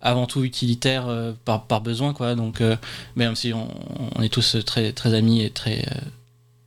avant 0.01 0.25
tout 0.25 0.43
utilitaire 0.43 1.05
euh, 1.07 1.31
par, 1.45 1.65
par 1.67 1.81
besoin, 1.81 2.11
quoi. 2.13 2.33
Donc, 2.33 2.59
euh, 2.59 2.75
même 3.15 3.35
si 3.35 3.53
on, 3.53 3.67
on 4.15 4.23
est 4.23 4.29
tous 4.29 4.57
très, 4.65 4.93
très 4.93 5.13
amis 5.13 5.43
et 5.43 5.51
très, 5.51 5.85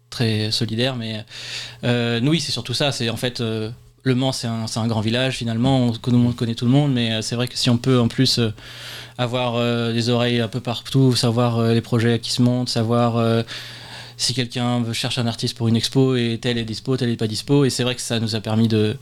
très 0.09 0.53
solidaires, 0.53 0.95
mais 0.95 1.25
nous, 1.83 2.31
oui, 2.31 2.41
c'est 2.41 2.53
surtout 2.53 2.75
ça. 2.75 2.93
C'est 2.93 3.11
en 3.11 3.17
fait. 3.17 3.41
le 3.41 4.15
Mans, 4.15 4.31
c'est 4.31 4.47
un, 4.47 4.87
grand 4.87 5.01
village 5.01 5.39
finalement, 5.39 5.87
on, 5.87 5.93
tout 5.93 6.13
le 6.13 6.19
monde 6.19 6.37
connaît 6.37 6.55
tout 6.55 6.67
le 6.67 6.71
monde, 6.71 6.93
mais 6.93 7.23
c'est 7.23 7.35
vrai 7.35 7.49
que 7.49 7.59
si 7.59 7.71
on 7.71 7.77
peut 7.79 7.99
en 7.99 8.07
plus 8.07 8.39
avoir 9.19 9.59
des 9.93 10.11
oreilles 10.11 10.41
un 10.41 10.49
peu 10.49 10.61
partout, 10.61 11.17
savoir 11.17 11.61
les 11.61 11.81
projets 11.81 12.21
qui 12.21 12.31
se 12.31 12.41
montent, 12.41 12.69
savoir 12.69 13.45
si 14.17 14.35
quelqu'un 14.35 14.81
veut 14.83 14.93
chercher 14.93 15.21
un 15.21 15.27
artiste 15.27 15.57
pour 15.57 15.69
une 15.69 15.77
expo 15.77 16.17
et 16.17 16.39
tel 16.41 16.59
est 16.59 16.65
dispo, 16.65 16.97
tel 16.97 17.11
est 17.11 17.17
pas 17.17 17.27
dispo, 17.27 17.65
et 17.65 17.71
c'est 17.71 17.83
vrai 17.83 17.95
que 17.95 18.01
ça 18.01 18.21
nous 18.21 18.35
a 18.35 18.41
permis 18.41 18.69
de. 18.69 18.97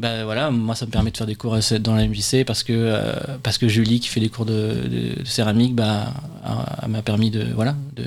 Bah 0.00 0.24
voilà, 0.24 0.50
moi 0.50 0.74
ça 0.74 0.86
me 0.86 0.90
permet 0.90 1.12
de 1.12 1.16
faire 1.16 1.26
des 1.26 1.36
cours 1.36 1.62
cette- 1.62 1.82
dans 1.82 1.94
la 1.94 2.02
MJC 2.08 2.44
parce 2.44 2.64
que, 2.64 2.72
euh, 2.72 3.12
parce 3.44 3.58
que 3.58 3.68
Julie 3.68 4.00
qui 4.00 4.08
fait 4.08 4.18
des 4.18 4.28
cours 4.28 4.44
de, 4.44 4.52
de- 4.52 5.22
de 5.22 5.24
céramique 5.24 5.72
bah, 5.76 6.12
m'a 6.88 7.00
permis 7.02 7.30
de, 7.30 7.46
voilà, 7.54 7.76
de, 7.94 8.04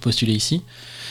postuler 0.00 0.34
ici. 0.34 0.62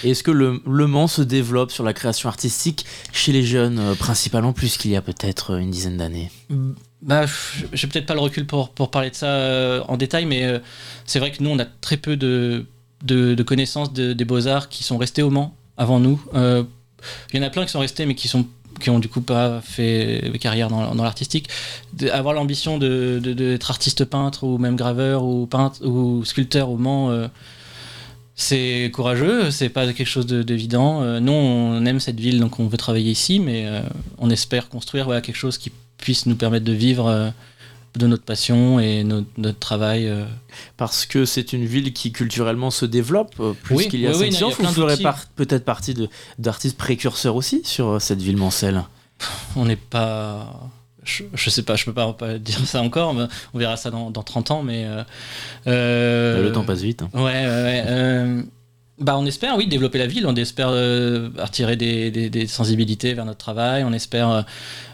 Et 0.05 0.11
est-ce 0.11 0.23
que 0.23 0.31
le, 0.31 0.61
le 0.65 0.87
Mans 0.87 1.07
se 1.07 1.21
développe 1.21 1.71
sur 1.71 1.83
la 1.83 1.93
création 1.93 2.29
artistique 2.29 2.85
chez 3.11 3.31
les 3.33 3.43
jeunes, 3.43 3.77
euh, 3.79 3.95
principalement 3.95 4.53
plus 4.53 4.77
qu'il 4.77 4.91
y 4.91 4.95
a 4.95 5.01
peut-être 5.01 5.51
euh, 5.55 5.57
une 5.59 5.71
dizaine 5.71 5.97
d'années? 5.97 6.31
Bah, 7.01 7.25
j'ai 7.73 7.87
peut-être 7.87 8.05
pas 8.05 8.13
le 8.13 8.19
recul 8.21 8.45
pour, 8.45 8.69
pour 8.69 8.89
parler 8.91 9.09
de 9.09 9.15
ça 9.15 9.27
euh, 9.27 9.81
en 9.87 9.97
détail, 9.97 10.25
mais 10.25 10.43
euh, 10.45 10.59
c'est 11.05 11.19
vrai 11.19 11.31
que 11.31 11.41
nous, 11.43 11.49
on 11.49 11.59
a 11.59 11.65
très 11.65 11.97
peu 11.97 12.15
de, 12.15 12.65
de, 13.03 13.33
connaissances 13.43 13.93
de- 13.93 14.13
des 14.13 14.25
beaux-arts 14.25 14.69
qui 14.69 14.83
sont 14.83 14.97
restés 14.97 15.21
au 15.23 15.29
Mans 15.29 15.55
avant 15.77 15.99
nous. 15.99 16.21
Euh, 16.35 16.63
Il 17.33 17.39
y 17.39 17.43
en 17.43 17.45
a 17.45 17.49
plein 17.49 17.65
qui 17.65 17.71
sont 17.71 17.79
restés, 17.79 18.05
mais 18.05 18.15
qui 18.15 18.27
sont 18.27 18.45
qui 18.79 18.89
ont 18.89 18.97
du 18.99 19.07
coup 19.07 19.21
pas 19.21 19.61
fait 19.61 20.31
carrière 20.39 20.67
dans, 20.67 20.95
l'artistique, 21.03 21.47
avoir 22.11 22.33
l'ambition 22.33 22.79
de- 22.79 23.19
de- 23.21 23.33
d'être 23.33 23.69
artiste 23.69 24.03
peintre 24.03 24.43
ou 24.45 24.57
même 24.57 24.75
graveur 24.75 25.23
ou 25.23 25.45
peintre 25.45 25.85
ou 25.85 26.25
sculpteur 26.25 26.69
au 26.71 26.77
Mans, 26.77 27.11
euh, 27.11 27.27
c'est 28.35 28.89
courageux, 28.93 29.51
c'est 29.51 29.69
pas 29.69 29.85
quelque 29.93 30.07
chose 30.07 30.25
de- 30.25 30.41
d'évident. 30.41 31.03
Euh, 31.03 31.19
nous, 31.19 31.31
on 31.31 31.85
aime 31.85 31.99
cette 31.99 32.19
ville, 32.19 32.39
donc 32.39 32.59
on 32.59 32.67
veut 32.67 32.77
travailler 32.77 33.11
ici, 33.11 33.39
mais 33.39 33.65
euh, 33.67 33.81
on 34.17 34.29
espère 34.31 34.69
construire 34.69 35.05
voilà, 35.05 35.21
quelque 35.21 35.35
chose 35.35 35.57
qui 35.59 35.71
puisse 35.97 36.25
nous 36.25 36.35
permettre 36.35 36.65
de 36.65 36.73
vivre 36.73 37.07
de 37.95 38.07
notre 38.07 38.23
passion 38.23 38.79
et 38.79 39.03
notre, 39.03 39.27
notre 39.37 39.59
travail. 39.59 40.07
euh. 40.07 40.25
Parce 40.77 41.05
que 41.05 41.25
c'est 41.25 41.53
une 41.53 41.65
ville 41.65 41.93
qui 41.93 42.11
culturellement 42.11 42.71
se 42.71 42.85
développe 42.85 43.35
euh, 43.39 43.53
plus 43.53 43.75
Oui, 43.75 43.87
qu'il 43.87 43.99
y 44.01 44.07
a 44.07 44.11
oui, 44.11 44.17
oui, 44.29 44.31
5 44.33 44.41
non, 44.41 44.47
ans. 44.47 44.49
il 44.59 44.63
y 44.63 44.65
a 44.65 44.67
Vous 44.69 44.73
ferez 44.73 44.97
par- 45.03 45.25
peut-être 45.35 45.65
partie 45.65 45.93
de- 45.93 46.09
d'artistes 46.39 46.77
précurseurs 46.77 47.35
aussi 47.35 47.61
sur 47.63 47.87
euh, 47.89 47.99
cette 47.99 48.21
ville 48.21 48.37
mancelle. 48.37 48.83
On 49.55 49.65
n'est 49.65 49.75
pas. 49.75 50.69
Je, 51.03 51.23
je 51.33 51.49
sais 51.49 51.63
pas, 51.63 51.75
je 51.75 51.85
peux 51.85 51.93
pas, 51.93 52.11
pas 52.13 52.37
dire 52.39 52.59
ça 52.65 52.81
encore, 52.81 53.13
mais 53.13 53.25
on 53.53 53.59
verra 53.59 53.75
ça 53.77 53.91
dans, 53.91 54.09
dans 54.09 54.23
30 54.23 54.51
ans, 54.51 54.63
mais. 54.63 54.85
euh, 54.85 55.03
euh, 55.67 56.43
Le 56.43 56.51
temps 56.51 56.63
passe 56.63 56.81
vite. 56.81 57.01
hein. 57.03 57.09
Ouais, 57.13 57.21
ouais, 57.23 57.83
ouais, 57.85 58.43
bah, 59.03 59.17
on 59.17 59.25
espère, 59.25 59.57
oui, 59.57 59.67
développer 59.67 59.97
la 59.97 60.07
ville, 60.07 60.25
on 60.25 60.35
espère 60.35 60.69
euh, 60.71 61.29
attirer 61.37 61.75
des, 61.75 62.47
sensibilités 62.47 63.13
vers 63.13 63.25
notre 63.25 63.37
travail, 63.37 63.83
on 63.83 63.91
espère 63.91 64.29
euh, 64.29 64.41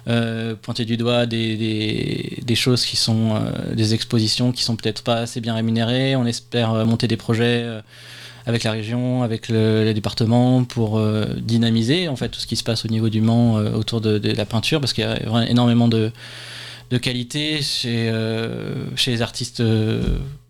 euh, 0.07 0.55
pointer 0.55 0.83
du 0.83 0.97
doigt 0.97 1.27
des, 1.27 2.41
choses 2.55 2.85
qui 2.85 2.95
sont 2.95 3.39
des 3.73 3.93
expositions 3.93 4.51
qui 4.51 4.63
sont 4.63 4.75
peut-être 4.75 5.03
pas 5.03 5.17
assez 5.17 5.41
bien 5.41 5.53
rémunérées, 5.53 6.15
on 6.15 6.25
espère 6.25 6.73
monter 6.85 7.07
des 7.07 7.17
projets 7.17 7.63
avec 8.47 8.63
la 8.63 8.71
région, 8.71 9.21
avec 9.21 9.47
le, 9.49 9.83
les 9.83 9.93
départements 9.93 10.63
pour 10.63 10.99
dynamiser 11.37 12.07
en 12.07 12.15
fait 12.15 12.29
tout 12.29 12.39
ce 12.39 12.47
qui 12.47 12.55
se 12.55 12.63
passe 12.63 12.85
au 12.85 12.87
niveau 12.87 13.09
du 13.09 13.21
Mans 13.21 13.55
autour 13.55 14.01
de, 14.01 14.19
la 14.33 14.45
peinture 14.45 14.81
parce 14.81 14.93
qu'il 14.93 15.03
y 15.03 15.07
a 15.07 15.47
énormément 15.47 15.87
de, 15.87 16.11
qualité 16.99 17.61
chez, 17.61 18.11
les 19.05 19.21
artistes 19.21 19.61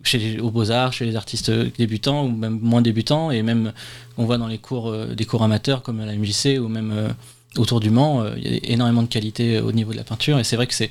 chez 0.04 0.18
les, 0.18 0.40
aux 0.40 0.50
beaux-arts, 0.52 0.94
chez 0.94 1.06
les 1.06 1.16
artistes 1.16 1.52
débutants 1.78 2.26
ou 2.26 2.30
même 2.32 2.58
moins 2.62 2.82
débutants 2.82 3.32
et 3.32 3.42
même 3.42 3.74
on 4.18 4.26
voit 4.26 4.38
dans 4.38 4.48
les 4.48 4.58
cours 4.58 4.90
euh, 4.90 5.14
des 5.14 5.26
cours 5.26 5.44
amateurs 5.44 5.82
comme 5.84 6.00
à 6.00 6.06
la 6.06 6.16
MJC 6.16 6.58
ou 6.62 6.68
même 6.70 6.92
euh, 6.94 7.10
autour 7.58 7.80
du 7.80 7.90
Mans, 7.90 8.22
euh, 8.22 8.32
il 8.38 8.44
y 8.52 8.56
a 8.56 8.60
énormément 8.72 9.02
de 9.04 9.08
qualité 9.08 9.60
au 9.60 9.72
niveau 9.72 9.92
de 9.92 9.98
la 9.98 10.04
peinture 10.04 10.40
et 10.40 10.44
c'est 10.44 10.56
vrai 10.56 10.68
que 10.68 10.74
c'est 10.74 10.90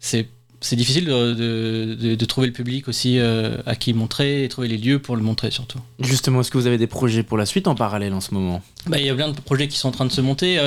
c'est 0.00 0.28
c'est 0.64 0.76
difficile 0.76 1.06
de, 1.06 1.34
de- 1.34 1.94
de- 2.00 2.14
de 2.14 2.24
trouver 2.24 2.46
le 2.46 2.52
public 2.52 2.86
aussi 2.86 3.18
à 3.18 3.74
qui 3.74 3.92
montrer 3.94 4.44
et 4.44 4.48
trouver 4.48 4.68
les 4.68 4.78
lieux 4.78 5.00
pour 5.00 5.16
le 5.16 5.22
montrer 5.22 5.50
surtout. 5.50 5.80
Justement, 5.98 6.40
est-ce 6.40 6.52
que 6.52 6.58
vous 6.58 6.68
avez 6.68 6.78
des 6.78 6.86
projets 6.86 7.24
pour 7.24 7.36
la 7.36 7.46
suite 7.46 7.66
en 7.66 7.74
parallèle 7.74 8.12
en 8.14 8.20
ce 8.20 8.32
moment? 8.32 8.62
Bah, 8.86 9.00
il 9.00 9.04
y 9.06 9.10
a 9.10 9.14
plein 9.16 9.28
de 9.32 9.40
projets 9.40 9.66
qui 9.66 9.76
sont 9.76 9.88
en 9.88 9.90
train 9.90 10.06
de 10.06 10.12
se 10.12 10.20
monter. 10.20 10.60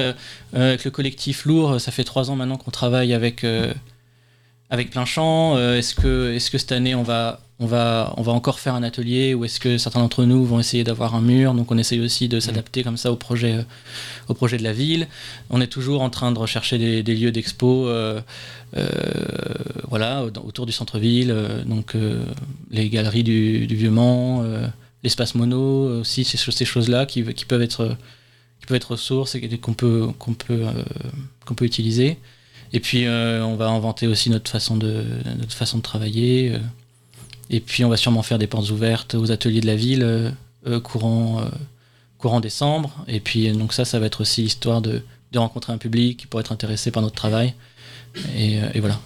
avec 0.52 0.84
le 0.84 0.92
collectif 0.92 1.46
Lourd, 1.46 1.80
ça 1.80 1.94
fait 1.94 2.04
trois 2.04 2.30
ans 2.30 2.36
maintenant 2.36 2.58
qu'on 2.58 2.72
travaille 2.72 3.14
avec, 3.14 3.46
avec 4.70 4.90
plein 4.92 5.06
champ. 5.06 5.56
Euh, 5.56 5.78
est-ce, 5.78 5.96
que, 5.96 6.34
est-ce 6.34 6.52
que 6.52 6.58
cette 6.58 6.74
année, 6.74 6.94
on 6.96 7.04
va, 7.04 7.40
on, 7.60 7.66
va, 7.68 8.14
on 8.18 8.22
va 8.22 8.32
encore 8.34 8.60
faire 8.60 8.76
un 8.76 8.84
atelier 8.84 9.34
ou 9.34 9.46
est-ce 9.46 9.60
que 9.60 9.78
certains 9.78 10.02
d'entre 10.02 10.26
nous 10.26 10.44
vont 10.46 10.60
essayer 10.60 10.84
d'avoir 10.84 11.16
un 11.16 11.22
mur 11.22 11.54
Donc 11.54 11.72
on 11.72 11.78
essaye 11.78 12.02
aussi 12.02 12.28
de 12.28 12.40
s'adapter 12.42 12.84
comme 12.84 12.98
ça 12.98 13.12
au 13.12 13.16
projet, 13.16 13.54
euh, 13.56 13.64
au 14.28 14.34
projet 14.34 14.58
de 14.58 14.64
la 14.64 14.74
ville. 14.74 15.08
On 15.50 15.62
est 15.62 15.68
toujours 15.68 16.02
en 16.02 16.10
train 16.10 16.32
de 16.34 16.40
rechercher 16.40 16.78
des, 16.78 17.02
des 17.04 17.16
lieux 17.16 17.32
d'expo. 17.32 17.88
euh, 17.88 18.20
euh, 18.76 18.86
voilà, 19.88 20.24
au- 20.26 20.48
autour 20.48 20.66
du 20.66 20.72
centre-ville, 20.74 21.34
donc 21.66 21.96
les 22.72 22.90
galeries 22.90 23.24
du, 23.24 23.68
du 23.68 23.76
Vieux-Mans, 23.76 24.44
euh, 24.44 24.68
l'espace 25.04 25.36
mono 25.36 26.00
aussi, 26.02 26.24
ces, 26.26 26.38
choses- 26.38 26.56
ces 26.56 26.66
choses-là 26.66 27.06
qui, 27.06 27.24
qui 27.34 27.46
peuvent 27.46 27.62
être 27.62 27.96
qui 28.60 28.66
peuvent 28.68 28.78
être 28.78 28.92
ressources 28.92 29.36
et 29.36 29.58
qu'on 29.60 29.74
peut 29.74 30.08
qu'on 30.20 30.34
peut 30.34 30.64
qu'on 31.46 31.54
peut 31.56 31.66
utiliser. 31.66 32.18
Et 32.74 32.80
puis 32.82 33.08
on 33.08 33.56
va 33.56 33.68
inventer 33.68 34.08
aussi 34.08 34.30
notre 34.30 34.52
façon 34.52 34.76
de 34.76 35.04
notre 35.40 35.54
façon 35.54 35.78
de 35.78 35.84
travailler. 35.84 36.54
Et 37.50 37.60
puis 37.60 37.86
on 37.86 37.90
va 37.90 37.98
sûrement 37.98 38.24
faire 38.24 38.40
des 38.40 38.48
portes 38.48 38.70
ouvertes 38.72 39.16
aux 39.16 39.32
ateliers 39.32 39.62
de 39.62 39.68
la 39.68 39.76
ville 39.76 40.04
euh, 40.04 40.32
euh, 40.68 40.80
courant 40.80 41.42
euh, 41.42 41.46
courant 42.18 42.40
décembre. 42.40 42.92
Et 43.08 43.20
puis 43.20 43.52
donc 43.52 43.74
ça, 43.74 43.86
ça 43.86 44.00
va 44.00 44.08
être 44.08 44.22
aussi 44.22 44.42
l'histoire 44.42 44.82
de, 44.82 45.02
de 45.32 45.40
rencontrer 45.40 45.74
un 45.74 45.78
public 45.78 46.18
qui 46.18 46.28
pourrait 46.28 46.42
être 46.42 46.52
intéressé 46.52 46.92
par 46.92 47.04
notre 47.04 47.16
travail. 47.16 47.54
Et, 48.38 48.60
et 48.74 48.80
voilà. 48.80 49.00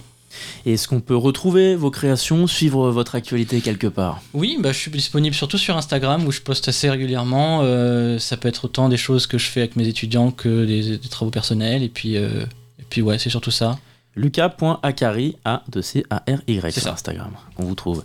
Et 0.65 0.73
est-ce 0.73 0.87
qu'on 0.87 1.01
peut 1.01 1.15
retrouver 1.15 1.75
vos 1.75 1.89
créations, 1.89 2.45
suivre 2.45 2.91
votre 2.91 3.15
actualité 3.15 3.61
quelque 3.61 3.87
part? 3.87 4.21
Oui, 4.33 4.57
bah, 4.61 4.71
je 4.71 4.77
suis 4.77 4.91
disponible 4.91 5.35
surtout 5.35 5.57
sur 5.57 5.75
Instagram 5.75 6.25
où 6.27 6.31
je 6.31 6.39
poste 6.39 6.67
assez 6.67 6.89
régulièrement. 6.89 7.61
Euh, 7.63 8.19
ça 8.19 8.37
peut 8.37 8.47
être 8.47 8.65
autant 8.65 8.87
des 8.89 8.97
choses 8.97 9.25
que 9.25 9.39
je 9.39 9.47
fais 9.47 9.61
avec 9.61 9.75
mes 9.75 9.87
étudiants 9.87 10.29
que 10.31 10.65
des, 10.65 10.97
des 10.97 11.09
travaux 11.09 11.31
personnels. 11.31 11.81
Et 11.81 11.89
puis, 11.89 12.15
et 12.15 12.29
puis 12.89 13.01
ouais, 13.01 13.17
c'est 13.17 13.31
surtout 13.31 13.51
ça. 13.51 13.79
Lucas.acari, 14.19 15.37
a 15.45 15.63
2 15.69 15.81
c 15.81 16.03
a 16.09 16.17
r 16.27 16.39
y 16.45 16.59
C'est 16.71 16.81
sur. 16.81 16.91
Instagram. 16.91 17.31
On 17.57 17.63
vous 17.63 17.75
trouve. 17.75 18.03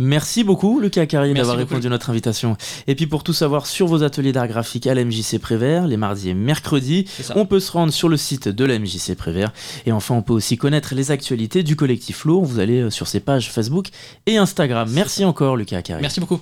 Merci 0.00 0.42
beaucoup 0.42 0.80
Lucas 0.80 1.02
Acari 1.02 1.34
d'avoir 1.34 1.56
répondu 1.56 1.86
à 1.86 1.90
notre 1.90 2.10
invitation. 2.10 2.56
Et 2.88 2.96
puis 2.96 3.06
pour 3.06 3.22
tout 3.22 3.32
savoir 3.32 3.66
sur 3.66 3.86
vos 3.86 4.02
ateliers 4.02 4.32
d'art 4.32 4.48
graphique 4.48 4.88
à 4.88 4.94
la 4.94 5.04
MJC 5.04 5.38
Prévert, 5.40 5.86
les 5.86 5.96
mardis 5.96 6.30
et 6.30 6.34
mercredis, 6.34 7.08
on 7.36 7.46
peut 7.46 7.60
se 7.60 7.70
rendre 7.70 7.92
sur 7.92 8.08
le 8.08 8.16
site 8.16 8.48
de 8.48 8.64
la 8.64 8.76
MJC 8.76 9.14
Prévert. 9.16 9.52
Et 9.86 9.92
enfin, 9.92 10.16
on 10.16 10.22
peut 10.22 10.32
aussi 10.32 10.56
connaître 10.56 10.96
les 10.96 11.12
actualités 11.12 11.62
du 11.62 11.76
collectif 11.76 12.24
Lourd. 12.24 12.44
Vous 12.44 12.58
allez 12.58 12.80
euh, 12.80 12.90
sur 12.90 13.06
ses 13.06 13.20
pages 13.20 13.52
Facebook 13.52 13.88
et 14.26 14.38
Instagram. 14.38 14.90
Merci 14.92 15.24
encore 15.24 15.56
Lucas 15.56 15.78
Acari. 15.78 16.02
Merci 16.02 16.18
beaucoup. 16.18 16.40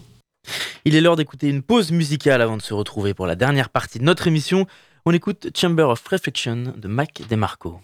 Il 0.87 0.95
est 0.95 1.03
l'heure 1.03 1.17
d'écouter 1.17 1.49
une 1.49 1.61
pause 1.61 1.93
musicale 1.93 2.41
avant 2.41 2.57
de 2.57 2.63
se 2.63 2.73
retrouver 2.73 3.13
pour 3.13 3.27
la 3.27 3.37
dernière 3.37 3.69
partie 3.69 3.99
de 3.99 4.05
notre 4.05 4.27
émission. 4.27 4.67
On 5.05 5.13
écoute 5.13 5.49
Chamber 5.55 5.91
of 5.91 6.03
Reflection 6.09 6.73
de 6.75 6.89
Mac 6.89 7.21
DeMarco. 7.29 7.81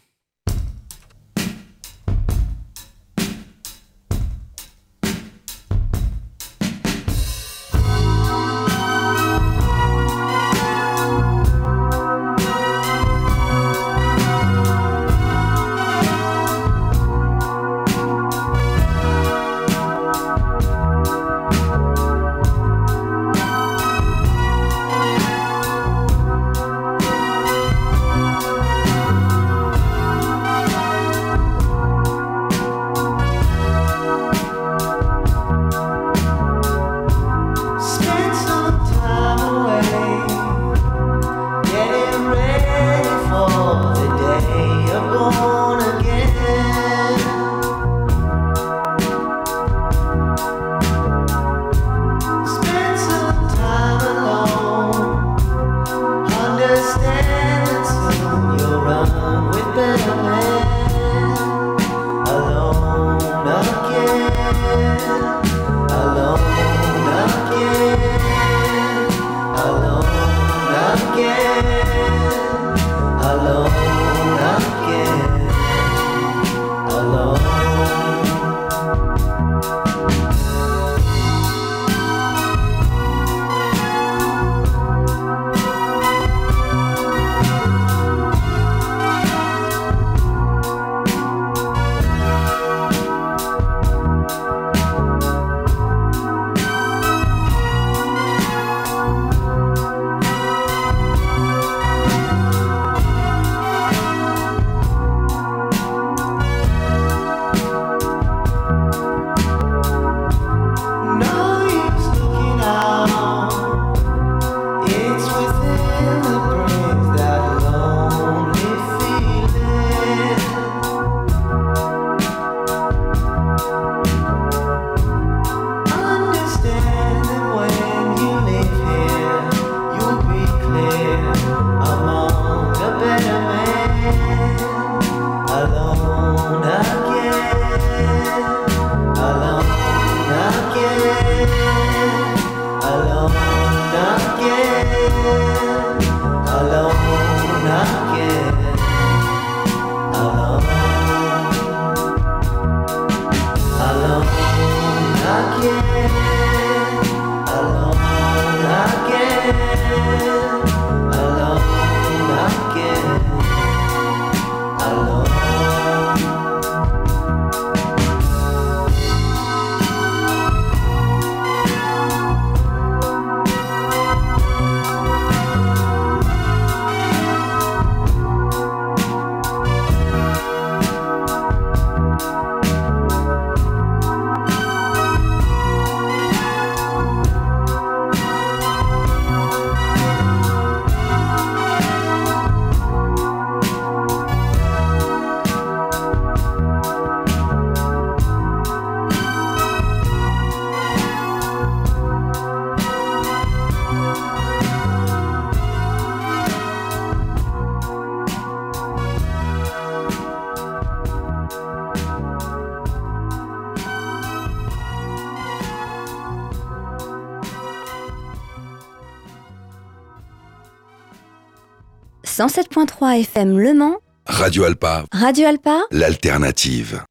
107.3 222.37 223.21
FM 223.21 223.59
Le 223.59 223.73
Mans, 223.73 223.97
Radio 224.27 224.65
Alpa, 224.65 225.07
Radio 225.11 225.47
Alpa, 225.47 225.85
l'alternative. 225.91 227.03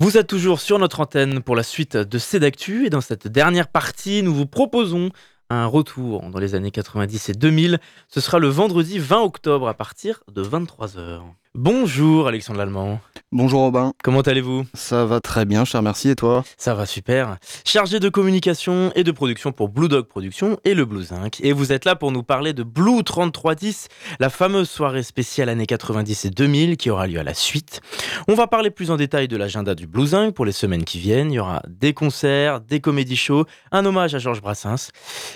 Vous 0.00 0.18
êtes 0.18 0.26
toujours 0.26 0.58
sur 0.58 0.80
notre 0.80 0.98
antenne 0.98 1.40
pour 1.44 1.54
la 1.54 1.62
suite 1.62 1.96
de 1.96 2.18
Cédactu 2.18 2.84
et 2.84 2.90
dans 2.90 3.00
cette 3.00 3.28
dernière 3.28 3.68
partie, 3.68 4.24
nous 4.24 4.34
vous 4.34 4.46
proposons 4.46 5.10
un 5.48 5.66
retour 5.66 6.28
dans 6.28 6.40
les 6.40 6.56
années 6.56 6.72
90 6.72 7.28
et 7.28 7.34
2000. 7.34 7.78
Ce 8.08 8.20
sera 8.20 8.40
le 8.40 8.48
vendredi 8.48 8.98
20 8.98 9.20
octobre 9.20 9.68
à 9.68 9.74
partir 9.74 10.24
de 10.32 10.42
23h. 10.42 11.20
Bonjour 11.56 12.26
Alexandre 12.26 12.58
Lallemand. 12.58 12.98
Bonjour 13.30 13.60
Robin. 13.60 13.92
Comment 14.02 14.22
allez-vous? 14.22 14.64
Ça 14.74 15.04
va 15.04 15.20
très 15.20 15.44
bien, 15.44 15.64
cher 15.64 15.82
merci, 15.82 16.08
et 16.08 16.16
toi? 16.16 16.44
Ça 16.56 16.74
va 16.74 16.84
super. 16.84 17.36
Chargé 17.64 18.00
de 18.00 18.08
communication 18.08 18.90
et 18.96 19.04
de 19.04 19.12
production 19.12 19.52
pour 19.52 19.68
Blue 19.68 19.88
Dog 19.88 20.06
Productions 20.06 20.58
et 20.64 20.74
le 20.74 20.84
Blue 20.84 21.04
Zinc. 21.04 21.40
Et 21.42 21.52
vous 21.52 21.72
êtes 21.72 21.84
là 21.84 21.94
pour 21.94 22.10
nous 22.10 22.24
parler 22.24 22.54
de 22.54 22.64
Blue 22.64 23.04
3310, 23.04 23.86
la 24.18 24.30
fameuse 24.30 24.68
soirée 24.68 25.04
spéciale 25.04 25.48
années 25.48 25.66
90 25.66 26.24
et 26.24 26.30
2000 26.30 26.76
qui 26.76 26.90
aura 26.90 27.06
lieu 27.06 27.20
à 27.20 27.24
la 27.24 27.34
suite. 27.34 27.80
On 28.26 28.34
va 28.34 28.48
parler 28.48 28.70
plus 28.70 28.90
en 28.90 28.96
détail 28.96 29.28
de 29.28 29.36
l'agenda 29.36 29.76
du 29.76 29.86
Blue 29.86 30.08
Zinc 30.08 30.34
pour 30.34 30.44
les 30.44 30.52
semaines 30.52 30.84
qui 30.84 30.98
viennent. 30.98 31.30
Il 31.30 31.36
y 31.36 31.40
aura 31.40 31.62
des 31.68 31.92
concerts, 31.92 32.60
des 32.60 32.80
comédies 32.80 33.16
shows, 33.16 33.46
un 33.70 33.84
hommage 33.84 34.14
à 34.16 34.18
Georges 34.18 34.42
Brassens. 34.42 34.90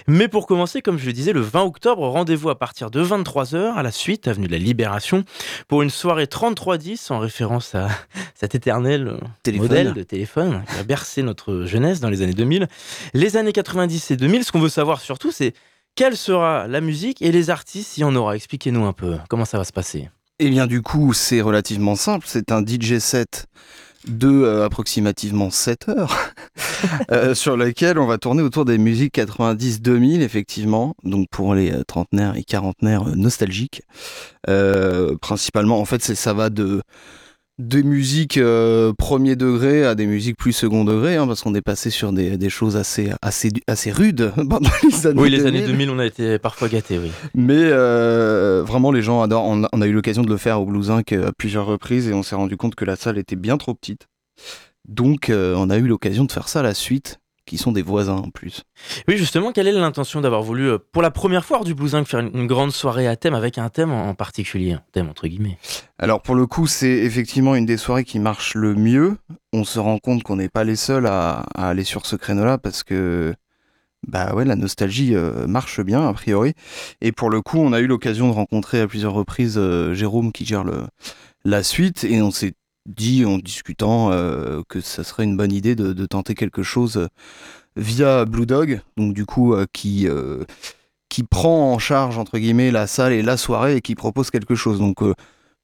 Mais 0.09 0.27
pour 0.27 0.49
commencer, 0.49 0.83
comme 0.83 0.99
je 0.99 1.07
le 1.07 1.13
disais, 1.13 1.33
le 1.33 1.43
20 1.43 1.63
octobre, 1.63 2.09
rendez-vous 2.09 2.51
à 2.51 2.59
partir 2.59 2.91
de 2.91 3.05
23h 3.05 3.75
à 3.75 3.83
la 3.85 3.93
suite, 3.93 4.27
avenue 4.27 4.47
de 4.47 4.53
la 4.53 4.59
Libération, 4.59 5.25
pour 5.69 5.83
une 5.83 5.91
soirée 5.91 6.08
3310 6.27 7.11
en 7.11 7.19
référence 7.19 7.75
à 7.75 7.89
cet 8.35 8.55
éternel 8.55 9.19
Téléphone. 9.43 9.69
modèle 9.69 9.93
de 9.95 10.03
téléphone 10.03 10.63
qui 10.71 10.79
a 10.79 10.83
bercé 10.83 11.23
notre 11.23 11.65
jeunesse 11.65 12.01
dans 12.01 12.11
les 12.11 12.23
années 12.23 12.35
2000. 12.35 12.69
Les 13.15 13.37
années 13.37 13.53
90 13.53 14.11
et 14.13 14.17
2000, 14.17 14.45
ce 14.45 14.53
qu'on 14.53 14.61
veut 14.61 14.69
savoir 14.69 15.01
surtout, 15.01 15.31
c'est 15.31 15.55
quelle 15.95 16.17
sera 16.17 16.67
la 16.69 16.81
musique 16.81 17.23
et 17.23 17.33
les 17.33 17.51
artistes, 17.51 17.93
s'il 17.93 18.03
y 18.03 18.05
en 18.05 18.15
aura. 18.15 18.37
Expliquez-nous 18.37 18.85
un 18.85 18.93
peu 18.93 19.17
comment 19.29 19.45
ça 19.45 19.59
va 19.59 19.65
se 19.65 19.73
passer? 19.73 20.09
Eh 20.39 20.51
bien, 20.51 20.67
du 20.69 20.83
coup, 20.83 21.13
c'est 21.13 21.41
relativement 21.41 21.97
simple. 21.97 22.25
C'est 22.29 22.53
un 22.53 22.65
DJ 22.65 22.99
set 22.99 23.47
de 24.09 24.29
euh, 24.29 24.65
approximativement 24.65 25.51
7 25.51 25.89
heures, 25.89 26.17
euh, 27.11 27.35
sur 27.35 27.57
lequel 27.57 27.99
on 27.99 28.07
va 28.07 28.19
tourner 28.19 28.43
autour 28.43 28.65
des 28.65 28.79
musiques 28.79 29.15
90-2000, 29.17 30.21
effectivement, 30.21 30.95
donc 31.05 31.29
pour 31.31 31.55
les 31.55 31.73
euh, 31.73 31.85
trentenaires 31.85 32.37
et 32.37 32.45
quarantenaires 32.45 33.05
nostalgiques. 33.17 33.83
Principalement, 35.21 35.79
en 35.79 35.85
fait, 35.85 36.03
ça 36.03 36.33
va 36.33 36.49
de 36.49 36.83
des 37.59 37.83
musiques 37.83 38.37
euh, 38.39 38.93
premier 38.97 39.35
degré 39.35 39.85
à 39.85 39.95
des 39.95 40.07
musiques 40.07 40.37
plus 40.37 40.53
second 40.53 40.85
degré, 40.85 41.17
hein, 41.17 41.27
parce 41.27 41.43
qu'on 41.43 41.55
est 41.55 41.61
passé 41.61 41.91
sur 41.91 42.13
des, 42.13 42.37
des 42.37 42.51
choses 42.51 42.77
assez, 42.77 43.11
assez, 43.21 43.51
assez 43.67 43.91
rudes 43.91 44.33
pendant 44.49 44.71
les 44.85 45.07
années 45.09 45.21
Oui, 45.21 45.31
les 45.31 45.39
2000. 45.39 45.49
années 45.49 45.67
2000, 45.67 45.91
on 45.91 45.99
a 45.99 46.07
été 46.07 46.39
parfois 46.39 46.69
gâtés, 46.69 46.99
oui. 46.99 47.11
Mais 47.35 47.55
euh, 47.59 48.63
vraiment, 48.65 48.93
les 48.93 49.03
gens 49.03 49.23
adorent. 49.23 49.45
On 49.47 49.65
a, 49.65 49.69
on 49.73 49.81
a 49.83 49.87
eu 49.87 49.93
l'occasion 49.93 50.23
de 50.23 50.31
le 50.31 50.37
faire 50.37 50.61
au 50.61 50.67
Blue 50.67 50.85
Zinc 50.85 51.13
euh, 51.13 51.29
à 51.29 51.33
plusieurs 51.33 51.67
reprises 51.67 52.09
et 52.09 52.15
on 52.15 52.23
s'est 52.23 52.37
rendu 52.37 52.57
compte 52.57 52.75
que 52.77 52.85
la 52.85 52.95
salle 52.97 53.19
était 53.19 53.37
bien 53.37 53.57
trop 53.57 53.75
petite. 53.75 54.07
Donc, 54.89 55.29
euh, 55.29 55.55
on 55.57 55.69
a 55.69 55.79
eu 55.79 55.87
l'occasion 55.87 56.25
de 56.25 56.33
faire 56.33 56.49
ça 56.49 56.61
à 56.61 56.63
la 56.63 56.75
suite, 56.75 57.19
qui 57.49 57.59
sont 57.59 57.73
des 57.73 57.83
voisins 57.83 58.17
en 58.17 58.31
plus. 58.31 58.63
Oui, 59.09 59.17
justement, 59.17 59.53
quelle 59.53 59.67
est 59.67 59.73
l'intention 59.73 60.21
d'avoir 60.21 60.43
voulu, 60.43 60.69
euh, 60.69 60.79
pour 60.93 61.03
la 61.03 61.11
première 61.11 61.45
fois, 61.45 61.65
du 61.65 61.75
Blue 61.75 61.89
Zinc, 61.89 62.07
faire 62.07 62.21
une, 62.21 62.47
grande 62.47 62.71
soirée 62.71 63.09
à 63.09 63.17
thème 63.17 63.35
avec 63.35 63.59
un 63.59 63.69
thème 63.69 63.91
en 63.91 64.09
en 64.09 64.15
particulier 64.15 64.73
Un 64.73 64.83
thème 64.93 65.09
entre 65.09 65.27
guillemets? 65.27 65.59
Alors, 65.99 66.23
pour 66.23 66.35
le 66.35 66.47
coup, 66.47 66.67
c'est 66.67 66.89
effectivement 66.89 67.55
une 67.55 67.67
des 67.67 67.77
soirées 67.77 68.05
qui 68.05 68.19
marche 68.19 68.55
le 68.55 68.75
mieux. 68.75 69.17
On 69.53 69.65
se 69.65 69.79
rend 69.79 69.99
compte 69.99 70.23
qu'on 70.23 70.37
n'est 70.37 70.49
pas 70.49 70.65
les 70.65 70.77
seuls 70.77 71.07
à, 71.07 71.47
à 71.55 71.69
aller 71.69 71.85
sur 71.85 72.07
ce 72.07 72.17
créneau-là 72.17 72.59
parce 72.59 72.85
que. 72.85 73.35
Bah 74.07 74.33
ouais, 74.33 74.45
la 74.45 74.55
nostalgie 74.55 75.17
euh, 75.17 75.49
marche 75.49 75.81
bien 75.81 76.07
a 76.09 76.13
priori. 76.13 76.55
Et 77.01 77.11
pour 77.11 77.31
le 77.31 77.43
coup, 77.43 77.59
on 77.59 77.73
a 77.73 77.81
eu 77.81 77.89
l'occasion 77.89 78.29
de 78.29 78.33
rencontrer 78.33 78.81
à 78.81 78.87
plusieurs 78.87 79.13
reprises 79.13 79.59
euh, 79.59 79.93
Jérôme 79.93 80.31
qui 80.31 80.47
gère 80.47 80.63
le, 80.63 80.85
la 81.45 81.65
suite 81.65 82.05
et 82.05 82.23
on 82.23 82.31
s'est 82.31 82.55
dit 82.89 83.25
en 83.25 83.39
discutant 83.39 84.11
euh, 84.11 84.63
que 84.69 84.81
ça 84.81 85.05
serait 85.05 85.25
une 85.25 85.37
bonne 85.37 85.53
idée 85.53 85.77
de, 85.77 86.07
tenter 86.07 86.35
quelque 86.35 86.63
chose 86.63 86.97
euh, 86.97 87.07
via 87.77 88.25
Blue 88.25 88.47
Dog, 88.47 88.81
donc 88.97 89.15
du 89.15 89.27
coup 89.27 89.55
euh, 89.55 89.67
qui 89.73 90.09
qui 91.09 91.23
prend 91.23 91.73
en 91.73 91.79
charge 91.79 92.19
entre 92.19 92.39
guillemets 92.39 92.71
la 92.71 92.87
salle 92.87 93.13
et 93.13 93.23
la 93.23 93.37
soirée 93.37 93.77
et 93.77 93.81
qui 93.81 93.95
propose 93.95 94.31
quelque 94.31 94.55
chose. 94.55 94.79
Donc 94.79 94.99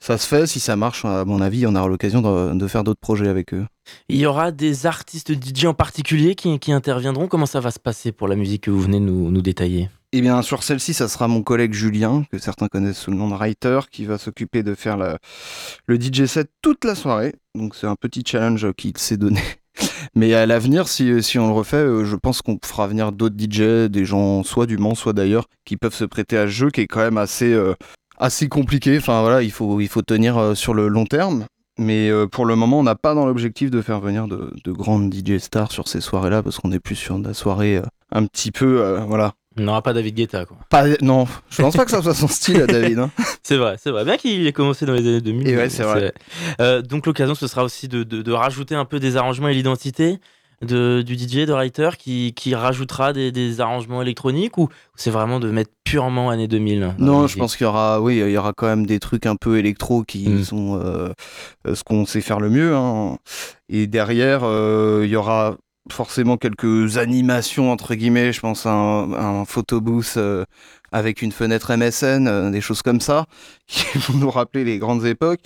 ça 0.01 0.19
se 0.19 0.27
fait, 0.27 0.47
si 0.47 0.61
ça 0.61 0.77
marche, 0.77 1.05
à 1.05 1.25
mon 1.25 1.41
avis, 1.41 1.67
on 1.67 1.75
aura 1.75 1.89
l'occasion 1.89 2.21
de, 2.23 2.55
de 2.55 2.67
faire 2.67 2.85
d'autres 2.85 3.01
projets 3.01 3.29
avec 3.29 3.53
eux. 3.55 3.67
Il 4.09 4.17
y 4.17 4.27
aura 4.27 4.53
des 4.53 4.87
artistes 4.87 5.33
DJ 5.33 5.67
en 5.67 5.75
particulier 5.75 6.35
qui, 6.35 6.59
qui 6.59 6.73
interviendront. 6.73 7.29
Comment 7.29 7.47
ça 7.47 7.61
va 7.61 7.71
se 7.71 7.79
passer 7.79 8.13
pour 8.13 8.29
la 8.29 8.37
musique 8.37 8.65
que 8.65 8.71
vous 8.71 8.81
venez 8.81 9.01
nous, 9.01 9.31
nous 9.31 9.43
détailler? 9.43 9.89
Eh 10.17 10.21
bien, 10.21 10.43
sur 10.43 10.63
celle-ci, 10.63 10.95
ça 10.95 11.09
sera 11.09 11.27
mon 11.27 11.43
collègue 11.43 11.73
Julien, 11.73 12.23
que 12.31 12.39
certains 12.39 12.69
connaissent 12.69 12.99
sous 12.99 13.11
le 13.11 13.17
nom 13.17 13.29
de 13.29 13.35
Writer, 13.35 13.81
qui 13.91 14.05
va 14.05 14.17
s'occuper 14.17 14.63
de 14.63 14.77
faire 14.77 14.97
le 15.89 16.01
DJ 16.01 16.27
set 16.27 16.49
toute 16.63 16.85
la 16.85 16.95
soirée. 16.95 17.35
Donc, 17.57 17.75
c'est 17.75 17.89
un 17.89 17.97
petit 17.97 18.23
challenge 18.25 18.73
qu'il 18.75 18.97
s'est 18.97 19.17
donné. 19.17 19.41
Mais 20.15 20.33
à 20.35 20.47
l'avenir, 20.47 20.87
si, 20.87 21.11
on 21.37 21.49
le 21.49 21.53
refait, 21.53 21.79
euh, 21.79 22.05
je 22.05 22.15
pense 22.15 22.43
qu'on 22.43 22.61
fera 22.65 22.87
venir 22.87 23.11
d'autres 23.11 23.35
DJ, 23.37 23.91
des 23.91 24.05
gens 24.05 24.45
soit 24.45 24.67
du 24.67 24.79
Mans, 24.79 24.95
soit 24.95 25.15
d'ailleurs, 25.15 25.47
qui 25.65 25.77
peuvent 25.77 25.97
se 25.97 26.05
prêter 26.05 26.39
à 26.39 26.47
ce 26.47 26.53
jeu 26.53 26.71
qui 26.71 26.83
est 26.83 26.87
quand 26.87 27.01
même 27.01 27.19
assez, 27.19 27.53
euh, 27.53 27.75
assez 28.17 28.49
compliqué. 28.49 28.97
Enfin, 28.99 29.21
voilà, 29.21 29.43
il 29.43 29.51
faut, 29.51 29.81
tenir 30.07 30.39
euh, 30.39 30.55
sur 30.55 30.75
le 30.75 30.87
long 30.87 31.07
terme. 31.07 31.45
Mais 31.77 32.09
pour 32.31 32.47
le 32.47 32.55
moment, 32.55 32.79
on 32.79 32.85
n'a 32.85 32.95
pas 32.95 33.15
dans 33.15 33.27
l'objectif 33.27 33.69
de 33.69 33.83
faire 33.83 33.99
venir 33.99 34.29
de, 34.29 34.55
de 34.63 34.71
grandes 34.71 35.13
DJ 35.13 35.39
stars 35.39 35.73
sur 35.73 35.89
ces 35.89 36.01
soirées-là, 36.01 36.41
parce 36.41 36.61
qu'on 36.61 36.71
est 36.71 36.79
plus 36.79 36.95
sur 36.95 37.19
de 37.19 37.27
la 37.27 37.35
soirée 37.35 37.83
un 38.13 38.27
petit 38.27 38.53
peu, 38.53 39.01
voilà, 39.09 39.35
On 39.59 39.63
n'aura 39.63 39.83
pas 39.83 39.93
David 39.93 40.15
Guetta, 40.17 40.45
quoi. 40.47 40.57
pas, 40.69 40.85
non, 41.01 41.27
je 41.51 41.63
pense 41.63 41.77
pas 41.77 41.85
que 41.85 41.91
ça 41.93 42.03
soit 42.03 42.15
son 42.15 42.27
style, 42.29 42.61
à 42.63 42.67
David. 42.69 42.99
hein. 42.99 43.11
C'est 43.43 43.57
vrai, 43.57 43.77
c'est 43.81 43.91
vrai. 43.91 44.05
Bien 44.05 44.17
qu'il 44.17 44.47
ait 44.47 44.53
commencé 44.53 44.85
dans 44.87 44.95
les 44.95 45.07
années 45.07 45.21
2000. 45.21 45.49
Et 45.49 45.57
ouais, 45.57 45.69
c'est 45.71 45.85
vrai. 45.85 46.13
Euh, 46.61 46.83
donc 46.83 47.07
l'occasion, 47.07 47.35
ce 47.35 47.47
sera 47.47 47.63
aussi 47.63 47.87
de, 47.89 48.03
de- 48.03 48.23
de 48.23 48.33
rajouter 48.33 48.75
un 48.75 48.85
peu 48.85 48.99
des 48.99 49.17
arrangements 49.17 49.49
et 49.49 49.55
l'identité 49.55 50.19
de, 50.63 51.03
du 51.03 51.15
DJ, 51.15 51.47
de 51.47 51.53
writer, 51.53 51.91
qui, 51.99 52.33
qui 52.35 52.55
rajoutera 52.55 53.13
des, 53.13 53.31
des 53.33 53.61
arrangements 53.61 54.01
électroniques 54.03 54.57
ou 54.57 54.69
c'est 54.97 55.11
vraiment 55.11 55.39
de 55.39 55.51
mettre 55.51 55.71
purement 55.85 56.31
années 56.31 56.49
2000 56.49 56.81
dans 56.81 56.87
la 56.87 56.95
Non, 56.99 57.27
je 57.27 57.37
pense 57.37 57.57
qu'il 57.57 57.65
y 57.65 57.69
aura, 57.69 58.01
oui, 58.01 58.19
il 58.25 58.31
y 58.31 58.37
aura 58.39 58.53
quand 58.57 58.67
même 58.67 58.87
des 58.87 58.99
trucs 58.99 59.27
un 59.27 59.37
peu 59.37 59.59
électro 59.59 60.03
qui 60.05 60.29
Mm. 60.29 60.43
sont 60.45 60.81
euh, 60.83 61.11
euh, 61.67 61.75
ce 61.75 61.85
qu'on 61.85 62.07
sait 62.07 62.21
faire 62.23 62.41
le 62.41 62.49
mieux. 62.51 62.75
hein. 62.75 63.19
Et 63.69 63.87
derrière, 63.87 64.41
euh, 64.45 65.03
il 65.05 65.11
y 65.11 65.17
aura 65.17 65.57
forcément 65.91 66.37
quelques 66.37 66.97
animations 66.99 67.71
entre 67.73 67.95
guillemets. 67.95 68.33
Je 68.33 68.41
pense 68.41 68.67
à 68.67 68.73
un, 68.73 69.13
un 69.13 69.45
photobooth 69.45 70.15
euh, 70.17 70.45
avec 70.93 71.23
une 71.23 71.33
fenêtre 71.33 71.75
MSN, 71.77 72.27
euh, 72.29 72.51
des 72.51 72.61
choses 72.61 72.83
comme 72.83 73.01
ça 73.01 73.27
qui 73.67 73.99
vont 73.99 74.19
nous 74.19 74.31
rappeler 74.31 74.65
les 74.65 74.79
grandes 74.79 75.05
époques. 75.07 75.41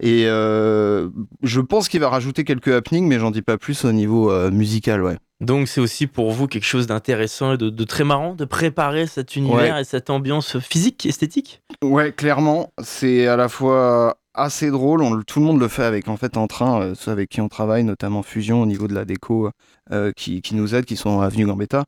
Et 0.00 0.24
euh, 0.26 1.08
je 1.42 1.60
pense 1.60 1.88
qu'il 1.88 2.00
va 2.00 2.08
rajouter 2.08 2.44
quelques 2.44 2.68
happenings, 2.68 3.06
mais 3.06 3.18
j'en 3.18 3.30
dis 3.30 3.42
pas 3.42 3.58
plus 3.58 3.84
au 3.84 3.92
niveau 3.92 4.32
musical, 4.50 5.02
ouais. 5.02 5.16
Donc 5.40 5.68
c'est 5.68 5.80
aussi 5.80 6.06
pour 6.06 6.30
vous 6.30 6.46
quelque 6.46 6.64
chose 6.64 6.86
d'intéressant 6.86 7.54
et 7.54 7.58
de, 7.58 7.68
de 7.68 7.84
très 7.84 8.04
marrant 8.04 8.34
de 8.34 8.44
préparer 8.44 9.06
cet 9.06 9.36
univers 9.36 9.74
Ouais. 9.74 9.80
et 9.82 9.84
cette 9.84 10.08
ambiance 10.08 10.58
physique, 10.60 11.04
esthétique? 11.06 11.60
Ouais, 11.82 12.12
clairement, 12.12 12.72
c'est 12.82 13.26
à 13.26 13.36
la 13.36 13.48
fois 13.48 14.16
assez 14.34 14.70
drôle. 14.70 15.02
On, 15.02 15.22
tout 15.22 15.40
le 15.40 15.46
monde 15.46 15.60
le 15.60 15.68
fait 15.68 15.84
avec 15.84 16.08
en 16.08 16.16
fait 16.16 16.36
en 16.36 16.46
train, 16.46 16.80
euh, 16.82 16.94
ceux 16.94 17.10
avec 17.10 17.28
qui 17.30 17.40
on 17.40 17.48
travaille, 17.48 17.84
notamment 17.84 18.22
Fusion 18.22 18.62
au 18.62 18.66
niveau 18.66 18.88
de 18.88 18.94
la 18.94 19.04
déco, 19.04 19.50
euh, 19.92 20.12
qui, 20.16 20.42
qui 20.42 20.54
nous 20.54 20.74
aident, 20.74 20.84
qui 20.84 20.96
sont 20.96 21.20
à 21.20 21.26
Avenue 21.26 21.46
Gambetta. 21.46 21.84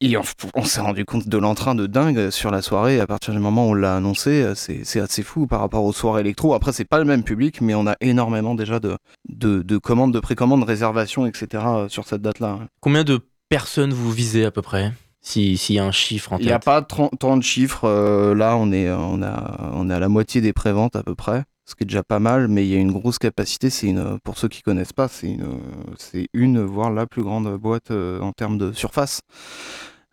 Et 0.00 0.16
on, 0.16 0.22
on 0.54 0.62
s'est 0.62 0.80
rendu 0.80 1.04
compte 1.04 1.26
de 1.28 1.38
l'entrain 1.38 1.74
de 1.74 1.86
dingue 1.88 2.30
sur 2.30 2.52
la 2.52 2.62
soirée. 2.62 3.00
À 3.00 3.06
partir 3.08 3.34
du 3.34 3.40
moment 3.40 3.66
où 3.66 3.70
on 3.70 3.74
l'a 3.74 3.96
annoncé, 3.96 4.42
euh, 4.42 4.54
c'est 4.54 5.00
assez 5.00 5.24
fou 5.24 5.48
par 5.48 5.58
rapport 5.60 5.82
aux 5.84 5.92
soirées 5.92 6.20
électro. 6.20 6.54
Après, 6.54 6.72
c'est 6.72 6.84
pas 6.84 6.98
le 7.00 7.04
même 7.04 7.24
public, 7.24 7.60
mais 7.60 7.74
on 7.74 7.86
a 7.88 7.96
énormément 8.00 8.54
déjà 8.54 8.78
de, 8.78 8.96
de, 9.28 9.62
de 9.62 9.78
commandes, 9.78 10.12
de 10.14 10.20
précommandes, 10.20 10.60
de 10.60 10.66
réservations, 10.66 11.26
etc. 11.26 11.64
euh, 11.66 11.88
sur 11.88 12.06
cette 12.06 12.22
date-là. 12.22 12.60
Combien 12.80 13.02
de 13.02 13.18
personnes 13.48 13.92
vous 13.92 14.12
visez 14.12 14.44
à 14.44 14.52
peu 14.52 14.62
près 14.62 14.92
si- 15.20 15.56
S'il 15.58 15.74
y 15.74 15.78
a 15.80 15.84
un 15.84 15.90
chiffre 15.90 16.32
en 16.32 16.38
Il 16.38 16.46
n'y 16.46 16.52
a 16.52 16.60
pas 16.60 16.80
30, 16.80 17.18
30 17.18 17.42
chiffres. 17.42 17.84
euh, 17.86 18.36
là, 18.36 18.56
on 18.56 18.70
est, 18.70 18.88
on, 18.92 19.20
a, 19.20 19.70
on 19.74 19.90
est 19.90 19.94
à 19.94 19.98
la 19.98 20.08
moitié 20.08 20.40
des 20.40 20.52
préventes 20.52 20.94
à 20.94 21.02
peu 21.02 21.16
près, 21.16 21.42
ce 21.68 21.74
qui 21.74 21.84
est 21.84 21.86
déjà 21.86 22.02
pas 22.02 22.18
mal, 22.18 22.48
mais 22.48 22.64
il 22.66 22.72
y 22.72 22.76
a 22.76 22.78
une 22.78 22.92
grosse 22.92 23.18
capacité. 23.18 23.68
C'est 23.68 23.88
une, 23.88 24.18
pour 24.24 24.38
ceux 24.38 24.48
qui 24.48 24.62
connaissent 24.62 24.94
pas, 24.94 25.06
c'est 25.06 25.28
une, 25.28 25.60
c'est 25.98 26.28
une, 26.32 26.62
voire 26.62 26.90
la 26.90 27.06
plus 27.06 27.22
grande 27.22 27.54
boîte 27.58 27.90
euh, 27.90 28.20
en 28.20 28.32
termes 28.32 28.56
de 28.56 28.72
surface. 28.72 29.20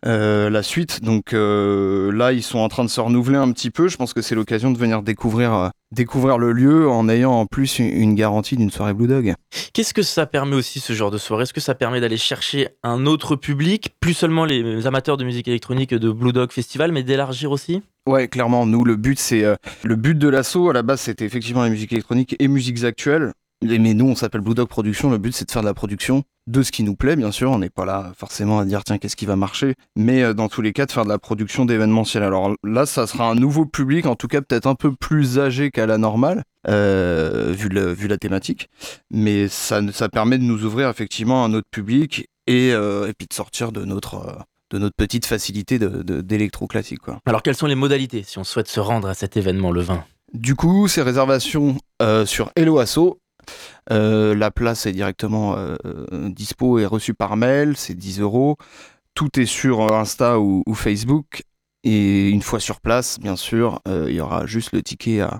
Euh, 0.04 0.50
la 0.50 0.62
suite, 0.62 1.02
donc 1.02 1.32
euh, 1.32 2.12
là, 2.12 2.32
ils 2.34 2.42
sont 2.42 2.58
en 2.58 2.68
train 2.68 2.84
de 2.84 2.90
se 2.90 3.00
renouveler 3.00 3.38
un 3.38 3.50
petit 3.52 3.70
peu. 3.70 3.88
Je 3.88 3.96
pense 3.96 4.12
que 4.12 4.20
c'est 4.20 4.34
l'occasion 4.34 4.70
de 4.70 4.76
venir 4.76 5.02
découvrir, 5.02 5.70
découvrir 5.92 6.36
le 6.36 6.52
lieu 6.52 6.90
en 6.90 7.08
ayant 7.08 7.32
en 7.32 7.46
plus 7.46 7.78
une, 7.78 7.86
une 7.86 8.14
garantie 8.14 8.56
d'une 8.56 8.70
soirée 8.70 8.92
Blue 8.92 9.08
Dog. 9.08 9.34
Qu'est-ce 9.72 9.94
que 9.94 10.02
ça 10.02 10.26
permet 10.26 10.56
aussi 10.56 10.78
ce 10.78 10.92
genre 10.92 11.10
de 11.10 11.18
soirée? 11.18 11.44
Est-ce 11.44 11.54
que 11.54 11.62
ça 11.62 11.74
permet 11.74 12.02
d'aller 12.02 12.18
chercher 12.18 12.68
un 12.82 13.06
autre 13.06 13.34
public, 13.34 13.96
plus 13.98 14.12
seulement 14.12 14.44
les 14.44 14.86
amateurs 14.86 15.16
de 15.16 15.24
musique 15.24 15.48
électronique 15.48 15.94
de 15.94 16.10
Blue 16.12 16.34
Dog 16.34 16.52
Festival, 16.52 16.92
mais 16.92 17.02
d'élargir 17.02 17.50
aussi? 17.50 17.80
Ouais, 18.06 18.28
clairement, 18.28 18.66
nous, 18.66 18.84
le 18.84 18.96
but, 18.96 19.18
c'est. 19.18 19.44
euh, 19.44 19.56
le 19.82 19.96
but 19.96 20.16
de 20.16 20.28
l'assaut, 20.28 20.70
à 20.70 20.72
la 20.72 20.82
base, 20.82 21.00
c'était 21.00 21.24
effectivement 21.24 21.62
la 21.62 21.70
musique 21.70 21.92
électronique 21.92 22.36
et 22.38 22.48
musiques 22.48 22.84
actuelles. 22.84 23.32
Mais 23.62 23.94
nous, 23.94 24.06
on 24.06 24.14
s'appelle 24.14 24.42
Blue 24.42 24.54
Dog 24.54 24.68
Production. 24.68 25.10
Le 25.10 25.18
but, 25.18 25.32
c'est 25.34 25.46
de 25.46 25.50
faire 25.50 25.62
de 25.62 25.66
la 25.66 25.74
production 25.74 26.22
de 26.46 26.62
ce 26.62 26.70
qui 26.70 26.82
nous 26.84 26.94
plaît, 26.94 27.16
bien 27.16 27.32
sûr. 27.32 27.50
On 27.50 27.58
n'est 27.58 27.70
pas 27.70 27.86
là 27.86 28.12
forcément 28.16 28.58
à 28.60 28.64
dire 28.64 28.84
tiens 28.84 28.98
qu'est-ce 28.98 29.16
qui 29.16 29.24
va 29.26 29.34
marcher, 29.34 29.74
mais 29.96 30.22
euh, 30.22 30.34
dans 30.34 30.48
tous 30.48 30.60
les 30.62 30.72
cas 30.72 30.86
de 30.86 30.92
faire 30.92 31.04
de 31.04 31.08
la 31.08 31.18
production 31.18 31.64
d'événementiel. 31.64 32.22
Alors 32.22 32.54
là, 32.62 32.84
ça 32.86 33.06
sera 33.06 33.28
un 33.28 33.34
nouveau 33.34 33.64
public, 33.64 34.06
en 34.06 34.14
tout 34.14 34.28
cas 34.28 34.40
peut-être 34.42 34.66
un 34.66 34.74
peu 34.74 34.92
plus 34.94 35.38
âgé 35.40 35.70
qu'à 35.70 35.86
la 35.86 35.96
normale, 35.98 36.44
euh, 36.68 37.52
vu, 37.56 37.68
le, 37.68 37.92
vu 37.92 38.06
la 38.08 38.18
thématique, 38.18 38.68
mais 39.10 39.48
ça, 39.48 39.80
ça 39.90 40.08
permet 40.08 40.38
de 40.38 40.44
nous 40.44 40.64
ouvrir 40.64 40.88
effectivement 40.90 41.42
à 41.42 41.48
un 41.48 41.54
autre 41.54 41.68
public 41.70 42.28
et, 42.46 42.72
euh, 42.72 43.08
et 43.08 43.14
puis 43.14 43.26
de 43.26 43.34
sortir 43.34 43.72
de 43.72 43.84
notre 43.84 44.14
euh, 44.16 44.32
de 44.70 44.78
notre 44.78 44.96
petite 44.96 45.26
facilité 45.26 45.78
d'électro 45.78 46.66
de, 46.66 46.70
classique. 46.70 47.00
Quoi. 47.00 47.20
Alors 47.26 47.42
quelles 47.42 47.56
sont 47.56 47.66
les 47.66 47.74
modalités 47.74 48.22
si 48.22 48.38
on 48.38 48.44
souhaite 48.44 48.68
se 48.68 48.80
rendre 48.80 49.08
à 49.08 49.14
cet 49.14 49.36
événement 49.36 49.70
le 49.70 49.80
20 49.80 50.04
Du 50.32 50.54
coup, 50.54 50.88
ces 50.88 51.02
réservations 51.02 51.76
euh, 52.02 52.26
sur 52.26 52.50
Hello 52.56 52.78
Asso, 52.78 53.20
euh, 53.92 54.34
la 54.34 54.50
place 54.50 54.86
est 54.86 54.92
directement 54.92 55.56
euh, 55.56 55.76
dispo 56.28 56.78
et 56.78 56.86
reçue 56.86 57.14
par 57.14 57.36
mail, 57.36 57.76
c'est 57.76 57.94
10 57.94 58.20
euros. 58.20 58.56
Tout 59.14 59.40
est 59.40 59.46
sur 59.46 59.94
Insta 59.94 60.40
ou, 60.40 60.62
ou, 60.66 60.74
Facebook. 60.74 61.42
Et 61.84 62.28
une 62.28 62.42
fois 62.42 62.58
sur 62.58 62.80
place, 62.80 63.20
bien 63.20 63.36
sûr, 63.36 63.80
il 63.86 64.12
y 64.12 64.20
aura 64.20 64.44
juste 64.44 64.72
le 64.72 64.82
ticket 64.82 65.20
à, 65.20 65.38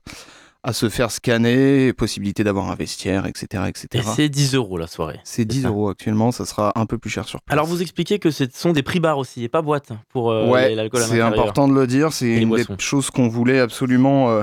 à 0.66 0.72
se 0.72 0.88
faire 0.88 1.12
scanner, 1.12 1.92
possibilité 1.92 2.42
d'avoir 2.42 2.70
un 2.72 2.74
vestiaire, 2.74 3.26
etc. 3.26 3.64
etc. 3.68 3.86
Et 3.94 4.02
c'est 4.02 4.28
10 4.28 4.56
euros 4.56 4.78
la 4.78 4.88
soirée. 4.88 5.20
C'est 5.22 5.44
10 5.44 5.62
ça. 5.62 5.68
euros 5.68 5.88
actuellement, 5.88 6.32
ça 6.32 6.44
sera 6.44 6.72
un 6.74 6.86
peu 6.86 6.98
plus 6.98 7.08
cher 7.08 7.28
sur 7.28 7.40
place. 7.40 7.52
Alors 7.52 7.66
vous 7.66 7.82
expliquez 7.82 8.18
que 8.18 8.32
ce 8.32 8.44
sont 8.52 8.72
des 8.72 8.82
prix 8.82 8.98
bars 8.98 9.16
aussi, 9.16 9.44
et 9.44 9.48
pas 9.48 9.62
boîte 9.62 9.92
pour 10.08 10.32
euh, 10.32 10.48
ouais, 10.48 10.74
l'alcool 10.74 11.02
à 11.02 11.06
C'est 11.06 11.20
important 11.20 11.68
de 11.68 11.72
le 11.74 11.86
dire, 11.86 12.12
c'est 12.12 12.34
une 12.34 12.48
boissons. 12.48 12.74
des 12.74 12.82
choses 12.82 13.10
qu'on 13.10 13.28
voulait 13.28 13.60
absolument 13.60 14.28
euh, 14.30 14.42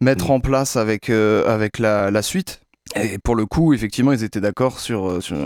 mettre 0.00 0.30
mmh. 0.30 0.32
en 0.32 0.40
place 0.40 0.74
avec, 0.74 1.08
euh, 1.08 1.46
avec 1.46 1.78
la, 1.78 2.10
la 2.10 2.22
suite. 2.22 2.60
Et 2.96 3.18
pour 3.18 3.34
le 3.34 3.46
coup, 3.46 3.72
effectivement, 3.72 4.12
ils 4.12 4.24
étaient 4.24 4.40
d'accord 4.40 4.78
sur, 4.78 5.22
sur, 5.22 5.36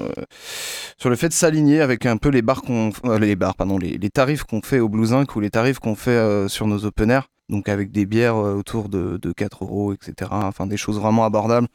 sur, 0.96 1.10
le 1.10 1.16
fait 1.16 1.28
de 1.28 1.34
s'aligner 1.34 1.80
avec 1.80 2.04
un 2.04 2.16
peu 2.16 2.30
les 2.30 2.42
bars 2.42 2.62
qu'on, 2.62 2.92
euh, 3.04 3.18
les 3.18 3.36
bars, 3.36 3.54
pardon, 3.54 3.78
les, 3.78 3.96
les 3.96 4.10
tarifs 4.10 4.42
qu'on 4.42 4.60
fait 4.60 4.80
au 4.80 4.88
Blues 4.88 5.12
Inc 5.12 5.36
ou 5.36 5.40
les 5.40 5.50
tarifs 5.50 5.78
qu'on 5.78 5.94
fait 5.94 6.10
euh, 6.10 6.48
sur 6.48 6.66
nos 6.66 6.84
open 6.84 7.10
air. 7.10 7.28
Donc 7.48 7.68
avec 7.68 7.90
des 7.90 8.06
bières 8.06 8.36
euh, 8.36 8.54
autour 8.54 8.88
de, 8.88 9.16
de 9.16 9.32
4 9.32 9.64
euros, 9.64 9.92
etc. 9.92 10.30
Enfin 10.32 10.66
des 10.66 10.76
choses 10.76 10.98
vraiment 10.98 11.24
abordables 11.24 11.68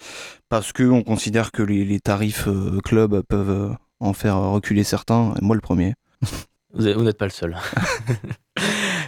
parce 0.49 0.71
que 0.71 0.83
on 0.83 1.03
considère 1.03 1.51
que 1.51 1.63
les, 1.63 1.85
les 1.85 1.99
tarifs 1.99 2.47
euh, 2.47 2.79
club 2.83 3.21
peuvent 3.27 3.75
en 3.99 4.13
faire 4.13 4.37
reculer 4.37 4.83
certains. 4.83 5.33
Et 5.41 5.43
moi 5.43 5.55
le 5.55 5.61
premier. 5.61 5.93
Vous 6.73 7.03
n'êtes 7.03 7.17
pas 7.17 7.25
le 7.25 7.31
seul. 7.31 7.57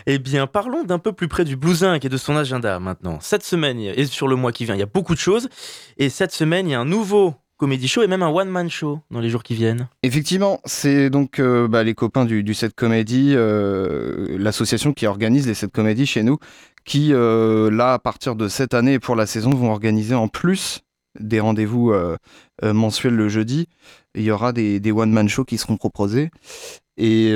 Eh 0.08 0.20
bien, 0.20 0.46
parlons 0.46 0.84
d'un 0.84 1.00
peu 1.00 1.14
plus 1.14 1.28
près 1.28 1.46
du 1.46 1.56
Blues 1.56 1.84
Inc 1.84 2.06
et 2.06 2.10
de 2.10 2.18
son 2.18 2.36
agenda 2.36 2.80
maintenant. 2.80 3.18
Cette 3.22 3.44
semaine 3.44 3.80
et 3.80 4.06
sur 4.06 4.28
le 4.28 4.36
mois 4.36 4.52
qui 4.52 4.64
vient, 4.66 4.76
il 4.76 4.80
y 4.80 4.84
a 4.84 4.88
beaucoup 4.88 5.16
de 5.16 5.20
choses. 5.20 5.50
Et 5.98 6.10
cette 6.10 6.32
semaine, 6.32 6.68
il 6.68 6.72
y 6.72 6.76
a 6.76 6.80
un 6.80 6.86
nouveau 6.86 7.34
comédie 7.58 7.88
show 7.88 8.04
et 8.04 8.08
même 8.08 8.24
un 8.24 8.30
one-man 8.30 8.70
show 8.70 9.00
dans 9.12 9.20
les 9.20 9.30
jours 9.30 9.44
qui 9.44 9.56
viennent. 9.56 9.88
Effectivement, 10.04 10.60
c'est 10.66 11.10
donc 11.10 11.40
euh, 11.40 11.68
bah, 11.68 11.84
les 11.84 11.94
copains 11.94 12.26
du, 12.26 12.44
du 12.44 12.54
set 12.54 12.74
comédie, 12.74 13.34
euh, 13.36 14.38
l'association 14.38 14.94
qui 14.94 15.08
organise 15.08 15.48
les 15.48 15.54
set 15.54 15.72
comédies 15.72 16.06
chez 16.06 16.24
nous, 16.24 16.38
qui 16.84 17.14
euh, 17.14 17.72
là, 17.72 17.94
à 17.94 18.00
partir 18.00 18.36
de 18.36 18.48
cette 18.48 18.74
année 18.74 18.94
et 18.94 19.00
pour 19.00 19.16
la 19.16 19.26
saison, 19.26 19.50
vont 19.52 19.72
organiser 19.72 20.16
en 20.16 20.28
plus 20.28 20.82
des 21.20 21.40
rendez-vous 21.40 21.94
mensuels 22.62 23.16
le 23.16 23.30
jeudi. 23.30 23.70
Il 24.16 24.24
y 24.24 24.32
aura 24.32 24.52
des, 24.52 24.82
des 24.82 24.92
one-man 24.92 25.30
shows 25.30 25.46
qui 25.46 25.58
seront 25.58 25.78
proposés. 25.78 26.30
Et 26.98 27.34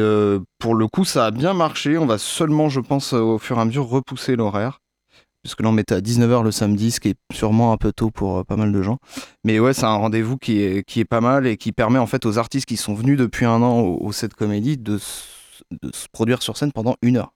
pour 0.60 0.76
le 0.76 0.88
coup, 0.88 1.06
ça 1.06 1.28
a 1.28 1.32
bien 1.32 1.54
marché. 1.54 1.98
On 1.98 2.06
va 2.06 2.18
seulement, 2.18 2.68
je 2.68 2.82
pense, 2.82 3.14
au 3.14 3.38
fur 3.38 3.58
et 3.58 3.62
à 3.62 3.64
mesure 3.64 3.88
repousser 3.88 4.36
l'horaire. 4.36 4.82
Puisque 5.44 5.62
là, 5.62 5.70
on 5.70 5.72
mettait 5.72 5.96
à 5.96 6.02
19h 6.02 6.44
le 6.44 6.52
samedi, 6.52 6.92
ce 6.92 7.00
qui 7.00 7.10
est 7.10 7.18
sûrement 7.34 7.72
un 7.72 7.78
peu 7.78 7.94
tôt 7.94 8.12
pour 8.12 8.40
euh, 8.40 8.44
pas 8.44 8.58
mal 8.58 8.72
de 8.72 8.82
gens. 8.82 8.98
Mais 9.44 9.60
ouais, 9.60 9.74
c'est 9.74 9.86
un 9.86 9.96
rendez-vous 9.96 10.38
qui 10.38 10.60
est, 10.60 11.06
pas 11.06 11.22
mal 11.22 11.48
et 11.48 11.58
qui 11.58 11.72
permet 11.72 12.00
en 12.00 12.08
fait 12.08 12.26
aux 12.26 12.38
artistes 12.38 12.66
qui 12.66 12.78
sont 12.78 12.94
venus 12.94 13.18
depuis 13.18 13.46
un 13.46 13.62
an 13.62 13.80
au, 13.80 13.98
au 14.06 14.12
set 14.12 14.34
comédie 14.34 14.78
de, 14.78 14.98
se 14.98 16.08
produire 16.12 16.42
sur 16.42 16.58
scène 16.58 16.72
pendant 16.72 16.96
une 17.02 17.18
heure. 17.18 17.34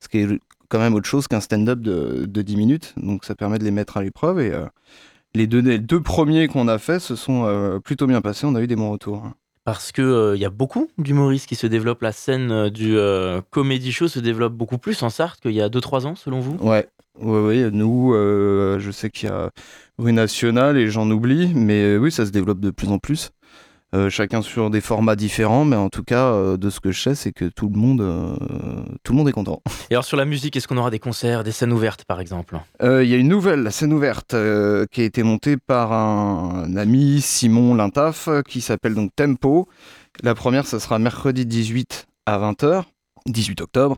Ce 0.00 0.08
qui 0.08 0.18
est 0.18 0.28
quand 0.68 0.78
même 0.78 0.94
autre 0.94 1.06
chose 1.06 1.28
qu'un 1.28 1.40
stand-up 1.40 1.80
de, 1.80 2.24
de 2.26 2.42
10 2.42 2.56
minutes. 2.56 2.94
Donc 2.96 3.24
ça 3.24 3.34
permet 3.34 3.58
de 3.58 3.64
les 3.64 3.70
mettre 3.70 3.98
à 3.98 4.02
l'épreuve. 4.02 4.40
Et 4.40 4.52
euh, 4.52 4.66
les, 5.34 5.46
deux, 5.46 6.00
premiers 6.00 6.48
qu'on 6.48 6.66
a 6.66 6.78
fait 6.78 6.98
se 6.98 7.14
sont 7.14 7.44
euh, 7.44 7.78
plutôt 7.78 8.06
bien 8.06 8.20
passés. 8.20 8.46
On 8.46 8.54
a 8.54 8.60
eu 8.62 8.66
des 8.66 8.76
bons 8.76 8.90
retours 8.90 9.30
parce 9.64 9.92
que 9.92 10.02
il 10.02 10.04
euh, 10.04 10.36
y 10.36 10.44
a 10.44 10.50
beaucoup 10.50 10.88
d'humoristes 10.98 11.48
qui 11.48 11.54
se 11.54 11.66
développent. 11.66 12.02
La 12.02 12.12
scène 12.12 12.50
euh, 12.50 12.70
du 12.70 12.96
euh, 12.96 13.40
comedy 13.50 13.92
show 13.92 14.08
se 14.08 14.18
développe 14.18 14.54
beaucoup 14.54 14.78
plus 14.78 15.02
en 15.02 15.10
Sarthe 15.10 15.40
qu'il 15.40 15.52
y 15.52 15.62
a 15.62 15.68
2-3 15.68 16.06
ans, 16.06 16.14
selon 16.14 16.40
vous? 16.40 16.56
Ouais, 16.60 16.88
ouais, 17.20 17.40
ouais 17.40 17.70
nous, 17.70 18.14
euh, 18.14 18.78
je 18.78 18.90
sais 18.90 19.10
qu'il 19.10 19.28
y 19.28 19.32
a 19.32 19.50
Rue 19.98 20.12
Nationale 20.12 20.76
et 20.76 20.88
j'en 20.88 21.10
oublie, 21.10 21.52
mais 21.54 21.96
oui, 21.96 22.10
ça 22.10 22.26
se 22.26 22.30
développe 22.30 22.60
de 22.60 22.70
plus 22.70 22.88
en 22.88 22.98
plus. 22.98 23.30
Euh, 23.94 24.08
chacun 24.08 24.40
sur 24.40 24.70
des 24.70 24.80
formats 24.80 25.16
différents, 25.16 25.66
mais 25.66 25.76
en 25.76 25.90
tout 25.90 26.02
cas, 26.02 26.28
euh, 26.28 26.56
de 26.56 26.70
ce 26.70 26.80
que 26.80 26.92
je 26.92 27.00
sais, 27.00 27.14
c'est 27.14 27.32
que 27.32 27.44
tout 27.44 27.68
le 27.68 27.78
monde, 27.78 28.00
euh, 28.00 28.34
tout 29.02 29.12
le 29.12 29.18
monde 29.18 29.28
est 29.28 29.32
content. 29.32 29.60
Et 29.90 29.94
alors 29.94 30.04
sur 30.04 30.16
la 30.16 30.24
musique, 30.24 30.56
est-ce 30.56 30.66
qu'on 30.66 30.78
aura 30.78 30.90
des 30.90 30.98
concerts, 30.98 31.44
des 31.44 31.52
scènes 31.52 31.72
ouvertes, 31.72 32.04
par 32.06 32.20
exemple? 32.20 32.58
Il 32.82 33.04
y 33.04 33.14
a 33.14 33.16
une 33.16 33.28
nouvelle 33.28 33.70
scène 33.70 33.92
ouverte 33.92 34.34
qui 34.90 35.00
a 35.00 35.04
été 35.04 35.22
montée 35.22 35.56
par 35.56 35.92
un, 35.92 36.64
un 36.64 36.76
ami, 36.76 37.20
Simon 37.20 37.74
Lintaf, 37.74 38.28
qui 38.48 38.60
s'appelle 38.60 38.94
donc 38.94 39.10
Tempo. 39.14 39.68
La 40.22 40.34
première, 40.34 40.66
ça 40.66 40.80
sera 40.80 40.98
mercredi 40.98 41.44
18 41.44 42.06
à 42.26 42.38
20h. 42.38 42.84
18 43.26 43.60
octobre. 43.60 43.96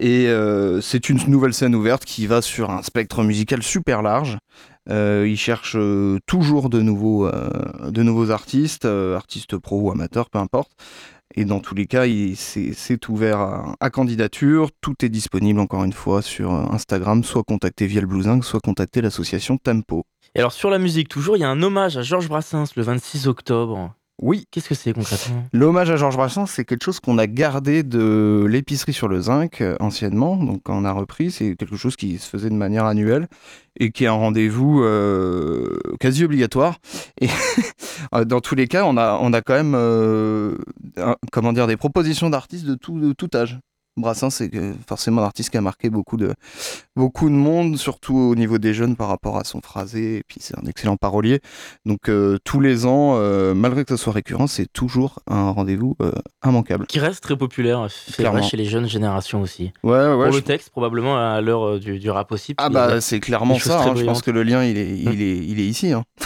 Et 0.00 0.26
euh, 0.28 0.80
c'est 0.80 1.08
une 1.08 1.18
nouvelle 1.28 1.54
scène 1.54 1.74
ouverte 1.74 2.04
qui 2.04 2.26
va 2.26 2.42
sur 2.42 2.70
un 2.70 2.82
spectre 2.82 3.22
musical 3.22 3.62
super 3.62 4.02
large. 4.02 4.38
Euh, 4.88 5.26
il 5.28 5.36
cherche 5.36 5.74
euh, 5.76 6.18
toujours 6.26 6.70
de 6.70 6.80
nouveaux, 6.80 7.28
de 7.30 8.02
nouveaux 8.02 8.30
artistes, 8.30 8.84
artistes 8.84 9.56
pro 9.56 9.80
ou 9.80 9.90
amateurs, 9.90 10.30
peu 10.30 10.38
importe. 10.38 10.72
Et 11.34 11.44
dans 11.44 11.60
tous 11.60 11.74
les 11.74 11.86
cas, 11.86 12.04
c'est 12.36 13.08
ouvert 13.08 13.74
à, 13.80 13.90
candidature. 13.90 14.70
Tout 14.80 15.04
est 15.04 15.08
disponible, 15.08 15.60
encore 15.60 15.84
une 15.84 15.92
fois, 15.92 16.22
sur 16.22 16.52
Instagram. 16.52 17.24
Soit 17.24 17.42
contacter 17.42 17.86
via 17.86 18.00
le 18.00 18.06
Bluesing, 18.06 18.42
soit 18.42 18.60
contacter 18.60 19.02
l'association 19.02 19.58
Tempo. 19.58 20.04
Et 20.34 20.38
alors, 20.38 20.52
sur 20.52 20.70
la 20.70 20.78
musique, 20.78 21.08
toujours, 21.08 21.36
il 21.36 21.40
y 21.40 21.44
a 21.44 21.50
un 21.50 21.62
hommage 21.62 21.96
à 21.96 22.02
Georges 22.02 22.28
Brassens 22.28 22.76
le 22.76 22.82
26 22.82 23.26
octobre. 23.26 23.94
Oui. 24.22 24.46
Qu'est-ce 24.50 24.68
que 24.68 24.74
c'est 24.74 24.92
concrètement? 24.92 25.44
L'hommage 25.52 25.90
à 25.90 25.96
Georges 25.96 26.16
Brassens, 26.16 26.46
c'est 26.46 26.64
quelque 26.64 26.84
chose 26.84 27.00
qu'on 27.00 27.18
a 27.18 27.26
gardé 27.26 27.82
de 27.82 28.46
l'épicerie 28.48 28.94
sur 28.94 29.08
le 29.08 29.20
zinc 29.20 29.60
euh, 29.60 29.76
anciennement. 29.78 30.36
Donc, 30.36 30.62
quand 30.64 30.76
on 30.76 30.84
a 30.84 30.92
repris, 30.92 31.30
c'est 31.30 31.54
quelque 31.54 31.76
chose 31.76 31.96
qui 31.96 32.18
se 32.18 32.28
faisait 32.28 32.48
de 32.48 32.54
manière 32.54 32.86
annuelle 32.86 33.28
et 33.78 33.90
qui 33.90 34.04
est 34.04 34.08
un 34.08 34.12
rendez-vous 34.12 34.82
euh, 34.82 35.78
quasi 36.00 36.24
obligatoire. 36.24 36.78
Et 37.20 37.28
dans 38.24 38.40
tous 38.40 38.54
les 38.54 38.68
cas, 38.68 38.84
on 38.86 38.96
a, 38.96 39.18
on 39.20 39.34
a 39.34 39.42
quand 39.42 39.54
même 39.54 39.74
euh, 39.74 40.56
un, 40.96 41.16
comment 41.30 41.52
dire, 41.52 41.66
des 41.66 41.76
propositions 41.76 42.30
d'artistes 42.30 42.64
de 42.64 42.74
tout, 42.74 42.98
de 42.98 43.12
tout 43.12 43.28
âge. 43.34 43.58
Brassens, 43.96 44.30
c'est 44.30 44.50
forcément 44.86 45.22
un 45.22 45.24
artiste 45.24 45.50
qui 45.50 45.56
a 45.56 45.60
marqué 45.60 45.90
beaucoup 45.90 46.16
de, 46.16 46.34
beaucoup 46.96 47.28
de 47.28 47.34
monde, 47.34 47.76
surtout 47.76 48.16
au 48.16 48.34
niveau 48.34 48.58
des 48.58 48.74
jeunes 48.74 48.96
par 48.96 49.08
rapport 49.08 49.36
à 49.38 49.44
son 49.44 49.60
phrasé. 49.60 50.18
Et 50.18 50.22
puis, 50.26 50.38
c'est 50.40 50.58
un 50.58 50.66
excellent 50.66 50.96
parolier. 50.96 51.40
Donc, 51.84 52.08
euh, 52.08 52.38
tous 52.44 52.60
les 52.60 52.86
ans, 52.86 53.16
euh, 53.16 53.54
malgré 53.54 53.84
que 53.84 53.96
ce 53.96 54.02
soit 54.02 54.12
récurrent, 54.12 54.46
c'est 54.46 54.70
toujours 54.72 55.20
un 55.26 55.50
rendez-vous 55.50 55.96
euh, 56.02 56.12
immanquable. 56.44 56.86
Qui 56.86 56.98
reste 56.98 57.22
très 57.22 57.36
populaire, 57.36 57.88
vrai, 58.18 58.42
chez 58.42 58.56
les 58.56 58.66
jeunes 58.66 58.88
générations 58.88 59.40
aussi. 59.40 59.72
Ouais, 59.82 59.92
ouais. 59.92 60.24
Pour 60.24 60.32
je... 60.32 60.38
le 60.38 60.42
texte, 60.42 60.70
probablement, 60.70 61.16
à 61.16 61.40
l'heure 61.40 61.78
du, 61.78 61.98
du, 61.98 62.10
rap 62.10 62.32
aussi. 62.32 62.54
Ah, 62.58 62.68
bah, 62.68 63.00
c'est 63.00 63.20
clairement 63.20 63.58
ça. 63.58 63.82
Hein, 63.82 63.94
je 63.96 64.04
pense 64.04 64.22
que 64.22 64.30
le 64.30 64.42
lien, 64.42 64.64
il 64.64 64.76
est, 64.76 64.98
il 64.98 65.22
est, 65.22 65.38
il 65.38 65.60
est 65.60 65.66
ici. 65.66 65.92
Hein. 65.92 66.04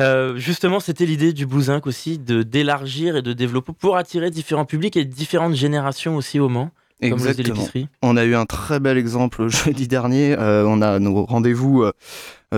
Euh, 0.00 0.36
justement, 0.36 0.80
c'était 0.80 1.06
l'idée 1.06 1.32
du 1.32 1.46
Blues 1.46 1.70
Inc 1.70 1.86
aussi, 1.86 2.18
de 2.18 2.42
d'élargir 2.42 3.16
et 3.16 3.22
de 3.22 3.32
développer 3.32 3.72
pour 3.72 3.96
attirer 3.96 4.30
différents 4.30 4.64
publics 4.64 4.96
et 4.96 5.04
différentes 5.04 5.54
générations 5.54 6.16
aussi 6.16 6.40
au 6.40 6.48
Mans. 6.48 6.70
Exactement. 7.00 7.66
On 8.02 8.16
a 8.16 8.24
eu 8.24 8.34
un 8.34 8.46
très 8.46 8.80
bel 8.80 8.98
exemple 8.98 9.48
jeudi 9.48 9.88
dernier. 9.88 10.36
Euh, 10.38 10.64
on 10.66 10.82
a 10.82 10.98
nos 10.98 11.24
rendez-vous 11.24 11.82
euh, 11.82 11.92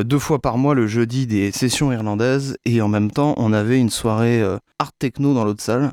deux 0.04 0.18
fois 0.18 0.38
par 0.38 0.58
mois 0.58 0.74
le 0.74 0.86
jeudi 0.86 1.26
des 1.26 1.50
sessions 1.52 1.92
irlandaises 1.92 2.56
et 2.64 2.80
en 2.80 2.88
même 2.88 3.10
temps 3.10 3.34
on 3.36 3.52
avait 3.52 3.78
une 3.78 3.90
soirée 3.90 4.40
euh, 4.40 4.58
art 4.78 4.92
techno 4.92 5.34
dans 5.34 5.44
l'autre 5.44 5.62
salle 5.62 5.92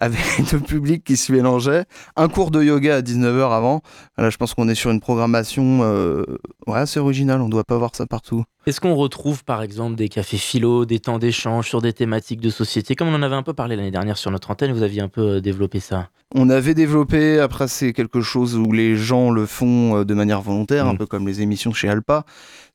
avec 0.00 0.20
le 0.52 0.60
public 0.60 1.04
qui 1.04 1.16
se 1.16 1.32
mélangeait. 1.32 1.84
Un 2.16 2.28
cours 2.28 2.50
de 2.50 2.62
yoga 2.62 2.96
à 2.96 3.00
19h 3.00 3.52
avant. 3.52 3.82
Là, 4.16 4.30
je 4.30 4.36
pense 4.36 4.54
qu'on 4.54 4.68
est 4.68 4.74
sur 4.74 4.90
une 4.90 5.00
programmation 5.00 5.80
euh, 5.82 6.24
ouais, 6.66 6.78
assez 6.78 7.00
originale. 7.00 7.40
On 7.40 7.46
ne 7.46 7.50
doit 7.50 7.64
pas 7.64 7.76
voir 7.76 7.90
ça 7.94 8.06
partout. 8.06 8.44
Est-ce 8.66 8.80
qu'on 8.80 8.94
retrouve 8.94 9.44
par 9.44 9.62
exemple 9.62 9.96
des 9.96 10.08
cafés 10.08 10.36
philo, 10.36 10.84
des 10.84 11.00
temps 11.00 11.18
d'échange 11.18 11.68
sur 11.68 11.80
des 11.80 11.92
thématiques 11.92 12.40
de 12.40 12.50
société? 12.50 12.94
Comme 12.94 13.08
on 13.08 13.14
en 13.14 13.22
avait 13.22 13.36
un 13.36 13.42
peu 13.42 13.54
parlé 13.54 13.76
l'année 13.76 13.90
dernière 13.90 14.18
sur 14.18 14.30
notre 14.30 14.50
antenne, 14.50 14.72
vous 14.72 14.82
aviez 14.82 15.00
un 15.00 15.08
peu 15.08 15.40
développé 15.40 15.80
ça 15.80 16.10
On 16.34 16.50
avait 16.50 16.74
développé, 16.74 17.40
après 17.40 17.66
c'est 17.66 17.94
quelque 17.94 18.20
chose 18.20 18.56
où 18.56 18.70
les 18.72 18.96
gens 18.96 19.30
le 19.30 19.46
font 19.46 20.04
de 20.04 20.14
manière 20.14 20.42
volontaire, 20.42 20.84
mmh. 20.84 20.88
un 20.88 20.94
peu 20.96 21.06
comme 21.06 21.26
les 21.26 21.40
émissions 21.40 21.72
chez 21.72 21.88
Alpa. 21.88 22.24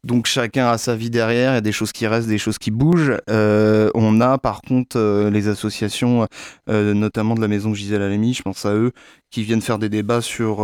Donc 0.03 0.25
chacun 0.25 0.67
a 0.67 0.77
sa 0.77 0.97
vie 0.97 1.09
derrière, 1.09 1.53
il 1.53 1.55
y 1.55 1.57
a 1.57 1.61
des 1.61 1.71
choses 1.71 1.93
qui 1.93 2.07
restent, 2.07 2.27
des 2.27 2.37
choses 2.37 2.57
qui 2.57 2.71
bougent. 2.71 3.17
Euh, 3.29 3.89
on 3.95 4.19
a 4.19 4.37
par 4.37 4.61
contre 4.61 4.97
euh, 4.99 5.29
les 5.29 5.47
associations, 5.47 6.27
euh, 6.69 6.93
notamment 6.93 7.35
de 7.35 7.41
la 7.41 7.47
maison 7.47 7.73
Gisèle 7.73 8.01
Halimi, 8.01 8.33
je 8.33 8.41
pense 8.41 8.65
à 8.65 8.73
eux, 8.73 8.91
qui 9.31 9.43
viennent 9.43 9.61
faire 9.61 9.79
des 9.79 9.87
débats 9.87 10.19
sur 10.19 10.63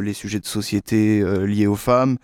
les 0.00 0.12
sujets 0.12 0.40
de 0.40 0.46
société 0.46 1.22
liés 1.46 1.68
aux 1.68 1.76
femmes, 1.76 2.16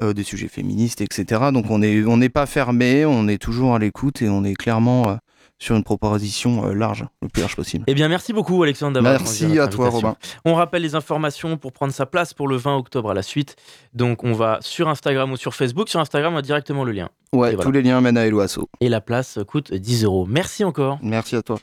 des 0.00 0.22
sujets 0.22 0.46
féministes, 0.46 1.00
etc. 1.00 1.50
Donc 1.52 1.70
on 1.70 1.80
n'est 1.80 2.04
on 2.04 2.18
n'est 2.18 2.28
pas 2.28 2.46
fermé, 2.46 3.04
on 3.04 3.26
est 3.26 3.38
toujours 3.38 3.74
à 3.74 3.80
l'écoute 3.80 4.22
et 4.22 4.28
on 4.28 4.44
est 4.44 4.54
clairement 4.54 5.18
sur 5.60 5.76
une 5.76 5.84
proposition 5.84 6.66
euh, 6.66 6.74
large, 6.74 7.04
le 7.22 7.28
plus 7.28 7.42
large 7.42 7.54
possible. 7.54 7.84
Eh 7.86 7.94
bien, 7.94 8.08
merci 8.08 8.32
beaucoup, 8.32 8.62
Alexandre, 8.62 8.94
d'avoir 8.94 9.12
Merci 9.20 9.58
à 9.58 9.68
toi. 9.68 9.90
Robin. 9.90 10.16
On 10.44 10.54
rappelle 10.54 10.82
les 10.82 10.94
informations 10.94 11.56
pour 11.58 11.72
prendre 11.72 11.92
sa 11.92 12.06
place 12.06 12.34
pour 12.34 12.48
le 12.48 12.56
20 12.56 12.76
octobre 12.76 13.10
à 13.10 13.14
la 13.14 13.22
suite. 13.22 13.56
Donc, 13.94 14.24
on 14.24 14.32
va 14.32 14.58
sur 14.62 14.88
Instagram 14.88 15.30
ou 15.30 15.36
sur 15.36 15.54
Facebook. 15.54 15.88
Sur 15.88 16.00
Instagram, 16.00 16.34
on 16.34 16.38
a 16.38 16.42
directement 16.42 16.82
le 16.82 16.92
lien. 16.92 17.10
Ouais, 17.32 17.50
voilà. 17.50 17.62
tous 17.62 17.70
les 17.70 17.82
liens 17.82 18.00
mènent 18.00 18.16
à 18.16 18.26
Eloasso. 18.26 18.68
Et 18.80 18.88
la 18.88 19.00
place 19.00 19.38
coûte 19.46 19.72
10 19.72 20.04
euros. 20.04 20.26
Merci 20.28 20.64
encore. 20.64 20.98
Merci 21.02 21.36
à 21.36 21.42
toi. 21.42 21.58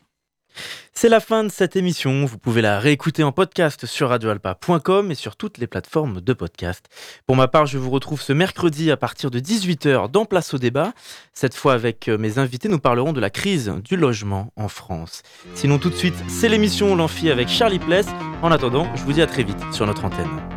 C'est 0.93 1.09
la 1.09 1.19
fin 1.19 1.43
de 1.43 1.49
cette 1.49 1.75
émission. 1.75 2.25
Vous 2.25 2.37
pouvez 2.37 2.61
la 2.61 2.79
réécouter 2.79 3.23
en 3.23 3.31
podcast 3.31 3.85
sur 3.85 4.09
radioalpa.com 4.09 5.11
et 5.11 5.15
sur 5.15 5.35
toutes 5.35 5.59
les 5.59 5.67
plateformes 5.67 6.21
de 6.21 6.33
podcast. 6.33 6.85
Pour 7.27 7.35
ma 7.35 7.47
part, 7.47 7.67
je 7.67 7.77
vous 7.77 7.91
retrouve 7.91 8.21
ce 8.21 8.33
mercredi 8.33 8.89
à 8.89 8.97
partir 8.97 9.29
de 9.29 9.39
18h 9.39 10.09
dans 10.09 10.25
Place 10.25 10.53
au 10.53 10.57
débat. 10.57 10.93
Cette 11.33 11.53
fois, 11.53 11.73
avec 11.73 12.07
euh, 12.07 12.17
mes 12.17 12.39
invités, 12.39 12.67
nous 12.67 12.79
parlerons 12.79 13.13
de 13.13 13.19
la 13.19 13.29
crise 13.29 13.73
du 13.83 13.95
logement 13.95 14.51
en 14.55 14.67
France. 14.69 15.21
Sinon, 15.53 15.77
tout 15.77 15.89
de 15.89 15.95
suite, 15.95 16.15
c'est 16.27 16.49
l'émission 16.49 16.95
L'Amphi 16.95 17.29
avec 17.29 17.47
Charlie 17.47 17.79
Pless. 17.79 18.07
En 18.41 18.51
attendant, 18.51 18.87
je 18.95 19.03
vous 19.03 19.13
dis 19.13 19.21
à 19.21 19.27
très 19.27 19.43
vite 19.43 19.59
sur 19.71 19.85
notre 19.85 20.05
antenne. 20.05 20.41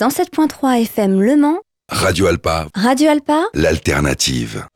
107.3 0.00 0.80
FM 0.84 1.20
Le 1.20 1.36
Mans, 1.36 1.58
Radio 1.90 2.26
Alpa, 2.26 2.68
Radio 2.74 3.10
Alpa, 3.10 3.42
l'alternative. 3.52 4.66